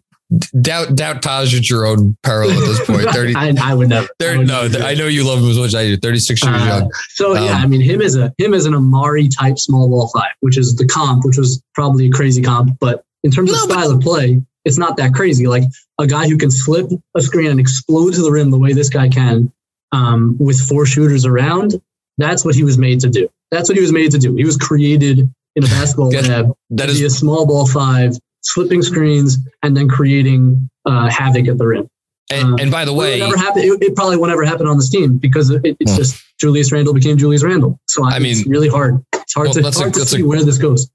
doubt 0.63 0.95
doubt 0.95 1.23
Taj 1.23 1.55
at 1.55 1.69
your 1.69 1.85
own 1.85 2.17
peril 2.23 2.51
at 2.51 2.61
this 2.61 2.87
point. 2.87 3.11
Thirty, 3.11 3.35
I, 3.35 3.55
I, 3.61 3.75
would 3.75 3.91
never. 3.91 4.09
30, 4.19 4.35
I 4.35 4.39
would 4.39 4.49
no, 4.49 4.69
never 4.69 4.85
I 4.85 4.95
know 4.95 5.07
you 5.07 5.27
love 5.27 5.41
him 5.41 5.51
as 5.51 5.59
much 5.59 5.67
as 5.67 5.75
I 5.75 5.85
do. 5.85 5.99
Thirty 5.99 6.19
six 6.19 6.43
years 6.43 6.55
uh, 6.55 6.65
young. 6.65 6.91
So 7.11 7.37
um, 7.37 7.45
yeah, 7.45 7.53
I 7.53 7.67
mean 7.67 7.83
him 7.83 8.01
as 8.01 8.17
a 8.17 8.33
him 8.39 8.55
as 8.55 8.65
an 8.65 8.73
Amar'e 8.73 9.29
type 9.39 9.59
small 9.59 9.87
ball 9.87 10.09
five, 10.09 10.33
which 10.41 10.57
is 10.57 10.77
the 10.77 10.87
comp, 10.87 11.27
which 11.27 11.37
was 11.37 11.63
probably 11.75 12.07
a 12.07 12.11
crazy 12.11 12.41
comp, 12.41 12.79
but 12.81 13.05
in 13.23 13.31
terms 13.31 13.53
no, 13.53 13.59
of 13.59 13.71
style 13.71 13.91
of 13.91 14.01
play, 14.01 14.43
it's 14.65 14.79
not 14.79 14.97
that 14.99 15.15
crazy. 15.15 15.47
Like 15.47 15.65
a 15.99 16.07
guy 16.07 16.29
who 16.29 16.37
can 16.37 16.51
slip 16.51 16.91
a 17.15 17.21
screen 17.21 17.51
and 17.51 17.61
explode 17.61 18.15
to 18.15 18.23
the 18.23 18.31
rim 18.31 18.51
the 18.51 18.59
way 18.59 18.73
this 18.73 18.89
guy 18.89 19.09
can, 19.09 19.53
um, 19.93 20.37
with 20.39 20.61
four 20.61 20.87
shooters 20.87 21.25
around. 21.25 21.81
That's 22.19 22.45
what 22.45 22.55
he 22.55 22.65
was 22.65 22.79
made 22.79 23.01
to 23.01 23.09
do. 23.09 23.29
That's 23.51 23.69
what 23.69 23.77
he 23.77 23.83
was 23.83 23.93
made 23.93 24.11
to 24.13 24.19
do. 24.19 24.35
He 24.35 24.45
was 24.45 24.57
created 24.57 25.21
in 25.57 25.65
a 25.65 25.67
basketball 25.67 26.11
lab 26.11 26.53
that 26.71 26.87
to 26.87 26.93
is, 26.93 26.99
be 27.01 27.07
a 27.07 27.11
small 27.11 27.47
ball 27.47 27.67
five 27.67 28.13
slipping 28.43 28.83
screens, 28.83 29.39
and 29.63 29.77
then 29.77 29.89
creating 29.89 30.69
uh, 30.87 31.11
havoc 31.11 31.49
at 31.49 31.59
the 31.59 31.67
rim. 31.67 31.89
And, 32.31 32.45
um, 32.45 32.57
and 32.61 32.71
by 32.71 32.85
the 32.85 32.93
way, 32.93 33.21
it, 33.21 33.57
it, 33.57 33.83
it, 33.83 33.97
probably 33.97 34.19
won't 34.19 34.33
ever 34.33 34.45
happen 34.45 34.67
on 34.67 34.77
this 34.77 34.91
team 34.91 35.17
because 35.17 35.49
it, 35.51 35.63
it's 35.65 35.93
hmm. 35.93 35.97
just 35.97 36.23
Julius 36.39 36.71
Randle 36.73 36.93
became 36.93 37.17
Julius 37.17 37.43
Randle. 37.43 37.81
So 37.87 38.05
I, 38.05 38.17
I 38.17 38.19
mean, 38.19 38.33
it's 38.33 38.47
really 38.47 38.69
hard. 38.69 39.03
It's 39.15 39.35
hard 39.35 39.49
well, 39.49 39.55
to, 39.55 39.79
hard 39.79 39.97
a, 39.97 40.01
to 40.01 40.07
see 40.07 40.21
a, 40.21 40.27
where 40.27 40.43
this 40.43 40.59
goes. 40.59 40.91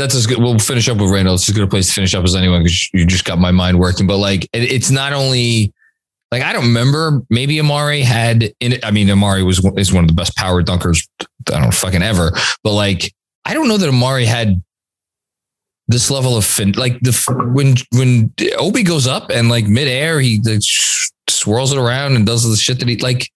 That's 0.00 0.14
as 0.14 0.26
good. 0.26 0.38
We'll 0.38 0.58
finish 0.58 0.88
up 0.88 0.96
with 0.96 1.10
Randle. 1.10 1.34
It's 1.34 1.46
as 1.46 1.54
good 1.54 1.62
a 1.62 1.66
place 1.66 1.88
to 1.88 1.92
finish 1.92 2.14
up 2.14 2.24
as 2.24 2.34
anyone 2.34 2.62
because 2.62 2.88
you 2.94 3.04
just 3.04 3.26
got 3.26 3.38
my 3.38 3.50
mind 3.50 3.78
working. 3.78 4.06
But 4.06 4.16
like, 4.16 4.48
it's 4.54 4.90
not 4.90 5.12
only 5.12 5.74
like 6.32 6.42
I 6.42 6.54
don't 6.54 6.64
remember. 6.64 7.20
Maybe 7.28 7.56
Amar'e 7.56 8.02
had 8.02 8.44
in 8.60 8.72
it. 8.72 8.82
I 8.82 8.92
mean, 8.92 9.08
Amar'e 9.08 9.44
was 9.44 9.62
is 9.76 9.92
one 9.92 10.04
of 10.04 10.08
the 10.08 10.14
best 10.14 10.34
power 10.36 10.62
dunkers 10.62 11.06
I 11.20 11.26
don't 11.44 11.62
know, 11.64 11.70
fucking 11.70 12.02
ever. 12.02 12.32
But 12.64 12.72
like, 12.72 13.12
I 13.44 13.52
don't 13.52 13.68
know 13.68 13.76
that 13.76 13.90
Amar'e 13.90 14.24
had 14.24 14.62
this 15.86 16.10
level 16.10 16.34
of 16.34 16.46
fin- 16.46 16.72
like 16.78 16.98
the 17.00 17.12
when 17.52 17.74
when 17.92 18.32
Obi 18.58 18.82
goes 18.82 19.06
up 19.06 19.28
and 19.28 19.50
like 19.50 19.66
midair 19.66 20.18
he 20.18 20.40
like, 20.42 20.62
swirls 21.28 21.72
it 21.72 21.78
around 21.78 22.16
and 22.16 22.24
does 22.24 22.48
the 22.48 22.56
shit 22.56 22.78
that 22.78 22.88
he 22.88 22.96
like. 22.96 23.28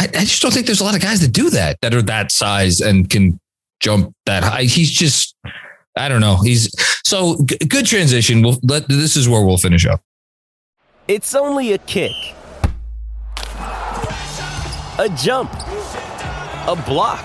I, 0.00 0.04
I, 0.04 0.20
just 0.20 0.40
don't 0.42 0.54
think 0.54 0.66
there's 0.66 0.80
a 0.80 0.84
lot 0.84 0.94
of 0.94 1.00
guys 1.00 1.22
that 1.22 1.32
do 1.32 1.50
that 1.50 1.80
that 1.80 1.92
are 1.92 2.02
that 2.02 2.30
size 2.30 2.80
and 2.80 3.10
can 3.10 3.40
jump 3.80 4.14
that 4.26 4.44
high. 4.44 4.62
He's 4.62 4.92
just 4.92 5.34
I 5.98 6.08
don't 6.08 6.20
know. 6.20 6.36
He's 6.42 6.70
so 7.04 7.36
g- 7.44 7.58
good 7.68 7.86
transition. 7.86 8.42
We'll 8.42 8.58
let 8.62 8.88
this 8.88 9.16
is 9.16 9.28
where 9.28 9.44
we'll 9.44 9.58
finish 9.58 9.86
up. 9.86 10.00
It's 11.06 11.34
only 11.34 11.72
a 11.72 11.78
kick, 11.78 12.12
a 14.98 15.08
jump, 15.16 15.52
a 16.66 16.82
block. 16.86 17.24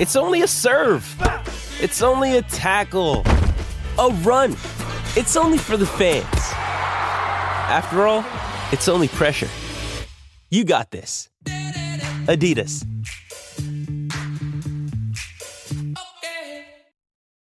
It's 0.00 0.16
only 0.16 0.42
a 0.42 0.46
serve. 0.46 1.04
It's 1.80 2.02
only 2.02 2.36
a 2.36 2.42
tackle, 2.42 3.22
a 3.98 4.08
run. 4.22 4.52
It's 5.16 5.36
only 5.36 5.58
for 5.58 5.76
the 5.76 5.86
fans. 5.86 6.26
After 7.70 8.06
all, 8.06 8.24
it's 8.72 8.88
only 8.88 9.08
pressure. 9.08 9.48
You 10.50 10.64
got 10.64 10.90
this. 10.90 11.28
Adidas. 12.26 12.84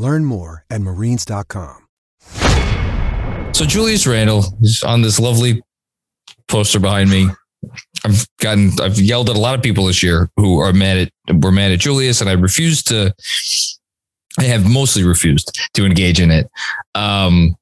Learn 0.00 0.24
more 0.24 0.64
at 0.70 0.80
marines.com. 0.80 1.86
So, 3.52 3.66
Julius 3.66 4.06
Randle 4.06 4.44
is 4.62 4.82
on 4.82 5.02
this 5.02 5.20
lovely 5.20 5.62
poster 6.48 6.80
behind 6.80 7.10
me. 7.10 7.28
I've 8.04 8.26
gotten, 8.40 8.72
I've 8.80 8.98
yelled 8.98 9.28
at 9.28 9.36
a 9.36 9.38
lot 9.38 9.54
of 9.54 9.62
people 9.62 9.84
this 9.84 10.02
year 10.02 10.30
who 10.36 10.58
are 10.58 10.72
mad 10.72 11.10
at, 11.28 11.36
were 11.42 11.52
mad 11.52 11.72
at 11.72 11.80
Julius, 11.80 12.22
and 12.22 12.30
I 12.30 12.32
refuse 12.32 12.82
to 12.84 13.14
I 14.38 14.44
have 14.44 14.66
mostly 14.66 15.04
refused 15.04 15.58
to 15.74 15.84
engage 15.84 16.18
in 16.18 16.30
it 16.30 16.48
um, 16.94 17.54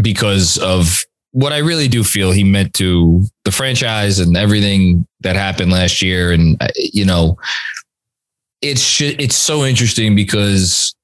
because 0.00 0.56
of 0.56 1.02
what 1.32 1.52
I 1.52 1.58
really 1.58 1.86
do 1.86 2.02
feel 2.02 2.32
he 2.32 2.44
meant 2.44 2.72
to 2.74 3.26
the 3.44 3.52
franchise 3.52 4.18
and 4.18 4.38
everything 4.38 5.06
that 5.20 5.36
happened 5.36 5.70
last 5.70 6.00
year. 6.00 6.32
And, 6.32 6.58
you 6.76 7.04
know, 7.04 7.36
it's, 8.62 9.02
it's 9.02 9.36
so 9.36 9.66
interesting 9.66 10.14
because, 10.16 10.95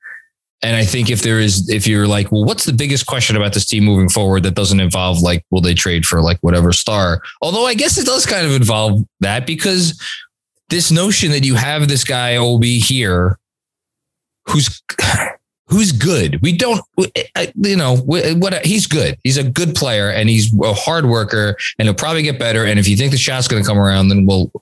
and 0.63 0.77
I 0.77 0.85
think 0.85 1.11
if 1.11 1.23
there 1.23 1.41
is, 1.41 1.69
if 1.69 1.87
you're 1.87 2.07
like, 2.07 2.31
well, 2.31 2.45
what's 2.45 2.65
the 2.65 2.73
biggest 2.73 3.07
question 3.07 3.37
about 3.37 3.53
this 3.53 3.67
team 3.67 3.85
moving 3.85 4.09
forward 4.09 4.45
that 4.45 4.55
doesn't 4.55 4.79
involve 4.79 5.21
like, 5.21 5.45
will 5.51 5.61
they 5.61 5.75
trade 5.75 6.07
for 6.07 6.21
like 6.21 6.39
whatever 6.41 6.73
star? 6.73 7.21
Although 7.41 7.67
I 7.67 7.75
guess 7.75 7.99
it 7.99 8.07
does 8.07 8.27
kind 8.27 8.47
of 8.47 8.53
involve 8.53 9.05
that 9.21 9.47
because 9.47 10.01
this 10.69 10.93
notion 10.93 11.33
that 11.33 11.45
you 11.45 11.57
have 11.57 11.89
this 11.89 12.05
guy 12.05 12.37
Obi 12.37 12.79
here 12.79 13.39
who's 14.49 14.83
who's 15.67 15.91
good. 15.91 16.41
We 16.43 16.57
don't, 16.57 16.83
you 17.57 17.77
know, 17.77 17.97
what 17.97 18.67
he's 18.67 18.87
good. 18.87 19.17
He's 19.25 19.39
a 19.39 19.45
good 19.45 19.75
player 19.75 20.11
and 20.11 20.29
he's 20.29 20.53
a 20.61 20.75
hard 20.75 21.07
worker 21.07 21.57
and 21.79 21.89
he'll 21.89 21.95
probably 21.95 22.23
get 22.23 22.39
better. 22.39 22.67
And 22.67 22.79
if 22.79 22.87
you 22.87 22.97
think 22.97 23.11
the 23.11 23.17
shot's 23.17 23.49
going 23.49 23.63
to 23.63 23.67
come 23.67 23.79
around, 23.79 24.09
then 24.09 24.27
we'll, 24.27 24.53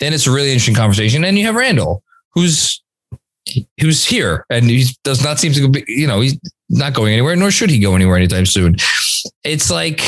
then 0.00 0.12
it's 0.12 0.26
a 0.26 0.30
really 0.30 0.50
interesting 0.50 0.74
conversation. 0.74 1.24
And 1.24 1.38
you 1.38 1.46
have 1.46 1.54
Randle, 1.54 2.02
who's 2.34 2.82
who's 3.80 4.04
here 4.04 4.44
and 4.50 4.66
he 4.66 4.86
does 5.04 5.22
not 5.22 5.38
seem 5.38 5.52
to 5.52 5.68
be, 5.68 5.84
you 5.86 6.06
know, 6.06 6.20
he's 6.20 6.38
not 6.68 6.94
going 6.94 7.12
anywhere, 7.12 7.36
nor 7.36 7.50
should 7.50 7.70
he 7.70 7.78
go 7.78 7.94
anywhere 7.94 8.16
anytime 8.16 8.46
soon. 8.46 8.76
It's 9.44 9.70
like, 9.70 10.02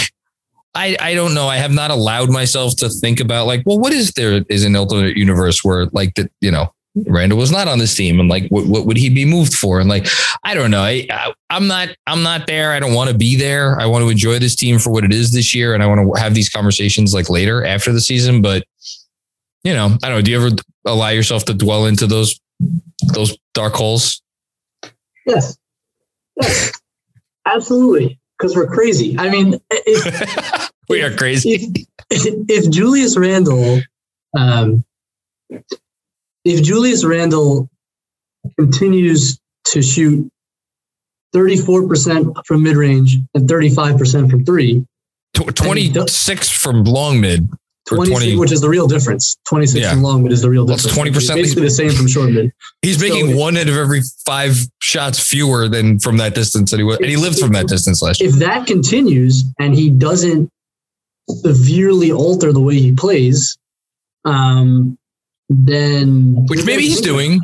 I, 0.75 0.97
I 1.01 1.15
don't 1.15 1.35
know. 1.35 1.49
I 1.49 1.57
have 1.57 1.73
not 1.73 1.91
allowed 1.91 2.31
myself 2.31 2.77
to 2.77 2.89
think 2.89 3.21
about 3.21 3.47
like, 3.47 3.63
well, 3.67 3.79
what 3.79 3.93
is 3.93 4.13
there 4.13 4.45
is 4.49 4.65
an 4.65 4.77
alternate 4.77 5.17
universe 5.17 5.65
where 5.65 5.87
like 5.87 6.15
that, 6.15 6.31
you 6.41 6.51
know, 6.51 6.73
Randle 7.07 7.39
was 7.39 7.53
not 7.53 7.69
on 7.69 7.79
this 7.79 7.95
team, 7.95 8.19
and 8.19 8.29
like, 8.29 8.49
what, 8.49 8.67
what 8.67 8.85
would 8.85 8.97
he 8.97 9.09
be 9.09 9.25
moved 9.25 9.55
for? 9.55 9.79
And 9.79 9.89
like, 9.89 10.09
I 10.43 10.55
don't 10.55 10.73
know. 10.73 10.83
I, 10.83 11.07
I 11.09 11.33
am 11.51 11.69
not 11.69 11.91
I'm 12.09 12.25
not 12.25 12.49
there. 12.49 12.73
I 12.73 12.81
don't 12.81 12.95
want 12.95 13.11
to 13.11 13.17
be 13.17 13.37
there. 13.37 13.81
I 13.81 13.87
want 13.87 14.03
to 14.03 14.09
enjoy 14.09 14.41
this 14.41 14.57
team 14.57 14.81
for 14.81 14.91
what 14.91 15.05
it 15.05 15.13
is 15.13 15.33
this 15.33 15.55
year, 15.55 15.73
and 15.73 15.85
I 15.85 15.87
want 15.87 16.01
to 16.01 16.21
have 16.21 16.35
these 16.35 16.49
conversations 16.49 17.15
like 17.15 17.31
later 17.31 17.65
after 17.65 17.93
the 17.93 18.01
season. 18.01 18.43
But 18.43 18.65
you 19.63 19.73
know, 19.73 19.97
I 20.03 20.09
don't 20.09 20.19
know. 20.19 20.23
Do 20.23 20.33
you 20.33 20.45
ever 20.45 20.57
allow 20.85 21.11
yourself 21.11 21.45
to 21.45 21.55
dwell 21.55 21.87
into 21.87 22.09
those 22.09 22.41
those 23.15 23.37
dark 23.55 23.75
holes? 23.75 24.23
Yes, 25.27 25.57
yes, 26.41 26.73
absolutely. 27.47 28.19
Because 28.39 28.57
we're 28.57 28.69
crazy. 28.69 29.17
I 29.19 29.29
mean, 29.29 29.61
if, 29.71 30.71
we 30.89 31.03
are 31.03 31.15
crazy. 31.15 31.87
If, 32.11 32.35
if 32.49 32.71
Julius 32.71 33.17
Randle 33.19 33.81
um, 34.37 34.85
if 36.45 36.63
Julius 36.63 37.05
Randle 37.05 37.69
continues 38.59 39.39
to 39.67 39.83
shoot 39.83 40.31
34% 41.35 42.35
from 42.47 42.63
mid 42.63 42.77
range 42.77 43.19
and 43.35 43.49
35% 43.49 44.31
from 44.31 44.45
three, 44.45 44.85
26 45.35 46.49
from 46.51 46.85
long 46.85 47.21
mid. 47.21 47.49
20, 47.97 48.37
which 48.37 48.53
is 48.53 48.61
the 48.61 48.69
real 48.69 48.87
difference. 48.87 49.39
26 49.49 49.81
yeah. 49.81 49.95
long 49.95 50.23
mid 50.23 50.33
is 50.33 50.43
the 50.43 50.51
real 50.51 50.65
difference. 50.65 50.85
That's 50.85 50.97
20%. 50.97 51.35
basically 51.35 51.63
the 51.63 51.71
same 51.71 51.91
from 51.91 52.07
short 52.07 52.31
mid. 52.31 52.53
He's 52.83 53.01
making 53.01 53.31
so, 53.31 53.37
one 53.37 53.57
out 53.57 53.69
of 53.69 53.77
every 53.77 54.01
five 54.25 54.57
shots 54.81 55.19
fewer 55.19 55.69
than 55.69 55.99
from 55.99 56.19
that 56.19 56.35
distance. 56.35 56.73
And 56.73 56.81
he, 56.81 56.85
was, 56.85 56.99
and 56.99 57.07
he 57.07 57.17
lived 57.17 57.39
from 57.39 57.53
that 57.53 57.67
distance 57.67 58.03
last 58.03 58.21
year. 58.21 58.31
If 58.31 58.37
that 58.37 58.67
continues 58.67 59.45
and 59.59 59.75
he 59.75 59.91
doesn't 59.91 60.51
severely 61.29 62.13
alter 62.13 62.53
the 62.53 62.61
way 62.61 62.79
he 62.79 62.93
plays, 62.93 63.59
um, 64.25 64.99
then 65.49 66.47
which 66.47 66.65
maybe 66.65 66.83
he's 66.83 67.01
doing. 67.01 67.41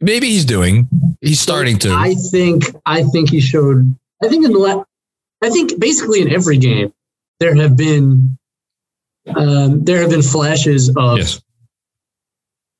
Maybe 0.00 0.28
he's 0.28 0.44
doing. 0.44 0.88
He's 1.20 1.40
starting 1.40 1.78
to. 1.78 1.92
I 1.92 2.14
think. 2.14 2.64
I 2.84 3.04
think 3.04 3.30
he 3.30 3.40
showed. 3.40 3.96
I 4.22 4.28
think 4.28 4.44
in 4.44 4.52
the. 4.52 4.58
last, 4.58 4.86
I 5.42 5.50
think 5.50 5.78
basically 5.78 6.20
in 6.20 6.30
every 6.32 6.58
game 6.58 6.92
there 7.40 7.54
have 7.56 7.76
been 7.76 8.38
um, 9.34 9.84
there 9.84 10.00
have 10.00 10.10
been 10.10 10.22
flashes 10.22 10.90
of 10.96 11.18
yes. 11.18 11.40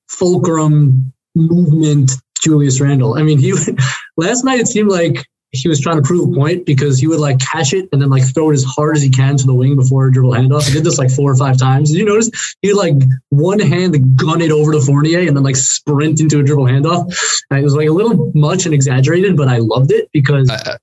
fulcrum 0.09 1.12
movement 1.34 2.12
Julius 2.43 2.80
Randle. 2.80 3.14
I 3.14 3.22
mean, 3.22 3.38
he 3.38 3.55
last 4.16 4.45
night 4.45 4.61
it 4.61 4.68
seemed 4.68 4.90
like 4.90 5.26
he 5.53 5.68
was 5.68 5.80
trying 5.80 5.97
to 5.97 6.03
prove 6.03 6.30
a 6.30 6.34
point 6.34 6.64
because 6.64 6.99
he 6.99 7.07
would 7.07 7.20
like 7.20 7.38
catch 7.38 7.74
it 7.74 7.86
and 7.93 8.01
then 8.01 8.09
like 8.09 8.22
throw 8.34 8.51
it 8.51 8.55
as 8.55 8.64
hard 8.64 8.97
as 8.97 9.03
he 9.03 9.11
can 9.11 9.36
to 9.36 9.45
the 9.45 9.55
wing 9.55 9.76
before 9.76 10.09
a 10.09 10.12
dribble 10.12 10.32
handoff. 10.32 10.66
He 10.66 10.72
did 10.72 10.82
this 10.82 10.99
like 10.99 11.11
four 11.11 11.30
or 11.30 11.36
five 11.36 11.59
times. 11.59 11.90
Did 11.90 11.99
you 11.99 12.07
notice 12.07 12.30
he 12.62 12.72
like 12.72 12.95
one 13.28 13.59
hand 13.59 14.16
gun 14.16 14.40
it 14.40 14.51
over 14.51 14.72
to 14.72 14.80
Fournier 14.80 15.20
and 15.20 15.36
then 15.36 15.45
like 15.45 15.57
sprint 15.57 16.20
into 16.20 16.40
a 16.40 16.43
dribble 16.43 16.64
handoff? 16.64 17.14
And 17.51 17.61
it 17.61 17.62
was 17.62 17.76
like 17.76 17.88
a 17.88 17.93
little 17.93 18.32
much 18.34 18.64
and 18.64 18.74
exaggerated, 18.74 19.36
but 19.36 19.49
I 19.49 19.59
loved 19.59 19.93
it 19.93 20.09
because 20.12 20.51
I, 20.51 20.78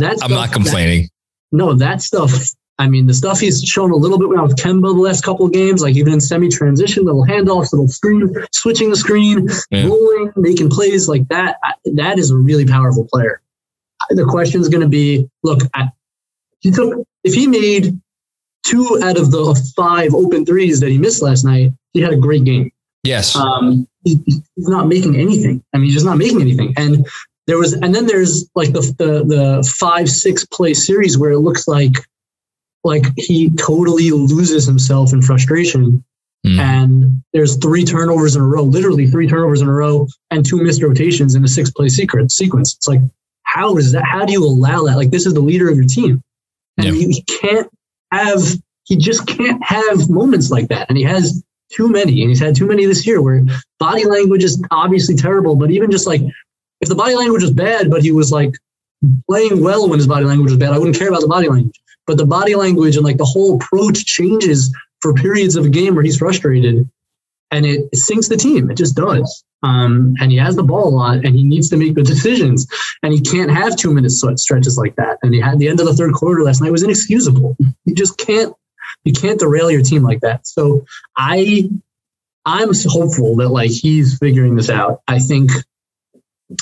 am 0.00 0.30
not 0.30 0.52
complaining. 0.52 1.02
That, 1.02 1.10
no, 1.56 1.74
that 1.74 2.00
stuff. 2.00 2.32
I 2.82 2.88
mean, 2.88 3.06
the 3.06 3.14
stuff 3.14 3.40
he's 3.40 3.62
shown 3.62 3.90
a 3.90 3.96
little 3.96 4.18
bit 4.18 4.28
now 4.30 4.44
with 4.44 4.56
Kemba 4.56 4.94
the 4.94 5.00
last 5.00 5.24
couple 5.24 5.46
of 5.46 5.52
games, 5.52 5.82
like 5.82 5.96
even 5.96 6.12
in 6.12 6.20
semi 6.20 6.48
transition, 6.48 7.04
little 7.04 7.24
handoffs, 7.24 7.72
little 7.72 7.88
screen, 7.88 8.34
switching 8.52 8.90
the 8.90 8.96
screen, 8.96 9.48
yeah. 9.70 9.86
rolling, 9.86 10.32
making 10.36 10.70
plays 10.70 11.08
like 11.08 11.26
that. 11.28 11.56
That 11.84 12.18
is 12.18 12.30
a 12.30 12.36
really 12.36 12.66
powerful 12.66 13.06
player 13.10 13.42
the 14.10 14.24
question 14.24 14.60
is 14.60 14.68
going 14.68 14.82
to 14.82 14.88
be 14.88 15.28
look, 15.42 15.60
he 16.60 16.70
took, 16.70 17.06
if 17.24 17.34
he 17.34 17.46
made 17.46 17.98
two 18.64 19.00
out 19.02 19.18
of 19.18 19.30
the 19.30 19.72
five 19.76 20.14
open 20.14 20.46
threes 20.46 20.80
that 20.80 20.90
he 20.90 20.98
missed 20.98 21.22
last 21.22 21.44
night, 21.44 21.72
he 21.92 22.00
had 22.00 22.12
a 22.12 22.16
great 22.16 22.44
game. 22.44 22.70
Yes. 23.02 23.34
Um, 23.34 23.86
he, 24.04 24.20
he's 24.24 24.68
not 24.68 24.86
making 24.86 25.16
anything. 25.16 25.62
I 25.72 25.78
mean, 25.78 25.86
he's 25.86 25.94
just 25.94 26.06
not 26.06 26.18
making 26.18 26.40
anything. 26.40 26.72
And 26.76 27.06
there 27.46 27.58
was, 27.58 27.72
and 27.72 27.94
then 27.94 28.06
there's 28.06 28.48
like 28.54 28.72
the, 28.72 28.80
the, 28.98 29.24
the 29.24 29.74
five, 29.78 30.08
six 30.08 30.44
play 30.46 30.74
series 30.74 31.18
where 31.18 31.32
it 31.32 31.40
looks 31.40 31.66
like, 31.66 31.92
like 32.84 33.04
he 33.16 33.50
totally 33.50 34.10
loses 34.10 34.66
himself 34.66 35.12
in 35.12 35.22
frustration. 35.22 36.04
Mm. 36.46 36.58
And 36.58 37.22
there's 37.32 37.56
three 37.56 37.84
turnovers 37.84 38.34
in 38.34 38.42
a 38.42 38.46
row, 38.46 38.64
literally 38.64 39.08
three 39.08 39.28
turnovers 39.28 39.60
in 39.60 39.68
a 39.68 39.72
row, 39.72 40.08
and 40.30 40.44
two 40.44 40.60
missed 40.60 40.82
rotations 40.82 41.36
in 41.36 41.44
a 41.44 41.48
six 41.48 41.70
play 41.70 41.88
secret 41.88 42.32
sequence. 42.32 42.74
It's 42.74 42.88
like, 42.88 43.00
how 43.44 43.76
is 43.76 43.92
that? 43.92 44.04
How 44.04 44.24
do 44.24 44.32
you 44.32 44.44
allow 44.44 44.84
that? 44.84 44.96
Like 44.96 45.10
this 45.10 45.26
is 45.26 45.34
the 45.34 45.40
leader 45.40 45.68
of 45.70 45.76
your 45.76 45.86
team, 45.86 46.20
and 46.78 46.86
yeah. 46.86 46.92
he, 46.92 47.12
he 47.12 47.22
can't 47.22 47.68
have. 48.10 48.40
He 48.84 48.96
just 48.96 49.26
can't 49.28 49.62
have 49.62 50.10
moments 50.10 50.50
like 50.50 50.68
that, 50.68 50.88
and 50.88 50.98
he 50.98 51.04
has 51.04 51.44
too 51.72 51.88
many, 51.88 52.20
and 52.22 52.30
he's 52.30 52.40
had 52.40 52.56
too 52.56 52.66
many 52.66 52.86
this 52.86 53.06
year 53.06 53.22
where 53.22 53.44
body 53.78 54.04
language 54.04 54.42
is 54.42 54.62
obviously 54.72 55.14
terrible. 55.14 55.54
But 55.54 55.70
even 55.70 55.90
just 55.90 56.08
like 56.08 56.22
if 56.80 56.88
the 56.88 56.96
body 56.96 57.14
language 57.14 57.42
was 57.42 57.52
bad, 57.52 57.88
but 57.88 58.02
he 58.02 58.10
was 58.10 58.32
like 58.32 58.52
playing 59.28 59.62
well 59.62 59.88
when 59.88 59.98
his 59.98 60.08
body 60.08 60.24
language 60.24 60.50
was 60.50 60.58
bad, 60.58 60.72
I 60.72 60.78
wouldn't 60.78 60.98
care 60.98 61.08
about 61.08 61.20
the 61.20 61.28
body 61.28 61.48
language. 61.48 61.78
But 62.12 62.18
the 62.18 62.26
body 62.26 62.54
language 62.54 62.96
and 62.96 63.06
like 63.06 63.16
the 63.16 63.24
whole 63.24 63.56
approach 63.56 64.04
changes 64.04 64.70
for 65.00 65.14
periods 65.14 65.56
of 65.56 65.64
a 65.64 65.70
game 65.70 65.94
where 65.94 66.04
he's 66.04 66.18
frustrated, 66.18 66.86
and 67.50 67.64
it, 67.64 67.88
sinks 67.96 68.28
the 68.28 68.36
team. 68.36 68.70
It 68.70 68.76
just 68.76 68.94
does. 68.94 69.42
Um, 69.62 70.12
and 70.20 70.30
he 70.30 70.36
has 70.36 70.54
the 70.54 70.62
ball 70.62 70.88
a 70.88 70.94
lot 70.94 71.24
and 71.24 71.34
he 71.34 71.42
needs 71.42 71.70
to 71.70 71.78
make 71.78 71.94
the 71.94 72.02
decisions 72.02 72.66
and 73.02 73.14
he 73.14 73.22
can't 73.22 73.50
have 73.50 73.76
two 73.76 73.94
minute 73.94 74.10
stretches 74.10 74.76
like 74.76 74.94
that. 74.96 75.20
And 75.22 75.32
he 75.32 75.40
had 75.40 75.58
the 75.58 75.68
end 75.68 75.80
of 75.80 75.86
the 75.86 75.94
third 75.94 76.12
quarter 76.12 76.42
last 76.42 76.60
night 76.60 76.70
was 76.70 76.82
inexcusable. 76.82 77.56
You 77.86 77.94
just 77.94 78.18
can't, 78.18 78.54
you 79.04 79.14
can't 79.14 79.40
derail 79.40 79.70
your 79.70 79.80
team 79.80 80.02
like 80.02 80.20
that. 80.20 80.46
So 80.46 80.84
I, 81.16 81.70
I'm 82.44 82.72
hopeful 82.74 83.36
that 83.36 83.48
like 83.48 83.70
he's 83.70 84.18
figuring 84.18 84.54
this 84.54 84.68
out. 84.68 85.00
I 85.08 85.18
think, 85.18 85.50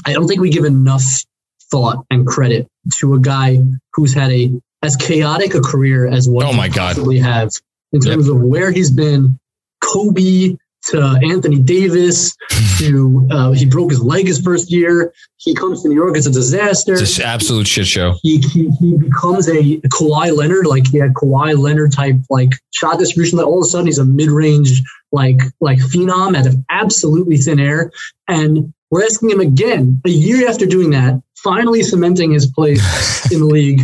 I 0.07 0.13
don't 0.13 0.29
think 0.29 0.41
we 0.41 0.51
give 0.51 0.65
enough 0.65 1.25
thought 1.73 2.07
and 2.09 2.25
credit 2.25 2.69
to 2.99 3.15
a 3.15 3.19
guy 3.19 3.65
who's 3.95 4.15
had 4.15 4.31
a 4.31 4.61
as 4.83 4.97
chaotic 4.97 5.55
a 5.55 5.61
career 5.61 6.07
as 6.07 6.29
what 6.29 6.47
oh 6.47 6.53
my 6.53 6.69
God. 6.69 6.95
possibly 6.95 7.19
have 7.19 7.51
in 7.93 8.01
terms 8.01 8.27
yep. 8.27 8.37
of 8.37 8.43
where 8.43 8.71
he's 8.71 8.91
been. 8.91 9.39
Kobe 9.83 10.57
to 10.83 11.21
Anthony 11.23 11.59
Davis 11.59 12.37
to 12.79 13.29
uh, 13.31 13.53
he 13.53 13.67
broke 13.67 13.91
his 13.91 14.03
leg 14.03 14.27
his 14.27 14.41
first 14.41 14.71
year. 14.71 15.13
He 15.37 15.55
comes 15.55 15.83
to 15.83 15.89
New 15.89 15.95
York, 15.95 16.17
it's 16.17 16.27
a 16.27 16.31
disaster. 16.31 16.95
It's 16.95 17.19
an 17.19 17.25
absolute 17.25 17.67
shit 17.67 17.87
show. 17.87 18.15
He, 18.23 18.39
he, 18.39 18.71
he 18.81 18.97
becomes 18.97 19.49
a 19.49 19.81
Kawhi 19.89 20.37
Leonard, 20.37 20.67
like 20.67 20.87
he 20.89 20.99
had 20.99 21.15
Kawhi 21.15 21.59
Leonard 21.59 21.93
type 21.93 22.17
like 22.29 22.51
shot 22.73 22.99
distribution. 22.99 23.39
That 23.39 23.45
all 23.45 23.59
of 23.59 23.65
a 23.65 23.69
sudden 23.69 23.87
he's 23.87 23.99
a 23.99 24.05
mid 24.05 24.31
range 24.31 24.83
like 25.13 25.41
like 25.61 25.79
phenom 25.79 26.37
out 26.37 26.47
of 26.47 26.57
absolutely 26.71 27.37
thin 27.37 27.61
air, 27.61 27.91
and 28.29 28.73
we're 28.91 29.05
asking 29.05 29.31
him 29.31 29.41
again 29.41 30.01
a 30.05 30.11
year 30.11 30.49
after 30.49 30.67
doing 30.67 30.91
that, 30.91 31.23
finally 31.43 31.83
cementing 31.83 32.33
his 32.33 32.47
place 32.47 33.31
in 33.33 33.41
the 33.41 33.47
league. 33.47 33.83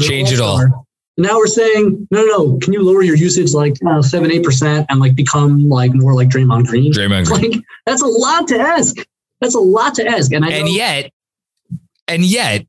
Change 0.00 0.32
it 0.32 0.40
all 0.40 0.86
now 1.16 1.36
we're 1.38 1.46
saying, 1.46 2.06
no, 2.10 2.22
no, 2.22 2.26
no. 2.26 2.58
Can 2.58 2.72
you 2.72 2.82
lower 2.82 3.02
your 3.02 3.16
usage 3.16 3.54
like 3.54 3.74
uh, 3.86 4.02
seven, 4.02 4.30
eight 4.30 4.44
percent 4.44 4.86
and 4.90 5.00
like 5.00 5.14
become 5.14 5.68
like 5.68 5.94
more 5.94 6.14
like 6.14 6.28
Draymond 6.28 6.66
Green? 6.66 6.92
Draymond 6.92 7.26
Green. 7.26 7.52
Like 7.52 7.62
that's 7.86 8.02
a 8.02 8.06
lot 8.06 8.48
to 8.48 8.58
ask. 8.58 8.96
That's 9.40 9.54
a 9.54 9.60
lot 9.60 9.94
to 9.94 10.06
ask. 10.06 10.32
And 10.32 10.44
I 10.44 10.50
and 10.50 10.68
yet, 10.68 11.10
and 12.06 12.22
yet, 12.22 12.66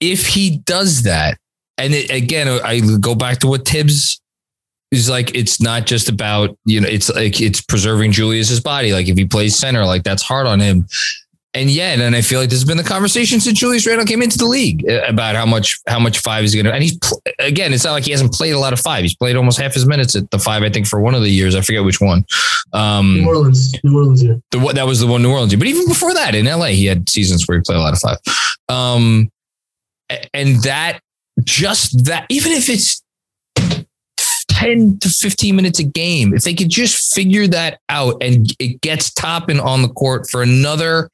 if 0.00 0.26
he 0.26 0.58
does 0.58 1.02
that, 1.02 1.38
and 1.76 1.92
it, 1.92 2.10
again, 2.10 2.48
I 2.48 2.80
go 3.00 3.14
back 3.14 3.38
to 3.40 3.46
what 3.46 3.68
Thibs 3.68 4.20
is 4.90 5.10
like. 5.10 5.34
It's 5.34 5.60
not 5.60 5.84
just 5.84 6.08
about 6.08 6.56
you 6.64 6.80
know. 6.80 6.88
It's 6.88 7.10
like 7.10 7.40
it's 7.40 7.60
preserving 7.60 8.12
Julius's 8.12 8.60
body. 8.60 8.94
Like 8.94 9.08
if 9.08 9.18
he 9.18 9.26
plays 9.26 9.58
center, 9.58 9.84
like 9.84 10.04
that's 10.04 10.22
hard 10.22 10.46
on 10.46 10.58
him 10.58 10.86
and 11.54 11.70
yet, 11.70 12.00
and 12.00 12.16
I 12.16 12.22
feel 12.22 12.40
like 12.40 12.48
this 12.48 12.60
has 12.60 12.66
been 12.66 12.78
the 12.78 12.82
conversation 12.82 13.38
since 13.38 13.58
Julius 13.58 13.86
Randle 13.86 14.06
came 14.06 14.22
into 14.22 14.38
the 14.38 14.46
league 14.46 14.88
uh, 14.88 15.02
about 15.06 15.36
how 15.36 15.44
much 15.44 15.78
how 15.86 15.98
much 15.98 16.20
five 16.20 16.44
is 16.44 16.54
going 16.54 16.64
to. 16.64 16.72
And 16.72 16.82
he's 16.82 16.98
again, 17.38 17.74
it's 17.74 17.84
not 17.84 17.92
like 17.92 18.04
he 18.04 18.10
hasn't 18.10 18.32
played 18.32 18.52
a 18.52 18.58
lot 18.58 18.72
of 18.72 18.80
five. 18.80 19.02
He's 19.02 19.14
played 19.14 19.36
almost 19.36 19.60
half 19.60 19.74
his 19.74 19.86
minutes 19.86 20.16
at 20.16 20.30
the 20.30 20.38
five, 20.38 20.62
I 20.62 20.70
think, 20.70 20.86
for 20.86 21.00
one 21.00 21.14
of 21.14 21.20
the 21.20 21.28
years. 21.28 21.54
I 21.54 21.60
forget 21.60 21.84
which 21.84 22.00
one. 22.00 22.24
Um, 22.72 23.18
New 23.18 23.28
Orleans, 23.28 23.74
New 23.84 23.96
Orleans, 23.96 24.24
yeah. 24.24 24.34
The, 24.50 24.58
that 24.72 24.86
was 24.86 25.00
the 25.00 25.06
one 25.06 25.22
New 25.22 25.30
Orleans. 25.30 25.54
But 25.54 25.66
even 25.66 25.86
before 25.86 26.14
that, 26.14 26.34
in 26.34 26.46
LA, 26.46 26.66
he 26.66 26.86
had 26.86 27.08
seasons 27.08 27.46
where 27.46 27.58
he 27.58 27.62
played 27.62 27.76
a 27.76 27.80
lot 27.80 27.92
of 27.92 27.98
five. 27.98 28.18
Um, 28.70 29.30
and 30.32 30.62
that 30.62 31.00
just 31.44 32.06
that, 32.06 32.26
even 32.30 32.52
if 32.52 32.70
it's 32.70 33.02
10 34.62 34.98
to 35.00 35.08
15 35.08 35.56
minutes 35.56 35.80
a 35.80 35.84
game. 35.84 36.32
If 36.34 36.42
they 36.42 36.54
could 36.54 36.68
just 36.68 37.12
figure 37.14 37.48
that 37.48 37.80
out 37.88 38.22
and 38.22 38.46
it 38.60 38.80
gets 38.80 39.12
Toppin 39.12 39.58
on 39.58 39.82
the 39.82 39.88
court 39.88 40.30
for 40.30 40.40
another 40.40 41.10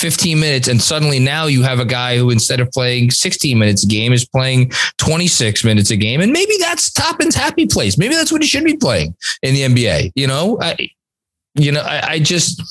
15 0.00 0.40
minutes 0.40 0.68
and 0.68 0.80
suddenly 0.80 1.18
now 1.18 1.46
you 1.46 1.62
have 1.62 1.78
a 1.78 1.84
guy 1.84 2.16
who 2.16 2.30
instead 2.30 2.60
of 2.60 2.70
playing 2.70 3.10
16 3.10 3.58
minutes 3.58 3.84
a 3.84 3.86
game 3.86 4.12
is 4.12 4.26
playing 4.26 4.70
26 4.98 5.62
minutes 5.64 5.90
a 5.90 5.96
game. 5.96 6.20
And 6.20 6.32
maybe 6.32 6.54
that's 6.58 6.90
Toppin's 6.90 7.34
happy 7.34 7.66
place. 7.66 7.98
Maybe 7.98 8.14
that's 8.14 8.32
what 8.32 8.42
he 8.42 8.48
should 8.48 8.64
be 8.64 8.76
playing 8.76 9.14
in 9.42 9.54
the 9.54 9.62
NBA 9.62 10.12
you 10.14 10.26
know? 10.26 10.58
I 10.60 10.88
you 11.54 11.72
know 11.72 11.82
I, 11.82 12.12
I 12.12 12.18
just 12.18 12.62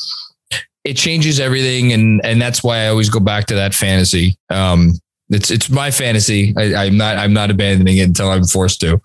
it 0.84 0.96
changes 0.96 1.40
everything 1.40 1.94
and 1.94 2.22
and 2.24 2.42
that's 2.42 2.64
why 2.64 2.80
I 2.80 2.88
always 2.88 3.10
go 3.10 3.20
back 3.20 3.46
to 3.48 3.56
that 3.56 3.74
fantasy. 3.74 4.36
Um 4.50 4.94
it's 5.30 5.52
it's 5.52 5.70
my 5.70 5.92
fantasy. 5.92 6.54
I, 6.58 6.86
am 6.86 6.98
not 6.98 7.18
I'm 7.18 7.34
not 7.34 7.52
abandoning 7.52 7.98
it 7.98 8.08
until 8.08 8.30
I'm 8.30 8.46
forced 8.46 8.82
to. 8.82 9.00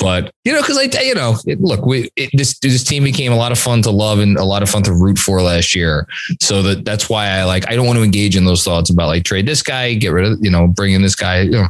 But 0.00 0.32
you 0.44 0.52
know, 0.52 0.60
because 0.60 0.78
I 0.78 1.02
you 1.02 1.14
know, 1.14 1.36
it, 1.46 1.60
look, 1.60 1.86
we 1.86 2.10
it, 2.16 2.30
this 2.32 2.58
this 2.58 2.82
team 2.82 3.04
became 3.04 3.32
a 3.32 3.36
lot 3.36 3.52
of 3.52 3.58
fun 3.58 3.82
to 3.82 3.90
love 3.90 4.18
and 4.18 4.36
a 4.36 4.44
lot 4.44 4.62
of 4.62 4.68
fun 4.68 4.82
to 4.84 4.92
root 4.92 5.18
for 5.18 5.40
last 5.42 5.74
year. 5.74 6.08
So 6.40 6.62
that 6.62 6.84
that's 6.84 7.08
why 7.08 7.28
I 7.28 7.44
like 7.44 7.68
I 7.68 7.76
don't 7.76 7.86
want 7.86 7.98
to 7.98 8.02
engage 8.02 8.36
in 8.36 8.44
those 8.44 8.64
thoughts 8.64 8.90
about 8.90 9.06
like 9.06 9.24
trade 9.24 9.46
this 9.46 9.62
guy, 9.62 9.94
get 9.94 10.08
rid 10.08 10.24
of 10.26 10.38
you 10.42 10.50
know, 10.50 10.66
bring 10.66 10.92
in 10.92 11.02
this 11.02 11.14
guy. 11.14 11.42
You 11.42 11.50
know, 11.50 11.68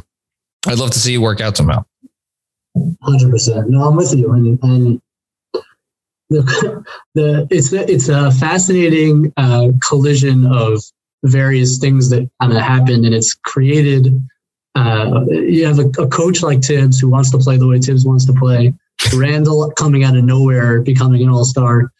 I'd 0.67 0.79
love 0.79 0.91
to 0.91 0.99
see 0.99 1.13
it 1.13 1.19
work 1.19 1.39
out 1.39 1.55
somehow. 1.55 1.85
Hundred 3.03 3.29
percent. 3.29 3.69
No, 3.69 3.83
I'm 3.83 3.95
with 3.95 4.15
you, 4.15 4.31
and 4.31 4.59
and 4.63 5.01
the, 6.31 6.83
the 7.13 7.47
it's 7.51 7.71
it's 7.71 8.09
a 8.09 8.31
fascinating 8.31 9.31
uh, 9.37 9.67
collision 9.87 10.47
of 10.47 10.81
various 11.23 11.77
things 11.77 12.09
that 12.09 12.29
kind 12.41 12.53
of 12.53 12.61
happened, 12.61 13.05
and 13.05 13.13
it's 13.13 13.33
created. 13.33 14.19
Uh, 14.75 15.25
you 15.29 15.65
have 15.65 15.79
a, 15.79 15.87
a, 16.01 16.07
coach 16.07 16.41
like 16.41 16.63
Thibs 16.63 16.99
who 16.99 17.09
wants 17.09 17.29
to 17.31 17.37
play 17.37 17.57
the 17.57 17.67
way 17.67 17.79
Thibs 17.79 18.05
wants 18.05 18.25
to 18.25 18.33
play. 18.33 18.73
Randle 19.13 19.69
coming 19.71 20.03
out 20.03 20.15
of 20.15 20.23
nowhere, 20.23 20.81
becoming 20.81 21.23
an 21.23 21.29
all 21.29 21.43
star, 21.43 21.91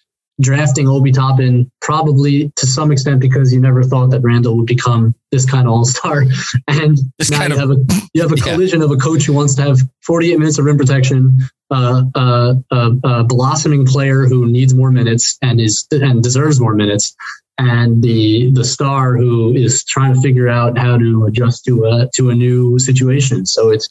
drafting 0.42 0.88
Obi 0.88 1.12
Toppin 1.12 1.72
probably 1.82 2.52
to 2.56 2.66
some 2.66 2.92
extent 2.92 3.20
because 3.20 3.54
you 3.54 3.60
never 3.60 3.84
thought 3.84 4.10
that 4.12 4.22
Randle 4.22 4.58
would 4.58 4.66
become 4.66 5.14
this 5.32 5.46
kind 5.46 5.68
of 5.68 5.74
all 5.74 5.86
star. 5.86 6.24
And 6.68 6.98
this 7.18 7.30
now 7.30 7.46
you, 7.46 7.54
of, 7.54 7.60
have 7.60 7.72
a, 7.72 7.78
you 8.14 8.22
have 8.22 8.32
a 8.32 8.36
collision 8.42 8.80
yeah. 8.80 8.86
of 8.86 8.92
a 8.92 8.98
coach 8.98 9.24
who 9.26 9.34
wants 9.34 9.56
to 9.56 9.62
have 9.62 9.80
48 10.02 10.40
minutes 10.40 10.58
of 10.58 10.66
rim 10.66 10.78
protection, 10.78 11.40
uh, 11.70 12.04
uh, 12.16 12.54
uh, 12.72 12.92
a 13.04 13.24
blossoming 13.24 13.86
player 13.86 14.26
who 14.26 14.48
needs 14.48 14.74
more 14.74 14.92
minutes 14.92 15.38
and 15.42 15.60
is 15.60 15.88
and 15.92 16.24
deserves 16.24 16.60
more 16.60 16.74
minutes, 16.74 17.16
and 17.62 18.02
the 18.02 18.52
the 18.52 18.66
star 18.66 19.16
who 19.16 19.54
is 19.54 19.84
trying 19.86 20.14
to 20.16 20.22
figure 20.22 20.50
out 20.50 20.78
how 20.78 20.98
to 20.98 21.26
adjust 21.26 21.64
to 21.66 21.86
a 21.86 22.10
to 22.16 22.32
a 22.32 22.36
new 22.36 22.80
situation. 22.80 23.46
So 23.46 23.70
it's 23.70 23.88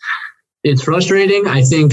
it's 0.64 0.82
frustrating. 0.82 1.46
I 1.46 1.62
think 1.62 1.92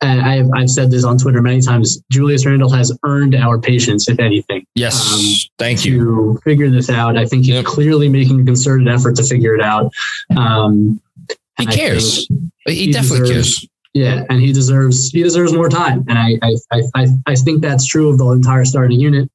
I've 0.00 0.48
I've 0.54 0.70
said 0.70 0.90
this 0.90 1.04
on 1.04 1.18
Twitter 1.18 1.42
many 1.42 1.60
times. 1.60 2.02
Julius 2.10 2.46
Randle 2.46 2.70
has 2.70 2.96
earned 3.04 3.34
our 3.34 3.58
patience, 3.58 4.08
if 4.08 4.18
anything. 4.18 4.66
Yes, 4.74 5.12
um, 5.12 5.50
thank 5.58 5.84
you. 5.84 5.98
To 5.98 6.40
figure 6.44 6.70
this 6.70 6.88
out, 6.88 7.18
I 7.18 7.26
think 7.26 7.44
he's 7.44 7.56
yep. 7.56 7.66
clearly 7.66 8.08
making 8.08 8.40
a 8.40 8.44
concerted 8.44 8.88
effort 8.88 9.16
to 9.16 9.24
figure 9.24 9.54
it 9.54 9.62
out. 9.62 9.92
Um, 10.36 11.00
he 11.58 11.66
cares. 11.66 12.26
He, 12.66 12.74
he, 12.74 12.92
definitely 12.92 13.28
deserves, 13.28 13.58
cares. 13.58 13.68
Yeah, 13.92 14.24
and 14.30 14.40
he 14.40 14.52
deserves 14.52 15.10
he 15.10 15.22
deserves 15.22 15.52
more 15.52 15.68
time, 15.68 16.04
and 16.08 16.18
I 16.18 16.38
I, 16.42 16.82
I 16.94 17.06
I 17.26 17.34
think 17.34 17.60
that's 17.60 17.86
true 17.86 18.08
of 18.08 18.16
the 18.16 18.26
entire 18.30 18.64
starting 18.64 18.98
unit 18.98 19.30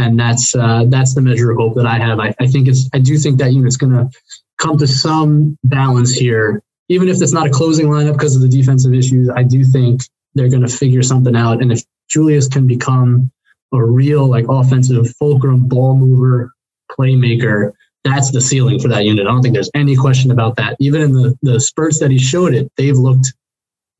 and 0.00 0.18
that's 0.18 0.54
uh, 0.54 0.84
that's 0.88 1.14
the 1.14 1.20
measure 1.20 1.50
of 1.50 1.58
hope 1.58 1.74
that 1.76 1.86
I 1.86 1.98
have. 1.98 2.18
I, 2.20 2.34
I 2.40 2.46
think 2.46 2.68
it's 2.68 2.88
I 2.92 2.98
do 2.98 3.18
think 3.18 3.38
that 3.38 3.52
unit's 3.52 3.76
going 3.76 3.92
to 3.92 4.10
come 4.58 4.78
to 4.78 4.86
some 4.86 5.58
balance 5.64 6.12
here, 6.12 6.62
even 6.88 7.08
if 7.08 7.20
it's 7.20 7.32
not 7.32 7.46
a 7.46 7.50
closing 7.50 7.86
lineup 7.86 8.14
because 8.14 8.36
of 8.36 8.42
the 8.42 8.48
defensive 8.48 8.94
issues. 8.94 9.28
I 9.28 9.42
do 9.42 9.64
think 9.64 10.02
they're 10.34 10.48
going 10.48 10.66
to 10.66 10.68
figure 10.68 11.02
something 11.02 11.36
out, 11.36 11.62
and 11.62 11.72
if 11.72 11.82
Julius 12.08 12.48
can 12.48 12.66
become 12.66 13.30
a 13.72 13.82
real 13.82 14.26
like 14.26 14.46
offensive 14.48 15.14
fulcrum 15.16 15.68
ball 15.68 15.96
mover 15.96 16.52
playmaker 16.90 17.72
that's 18.04 18.30
the 18.30 18.40
ceiling 18.40 18.78
for 18.78 18.88
that 18.88 19.04
unit. 19.04 19.26
I 19.26 19.30
don't 19.30 19.42
think 19.42 19.54
there's 19.54 19.70
any 19.74 19.96
question 19.96 20.30
about 20.30 20.56
that. 20.56 20.76
Even 20.80 21.02
in 21.02 21.12
the, 21.12 21.38
the 21.42 21.60
spurts 21.60 22.00
that 22.00 22.10
he 22.10 22.18
showed 22.18 22.54
it, 22.54 22.70
they've 22.76 22.96
looked 22.96 23.34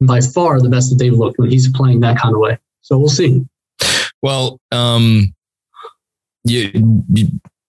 by 0.01 0.21
far 0.21 0.61
the 0.61 0.69
best 0.69 0.91
that 0.91 0.97
they've 0.97 1.13
looked 1.13 1.39
when 1.39 1.51
he's 1.51 1.71
playing 1.71 2.01
that 2.01 2.19
kind 2.19 2.35
of 2.35 2.41
way. 2.41 2.59
So 2.81 2.99
we'll 2.99 3.09
see. 3.09 3.45
Well, 4.23 4.59
um, 4.73 5.35
you 6.45 7.03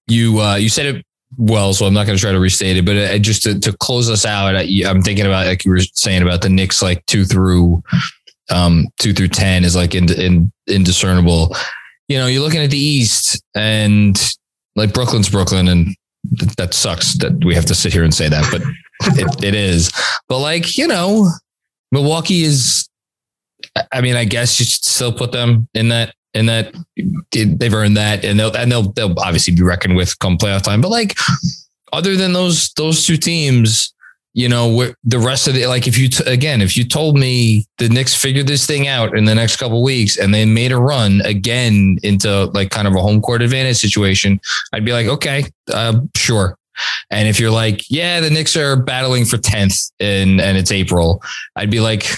you 0.07 0.39
uh, 0.39 0.55
you 0.55 0.69
said 0.69 0.95
it 0.95 1.05
well, 1.37 1.73
so 1.73 1.85
I'm 1.85 1.93
not 1.93 2.05
going 2.05 2.17
to 2.17 2.21
try 2.21 2.31
to 2.31 2.39
restate 2.39 2.77
it. 2.77 2.85
But 2.85 2.97
uh, 2.97 3.17
just 3.17 3.43
to, 3.43 3.57
to 3.59 3.73
close 3.77 4.09
us 4.09 4.25
out, 4.25 4.55
I, 4.55 4.63
am 4.63 5.01
thinking 5.01 5.25
about 5.25 5.47
like 5.47 5.63
you 5.63 5.71
were 5.71 5.79
saying 5.79 6.21
about 6.21 6.41
the 6.41 6.49
Knicks, 6.49 6.81
like 6.81 7.05
two 7.05 7.25
through 7.25 7.81
um, 8.49 8.87
two 8.99 9.13
through 9.13 9.29
ten 9.29 9.63
is 9.63 9.75
like 9.75 9.95
in, 9.95 10.11
in, 10.11 10.51
indiscernible. 10.67 11.55
You 12.09 12.17
know, 12.17 12.27
you're 12.27 12.43
looking 12.43 12.61
at 12.61 12.69
the 12.69 12.77
East, 12.77 13.41
and 13.55 14.19
like 14.75 14.93
Brooklyn's 14.93 15.29
Brooklyn, 15.29 15.67
and 15.69 15.95
that 16.57 16.73
sucks 16.73 17.13
that 17.19 17.43
we 17.45 17.55
have 17.55 17.65
to 17.65 17.75
sit 17.75 17.93
here 17.93 18.03
and 18.03 18.13
say 18.13 18.29
that, 18.29 18.47
but 18.51 18.61
it, 19.17 19.43
it 19.43 19.55
is. 19.55 19.91
But 20.27 20.39
like, 20.39 20.77
you 20.77 20.87
know, 20.87 21.29
Milwaukee 21.91 22.43
is, 22.43 22.87
I 23.91 24.01
mean, 24.01 24.15
I 24.15 24.25
guess 24.25 24.59
you 24.59 24.65
should 24.65 24.83
still 24.83 25.13
put 25.13 25.31
them 25.31 25.67
in 25.73 25.89
that, 25.89 26.13
in 26.33 26.45
that 26.45 26.73
they've 27.31 27.73
earned 27.73 27.97
that 27.97 28.23
and 28.23 28.39
they'll, 28.39 28.55
and 28.55 28.71
they'll, 28.71 28.91
they'll 28.93 29.19
obviously 29.19 29.53
be 29.53 29.63
reckoned 29.63 29.95
with 29.95 30.17
come 30.19 30.37
playoff 30.37 30.63
time. 30.63 30.81
But 30.81 30.89
like, 30.89 31.17
other 31.93 32.15
than 32.15 32.33
those, 32.33 32.71
those 32.73 33.05
two 33.05 33.17
teams, 33.17 33.93
you 34.33 34.47
know, 34.47 34.93
the 35.03 35.19
rest 35.19 35.47
of 35.47 35.55
the 35.55 35.67
like, 35.67 35.87
if 35.87 35.97
you 35.97 36.07
t- 36.07 36.23
again, 36.25 36.61
if 36.61 36.77
you 36.77 36.85
told 36.85 37.17
me 37.17 37.65
the 37.79 37.89
Knicks 37.89 38.15
figured 38.15 38.47
this 38.47 38.65
thing 38.65 38.87
out 38.87 39.17
in 39.17 39.25
the 39.25 39.35
next 39.35 39.57
couple 39.57 39.83
weeks 39.83 40.17
and 40.17 40.33
they 40.33 40.45
made 40.45 40.71
a 40.71 40.77
run 40.77 41.19
again 41.25 41.97
into 42.01 42.45
like 42.45 42.69
kind 42.69 42.87
of 42.87 42.95
a 42.95 43.01
home 43.01 43.21
court 43.21 43.41
advantage 43.41 43.77
situation, 43.77 44.39
I'd 44.71 44.85
be 44.85 44.93
like, 44.93 45.07
okay, 45.07 45.43
uh, 45.73 45.99
sure. 46.15 46.57
And 47.09 47.27
if 47.27 47.41
you're 47.41 47.51
like, 47.51 47.83
yeah, 47.89 48.21
the 48.21 48.29
Knicks 48.29 48.55
are 48.55 48.77
battling 48.77 49.25
for 49.25 49.37
tenth 49.37 49.75
and 49.99 50.39
and 50.39 50.57
it's 50.57 50.71
April, 50.71 51.21
I'd 51.57 51.69
be 51.69 51.81
like, 51.81 52.09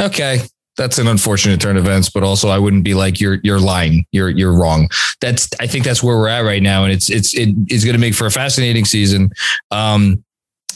okay, 0.00 0.42
that's 0.76 0.98
an 0.98 1.08
unfortunate 1.08 1.60
turn 1.60 1.76
of 1.76 1.84
events, 1.84 2.10
but 2.10 2.22
also 2.22 2.48
I 2.48 2.58
wouldn't 2.58 2.84
be 2.84 2.94
like 2.94 3.20
you're 3.20 3.38
you're 3.42 3.60
lying, 3.60 4.06
you're 4.12 4.30
you're 4.30 4.52
wrong. 4.52 4.88
That's 5.20 5.48
I 5.60 5.66
think 5.66 5.84
that's 5.84 6.02
where 6.02 6.16
we're 6.16 6.28
at 6.28 6.40
right 6.40 6.62
now, 6.62 6.84
and 6.84 6.92
it's 6.92 7.10
it's 7.10 7.34
it 7.34 7.54
is 7.68 7.84
going 7.84 7.94
to 7.94 8.00
make 8.00 8.14
for 8.14 8.26
a 8.26 8.30
fascinating 8.30 8.84
season. 8.84 9.30
Um, 9.70 10.22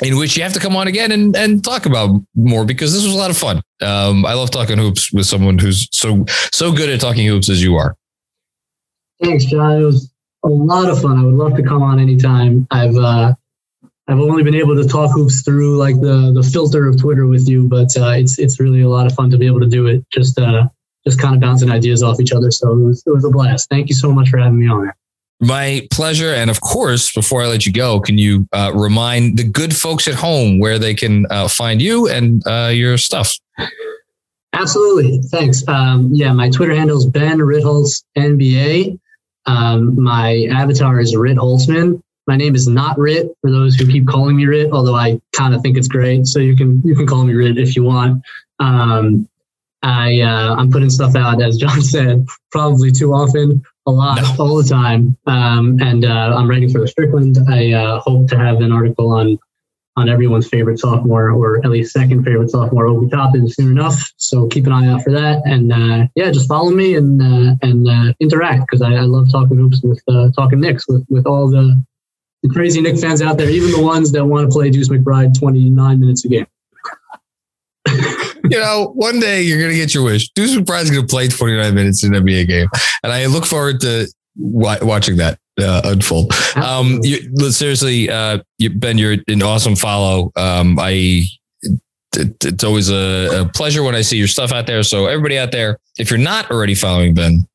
in 0.03 0.16
which 0.16 0.36
you 0.36 0.42
have 0.42 0.55
to 0.55 0.61
come 0.61 0.76
on 0.76 0.88
again 0.88 1.12
and, 1.12 1.36
and 1.36 1.62
talk 1.62 1.84
about 1.84 2.22
more 2.34 2.64
because 2.64 2.92
this 2.94 3.05
was 3.05 3.12
a 3.12 3.18
lot 3.18 3.30
of 3.30 3.36
fun. 3.36 3.61
Um, 3.82 4.24
I 4.24 4.32
love 4.32 4.51
talking 4.51 4.78
hoops 4.78 5.12
with 5.12 5.26
someone 5.26 5.59
who's 5.59 5.88
so 5.92 6.24
so 6.53 6.72
good 6.72 6.88
at 6.88 7.01
talking 7.01 7.26
hoops 7.26 7.51
as 7.51 7.62
you 7.62 7.76
are. 7.76 7.96
Thanks, 9.22 9.44
John. 9.44 9.80
It 9.80 9.84
was 9.84 10.11
a 10.44 10.48
lot 10.48 10.88
of 10.88 11.03
fun. 11.03 11.18
I 11.18 11.24
would 11.24 11.34
love 11.34 11.55
to 11.57 11.62
come 11.62 11.82
on 11.82 11.98
anytime. 11.98 12.66
I've 12.70 12.96
uh, 12.96 13.34
I've 14.11 14.19
only 14.19 14.43
been 14.43 14.57
able 14.57 14.75
to 14.75 14.89
talk 14.89 15.13
hoops 15.13 15.43
through 15.43 15.77
like 15.77 15.95
the 16.01 16.33
the 16.35 16.43
filter 16.43 16.89
of 16.89 17.01
Twitter 17.01 17.27
with 17.27 17.49
you, 17.49 17.69
but 17.69 17.97
uh, 17.97 18.11
it's 18.11 18.41
it's 18.41 18.59
really 18.59 18.81
a 18.81 18.89
lot 18.89 19.07
of 19.07 19.15
fun 19.15 19.31
to 19.31 19.39
be 19.39 19.47
able 19.47 19.61
to 19.61 19.69
do 19.69 19.87
it. 19.87 20.05
Just 20.13 20.37
uh, 20.37 20.67
just 21.07 21.21
kind 21.21 21.33
of 21.33 21.41
bouncing 21.41 21.71
ideas 21.71 22.03
off 22.03 22.19
each 22.19 22.33
other. 22.33 22.51
So 22.51 22.73
it 22.73 22.83
was 22.83 23.05
it 23.07 23.11
was 23.11 23.25
a 23.25 23.31
blast. 23.31 23.69
Thank 23.71 23.89
you 23.89 23.95
so 23.95 24.11
much 24.11 24.29
for 24.29 24.39
having 24.39 24.59
me 24.59 24.69
on. 24.69 24.91
My 25.41 25.87
pleasure. 25.93 26.35
And 26.35 26.51
of 26.51 26.61
course, 26.61 27.15
before 27.15 27.43
I 27.43 27.47
let 27.47 27.67
you 27.67 27.73
go, 27.73 28.01
can 28.01 28.19
you 28.19 28.49
uh, 28.53 28.73
remind 28.75 29.39
the 29.39 29.45
good 29.45 29.75
folks 29.75 30.09
at 30.09 30.15
home 30.15 30.59
where 30.59 30.81
they 30.81 30.95
can 30.95 31.27
uh, 31.31 31.47
find 31.47 31.81
you 31.81 32.09
and 32.09 32.43
uh, 32.49 32.73
your 32.75 32.99
stuff? 32.99 33.39
Absolutely. 34.53 35.21
Thanks. 35.31 35.67
Um, 35.69 36.11
yeah, 36.13 36.33
my 36.33 36.51
Twitter 36.51 36.75
handle 36.75 36.99
is 36.99 37.07
Ben 37.07 37.39
Ritholtz 37.39 38.03
NBA. 38.19 38.99
Um, 39.47 40.03
my 40.03 40.49
avatar 40.51 40.99
is 40.99 41.17
Rit 41.17 41.37
Holtzman. 41.37 42.03
My 42.31 42.37
name 42.37 42.55
is 42.55 42.68
not 42.68 42.97
Rit 42.97 43.26
for 43.41 43.51
those 43.51 43.74
who 43.74 43.89
keep 43.89 44.07
calling 44.07 44.37
me 44.37 44.47
Rit, 44.47 44.70
although 44.70 44.95
I 44.95 45.20
kind 45.33 45.53
of 45.53 45.62
think 45.62 45.76
it's 45.76 45.89
great. 45.89 46.28
So 46.28 46.39
you 46.39 46.55
can 46.55 46.81
you 46.85 46.95
can 46.95 47.05
call 47.05 47.24
me 47.24 47.35
Rit 47.35 47.59
if 47.59 47.74
you 47.74 47.83
want. 47.83 48.22
Um, 48.61 49.28
I 49.83 50.20
uh, 50.20 50.55
I'm 50.55 50.70
putting 50.70 50.91
stuff 50.91 51.16
out 51.16 51.43
as 51.43 51.57
John 51.57 51.83
said, 51.95 52.24
probably 52.53 52.93
too 52.93 53.12
often 53.12 53.64
a 53.85 53.91
lot 53.91 54.22
no. 54.22 54.45
all 54.45 54.62
the 54.62 54.68
time. 54.68 55.16
Um, 55.26 55.78
and 55.81 56.05
uh, 56.05 56.37
I'm 56.37 56.49
writing 56.49 56.70
for 56.70 56.78
the 56.78 56.87
Strickland. 56.87 57.37
I 57.49 57.72
uh, 57.72 57.99
hope 57.99 58.28
to 58.28 58.39
have 58.39 58.61
an 58.61 58.70
article 58.70 59.11
on 59.11 59.37
on 59.97 60.09
everyone's 60.09 60.47
favorite 60.49 60.78
sophomore, 60.78 61.31
or 61.31 61.59
at 61.59 61.70
least 61.70 61.93
second 61.93 62.22
favorite 62.22 62.51
sophomore, 62.51 62.87
Obi 62.87 63.09
Toppin, 63.09 63.49
soon 63.49 63.72
enough. 63.72 64.12
So 64.18 64.47
keep 64.47 64.66
an 64.66 64.72
eye 64.72 64.87
out 64.87 65.03
for 65.03 65.11
that. 65.11 65.43
And 65.47 65.72
uh, 65.72 66.07
yeah, 66.14 66.31
just 66.31 66.47
follow 66.47 66.70
me 66.70 66.95
and 66.95 67.20
uh, 67.20 67.57
and 67.62 67.89
uh, 67.89 68.12
interact 68.20 68.68
because 68.68 68.83
I, 68.83 68.93
I, 68.93 69.01
love 69.01 69.33
talking 69.33 69.57
hoops 69.57 69.83
with 69.83 70.01
uh, 70.07 70.31
talking 70.31 70.61
Knicks 70.61 70.87
with 70.87 71.05
with 71.09 71.26
all 71.26 71.51
the, 71.51 71.85
the 72.43 72.49
crazy 72.49 72.80
Knick 72.80 72.99
fans 72.99 73.20
out 73.22 73.36
there, 73.36 73.51
even 73.51 73.70
the 73.70 73.82
ones 73.82 74.12
that 74.12 74.24
want 74.24 74.51
to 74.51 74.53
play 74.53 74.70
Deuce 74.70 74.88
McBride 74.88 75.38
29 75.38 76.01
minutes 76.01 76.24
a 76.24 76.28
game. 76.28 76.47
you 78.45 78.59
know, 78.59 78.93
one 78.95 79.20
day 79.20 79.43
you're 79.43 79.59
going 79.59 79.70
to 79.70 79.76
get 79.76 79.95
your 79.95 80.05
wish. 80.05 80.30
Deuce 80.30 80.57
McBride's 80.57 80.91
going 80.91 81.07
to 81.07 81.11
play 81.11 81.28
29 81.28 81.74
minutes 81.74 82.05
in 82.05 82.14
an 82.14 82.24
NBA 82.24 82.49
game. 82.49 82.68
And 83.03 83.12
I 83.12 83.26
look 83.26 83.45
forward 83.45 83.80
to 83.80 84.07
watching 84.36 85.16
that 85.16 85.38
uh, 85.61 85.82
unfold. 85.84 86.32
Um, 86.57 87.01
you, 87.03 87.51
seriously, 87.51 88.09
uh, 88.09 88.38
you, 88.59 88.70
Ben, 88.70 88.97
you're 88.97 89.16
an 89.28 89.43
awesome 89.43 89.76
follow. 89.76 90.32
Um, 90.36 90.78
I, 90.78 91.24
it, 92.16 92.45
it's 92.45 92.64
always 92.64 92.91
a, 92.91 93.43
a, 93.43 93.49
pleasure 93.53 93.82
when 93.82 93.95
I 93.95 94.01
see 94.01 94.16
your 94.16 94.26
stuff 94.26 94.53
out 94.53 94.66
there. 94.66 94.82
So 94.82 95.07
everybody 95.07 95.38
out 95.38 95.53
there, 95.53 95.78
if 95.99 96.11
you're 96.11 96.18
not 96.18 96.51
already 96.51 96.74
following 96.74 97.14
Ben, 97.14 97.47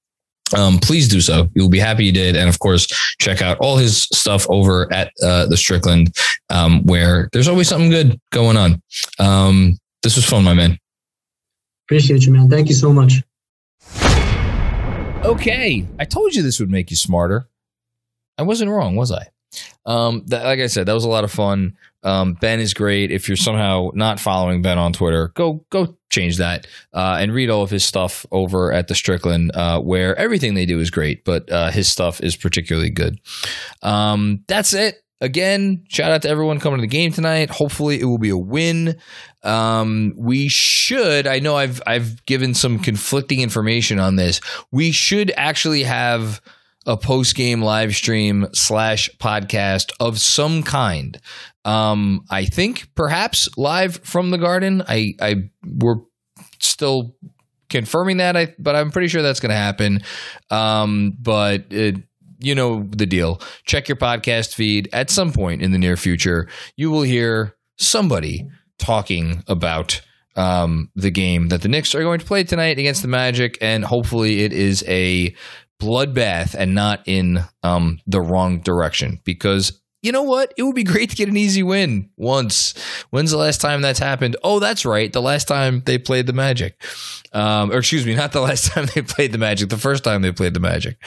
um, 0.54 0.80
please 0.80 1.08
do 1.08 1.22
so. 1.22 1.50
You'll 1.56 1.70
be 1.70 1.80
happy 1.80 2.06
you 2.06 2.12
did. 2.12 2.36
And 2.36 2.48
of 2.50 2.60
course, 2.60 2.86
check 3.20 3.42
out 3.42 3.58
all 3.60 3.78
his 3.78 4.04
stuff 4.14 4.46
over 4.50 4.92
at 4.94 5.12
uh, 5.24 5.48
the 5.48 5.58
Strickland, 5.58 6.16
um, 6.50 6.84
where 6.84 7.30
there's 7.34 7.48
always 7.48 7.68
something 7.68 7.90
good 7.90 8.20
going 8.32 8.58
on. 8.58 8.82
Um, 9.20 9.78
this 10.04 10.16
was 10.16 10.26
fun, 10.26 10.44
my 10.44 10.54
man. 10.54 10.78
Appreciate 11.88 12.26
you, 12.26 12.34
man. 12.34 12.50
Thank 12.50 12.70
you 12.70 12.76
so 12.76 12.94
much. 12.94 13.24
Okay. 15.24 15.88
I 16.00 16.06
told 16.06 16.36
you 16.36 16.44
this 16.44 16.60
would 16.60 16.70
make 16.70 16.92
you 16.92 16.98
smarter. 16.98 17.50
I 18.38 18.44
wasn't 18.44 18.72
wrong, 18.72 18.96
was 18.96 19.12
I? 19.12 19.28
Um, 19.86 20.24
that, 20.28 20.44
like 20.44 20.60
I 20.60 20.68
said, 20.68 20.86
that 20.88 20.94
was 20.94 21.06
a 21.06 21.10
lot 21.10 21.24
of 21.24 21.32
fun. 21.32 21.78
Um, 22.04 22.34
ben 22.34 22.60
is 22.60 22.74
great. 22.74 23.12
If 23.12 23.28
you're 23.28 23.36
somehow 23.36 23.90
not 23.94 24.20
following 24.20 24.62
Ben 24.62 24.78
on 24.78 24.94
Twitter, 24.94 25.30
go 25.30 25.66
go 25.72 25.98
change 26.10 26.38
that 26.38 26.68
uh, 26.94 27.18
and 27.20 27.34
read 27.34 27.50
all 27.50 27.64
of 27.64 27.72
his 27.72 27.84
stuff 27.84 28.26
over 28.32 28.72
at 28.72 28.88
the 28.88 28.96
Strickland, 28.96 29.52
uh, 29.56 29.80
where 29.82 30.16
everything 30.16 30.54
they 30.54 30.68
do 30.68 30.80
is 30.80 30.92
great, 30.92 31.26
but 31.26 31.52
uh, 31.52 31.72
his 31.72 31.88
stuff 31.88 32.22
is 32.22 32.36
particularly 32.36 32.92
good. 32.92 33.20
Um, 33.82 34.44
that's 34.48 34.74
it 34.74 35.04
again, 35.22 35.84
shout 35.90 36.12
out 36.12 36.22
to 36.24 36.30
everyone 36.30 36.60
coming 36.60 36.78
to 36.78 36.82
the 36.82 36.88
game 36.88 37.12
tonight. 37.12 37.50
Hopefully, 37.50 38.00
it 38.00 38.06
will 38.06 38.18
be 38.18 38.30
a 38.30 38.38
win. 38.38 38.98
Um, 39.44 40.14
we 40.18 40.48
should. 40.50 41.28
I 41.28 41.40
know 41.40 41.56
I've 41.56 41.82
I've 41.86 42.26
given 42.26 42.54
some 42.54 42.80
conflicting 42.80 43.42
information 43.42 44.00
on 44.00 44.16
this. 44.16 44.42
We 44.72 44.92
should 44.92 45.32
actually 45.36 45.84
have 45.84 46.42
a 46.86 46.98
post 46.98 47.36
game 47.36 47.62
live 47.62 47.96
stream 47.96 48.48
slash 48.54 49.10
podcast 49.20 49.92
of 50.00 50.20
some 50.20 50.64
kind. 50.64 51.20
Um, 51.64 52.26
I 52.30 52.46
think 52.46 52.94
perhaps 52.96 53.50
live 53.58 54.00
from 54.04 54.30
the 54.30 54.38
Garden. 54.38 54.84
I 54.88 55.14
I 55.20 55.50
we're 55.66 56.02
still 56.60 57.16
confirming 57.70 58.18
that. 58.18 58.38
I 58.38 58.54
but 58.60 58.76
I'm 58.76 58.92
pretty 58.92 59.08
sure 59.08 59.22
that's 59.22 59.40
going 59.40 59.50
to 59.50 59.56
happen. 59.56 60.02
Um, 60.52 61.18
but 61.20 61.66
it 61.72 61.98
you 62.40 62.56
know 62.56 62.84
the 62.90 63.06
deal. 63.06 63.42
Check 63.66 63.88
your 63.88 63.98
podcast 63.98 64.54
feed 64.54 64.90
at 64.94 65.10
some 65.10 65.32
point 65.32 65.62
in 65.62 65.72
the 65.72 65.80
near 65.80 65.98
future. 65.98 66.48
You 66.76 66.92
will 66.92 67.04
hear 67.04 67.56
somebody 67.78 68.48
talking 68.78 69.44
about 69.48 70.02
um, 70.36 70.92
the 70.96 71.12
game 71.12 71.48
that 71.48 71.62
the 71.62 71.70
Knicks 71.70 71.96
are 71.96 72.04
going 72.04 72.20
to 72.20 72.26
play 72.26 72.44
tonight 72.44 72.78
against 72.78 73.02
the 73.02 73.08
Magic, 73.08 73.58
and 73.62 73.86
hopefully 73.86 74.44
it 74.44 74.52
is 74.52 74.84
a 74.88 75.34
bloodbath 75.82 76.56
and 76.56 76.74
not 76.74 77.02
in 77.06 77.44
um, 77.64 78.00
the 78.08 78.22
wrong 78.22 78.60
direction 78.60 79.20
because 79.24 79.82
you 80.06 80.12
know 80.12 80.22
what? 80.22 80.54
It 80.56 80.62
would 80.62 80.76
be 80.76 80.84
great 80.84 81.10
to 81.10 81.16
get 81.16 81.30
an 81.30 81.36
easy 81.36 81.64
win 81.64 82.12
once. 82.16 82.76
When's 83.10 83.32
the 83.32 83.38
last 83.38 83.60
time 83.60 83.82
that's 83.82 83.98
happened? 83.98 84.38
Oh, 84.44 84.60
that's 84.60 84.86
right. 84.86 85.12
The 85.12 85.22
last 85.22 85.48
time 85.48 85.82
they 85.84 85.98
played 85.98 86.28
the 86.28 86.34
Magic. 86.34 86.80
Um, 87.34 87.72
or 87.72 87.80
excuse 87.80 88.06
me, 88.06 88.14
not 88.14 88.32
the 88.32 88.40
last 88.50 88.68
time 88.68 88.86
they 88.94 89.02
played 89.02 89.32
the 89.32 89.40
Magic, 89.40 89.70
the 89.70 89.78
first 89.78 90.04
time 90.04 90.22
they 90.22 90.32
played 90.32 90.54
the 90.54 90.60
Magic. 90.60 90.98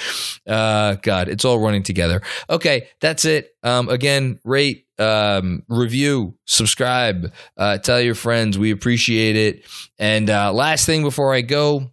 Uh, 0.49 0.97
God, 1.01 1.29
it's 1.29 1.45
all 1.45 1.61
running 1.61 1.85
together. 1.85 2.23
Okay, 2.51 2.89
that's 3.01 3.25
it. 3.25 3.55
Um, 3.63 3.89
again, 3.89 4.41
rate, 4.45 4.89
um, 4.99 5.63
review, 5.69 6.35
subscribe, 6.47 7.33
uh, 7.57 7.79
tell 7.79 8.01
your 8.01 8.17
friends. 8.17 8.59
We 8.59 8.73
appreciate 8.73 9.37
it. 9.37 9.65
And 10.01 10.29
uh, 10.29 10.53
last 10.53 10.87
thing 10.87 11.03
before 11.03 11.33
I 11.33 11.43
go, 11.43 11.93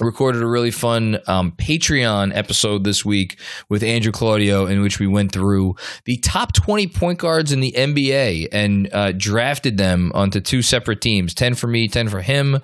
recorded 0.00 0.42
a 0.42 0.46
really 0.46 0.70
fun 0.70 1.18
um, 1.26 1.52
Patreon 1.52 2.34
episode 2.34 2.84
this 2.84 3.04
week 3.04 3.38
with 3.68 3.82
Andrew 3.82 4.12
Claudio, 4.12 4.66
in 4.66 4.82
which 4.82 4.98
we 4.98 5.06
went 5.06 5.32
through 5.32 5.76
the 6.04 6.16
top 6.18 6.52
20 6.54 6.88
point 6.88 7.18
guards 7.18 7.52
in 7.52 7.60
the 7.60 7.72
NBA 7.72 8.48
and 8.52 8.92
uh, 8.92 9.12
drafted 9.12 9.76
them 9.76 10.10
onto 10.14 10.40
two 10.40 10.62
separate 10.62 11.00
teams 11.00 11.34
10 11.34 11.54
for 11.54 11.66
me, 11.66 11.88
10 11.88 12.08
for 12.08 12.22
him. 12.22 12.60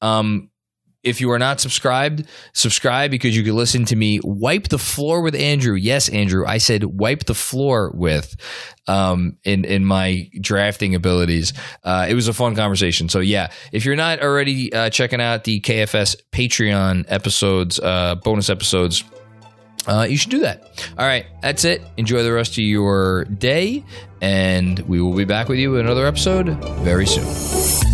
Um, 0.00 0.50
if 1.02 1.20
you 1.20 1.30
are 1.30 1.38
not 1.38 1.60
subscribed, 1.60 2.26
subscribe 2.52 3.10
because 3.10 3.36
you 3.36 3.42
can 3.42 3.56
listen 3.56 3.84
to 3.86 3.96
me 3.96 4.20
wipe 4.22 4.68
the 4.68 4.78
floor 4.78 5.20
with 5.20 5.34
Andrew. 5.34 5.74
Yes, 5.74 6.08
Andrew, 6.08 6.44
I 6.46 6.58
said 6.58 6.84
wipe 6.84 7.24
the 7.24 7.34
floor 7.34 7.90
with 7.94 8.36
um, 8.86 9.36
in 9.44 9.64
in 9.64 9.84
my 9.84 10.30
drafting 10.40 10.94
abilities. 10.94 11.52
Uh, 11.84 12.06
it 12.08 12.14
was 12.14 12.28
a 12.28 12.32
fun 12.32 12.54
conversation. 12.54 13.08
So 13.08 13.20
yeah, 13.20 13.50
if 13.72 13.84
you're 13.84 13.96
not 13.96 14.22
already 14.22 14.72
uh, 14.72 14.90
checking 14.90 15.20
out 15.20 15.44
the 15.44 15.60
KFS 15.60 16.16
Patreon 16.32 17.04
episodes, 17.08 17.78
uh, 17.80 18.16
bonus 18.16 18.50
episodes. 18.50 19.04
Uh, 19.84 20.06
you 20.08 20.16
should 20.16 20.30
do 20.30 20.38
that. 20.38 20.62
All 20.96 21.04
right, 21.06 21.26
that's 21.40 21.64
it. 21.64 21.82
Enjoy 21.96 22.22
the 22.22 22.32
rest 22.32 22.52
of 22.52 22.58
your 22.58 23.24
day, 23.24 23.84
and 24.20 24.78
we 24.80 25.00
will 25.00 25.14
be 25.14 25.24
back 25.24 25.48
with 25.48 25.58
you 25.58 25.74
in 25.74 25.86
another 25.86 26.06
episode 26.06 26.50
very 26.84 27.06
soon. 27.06 27.91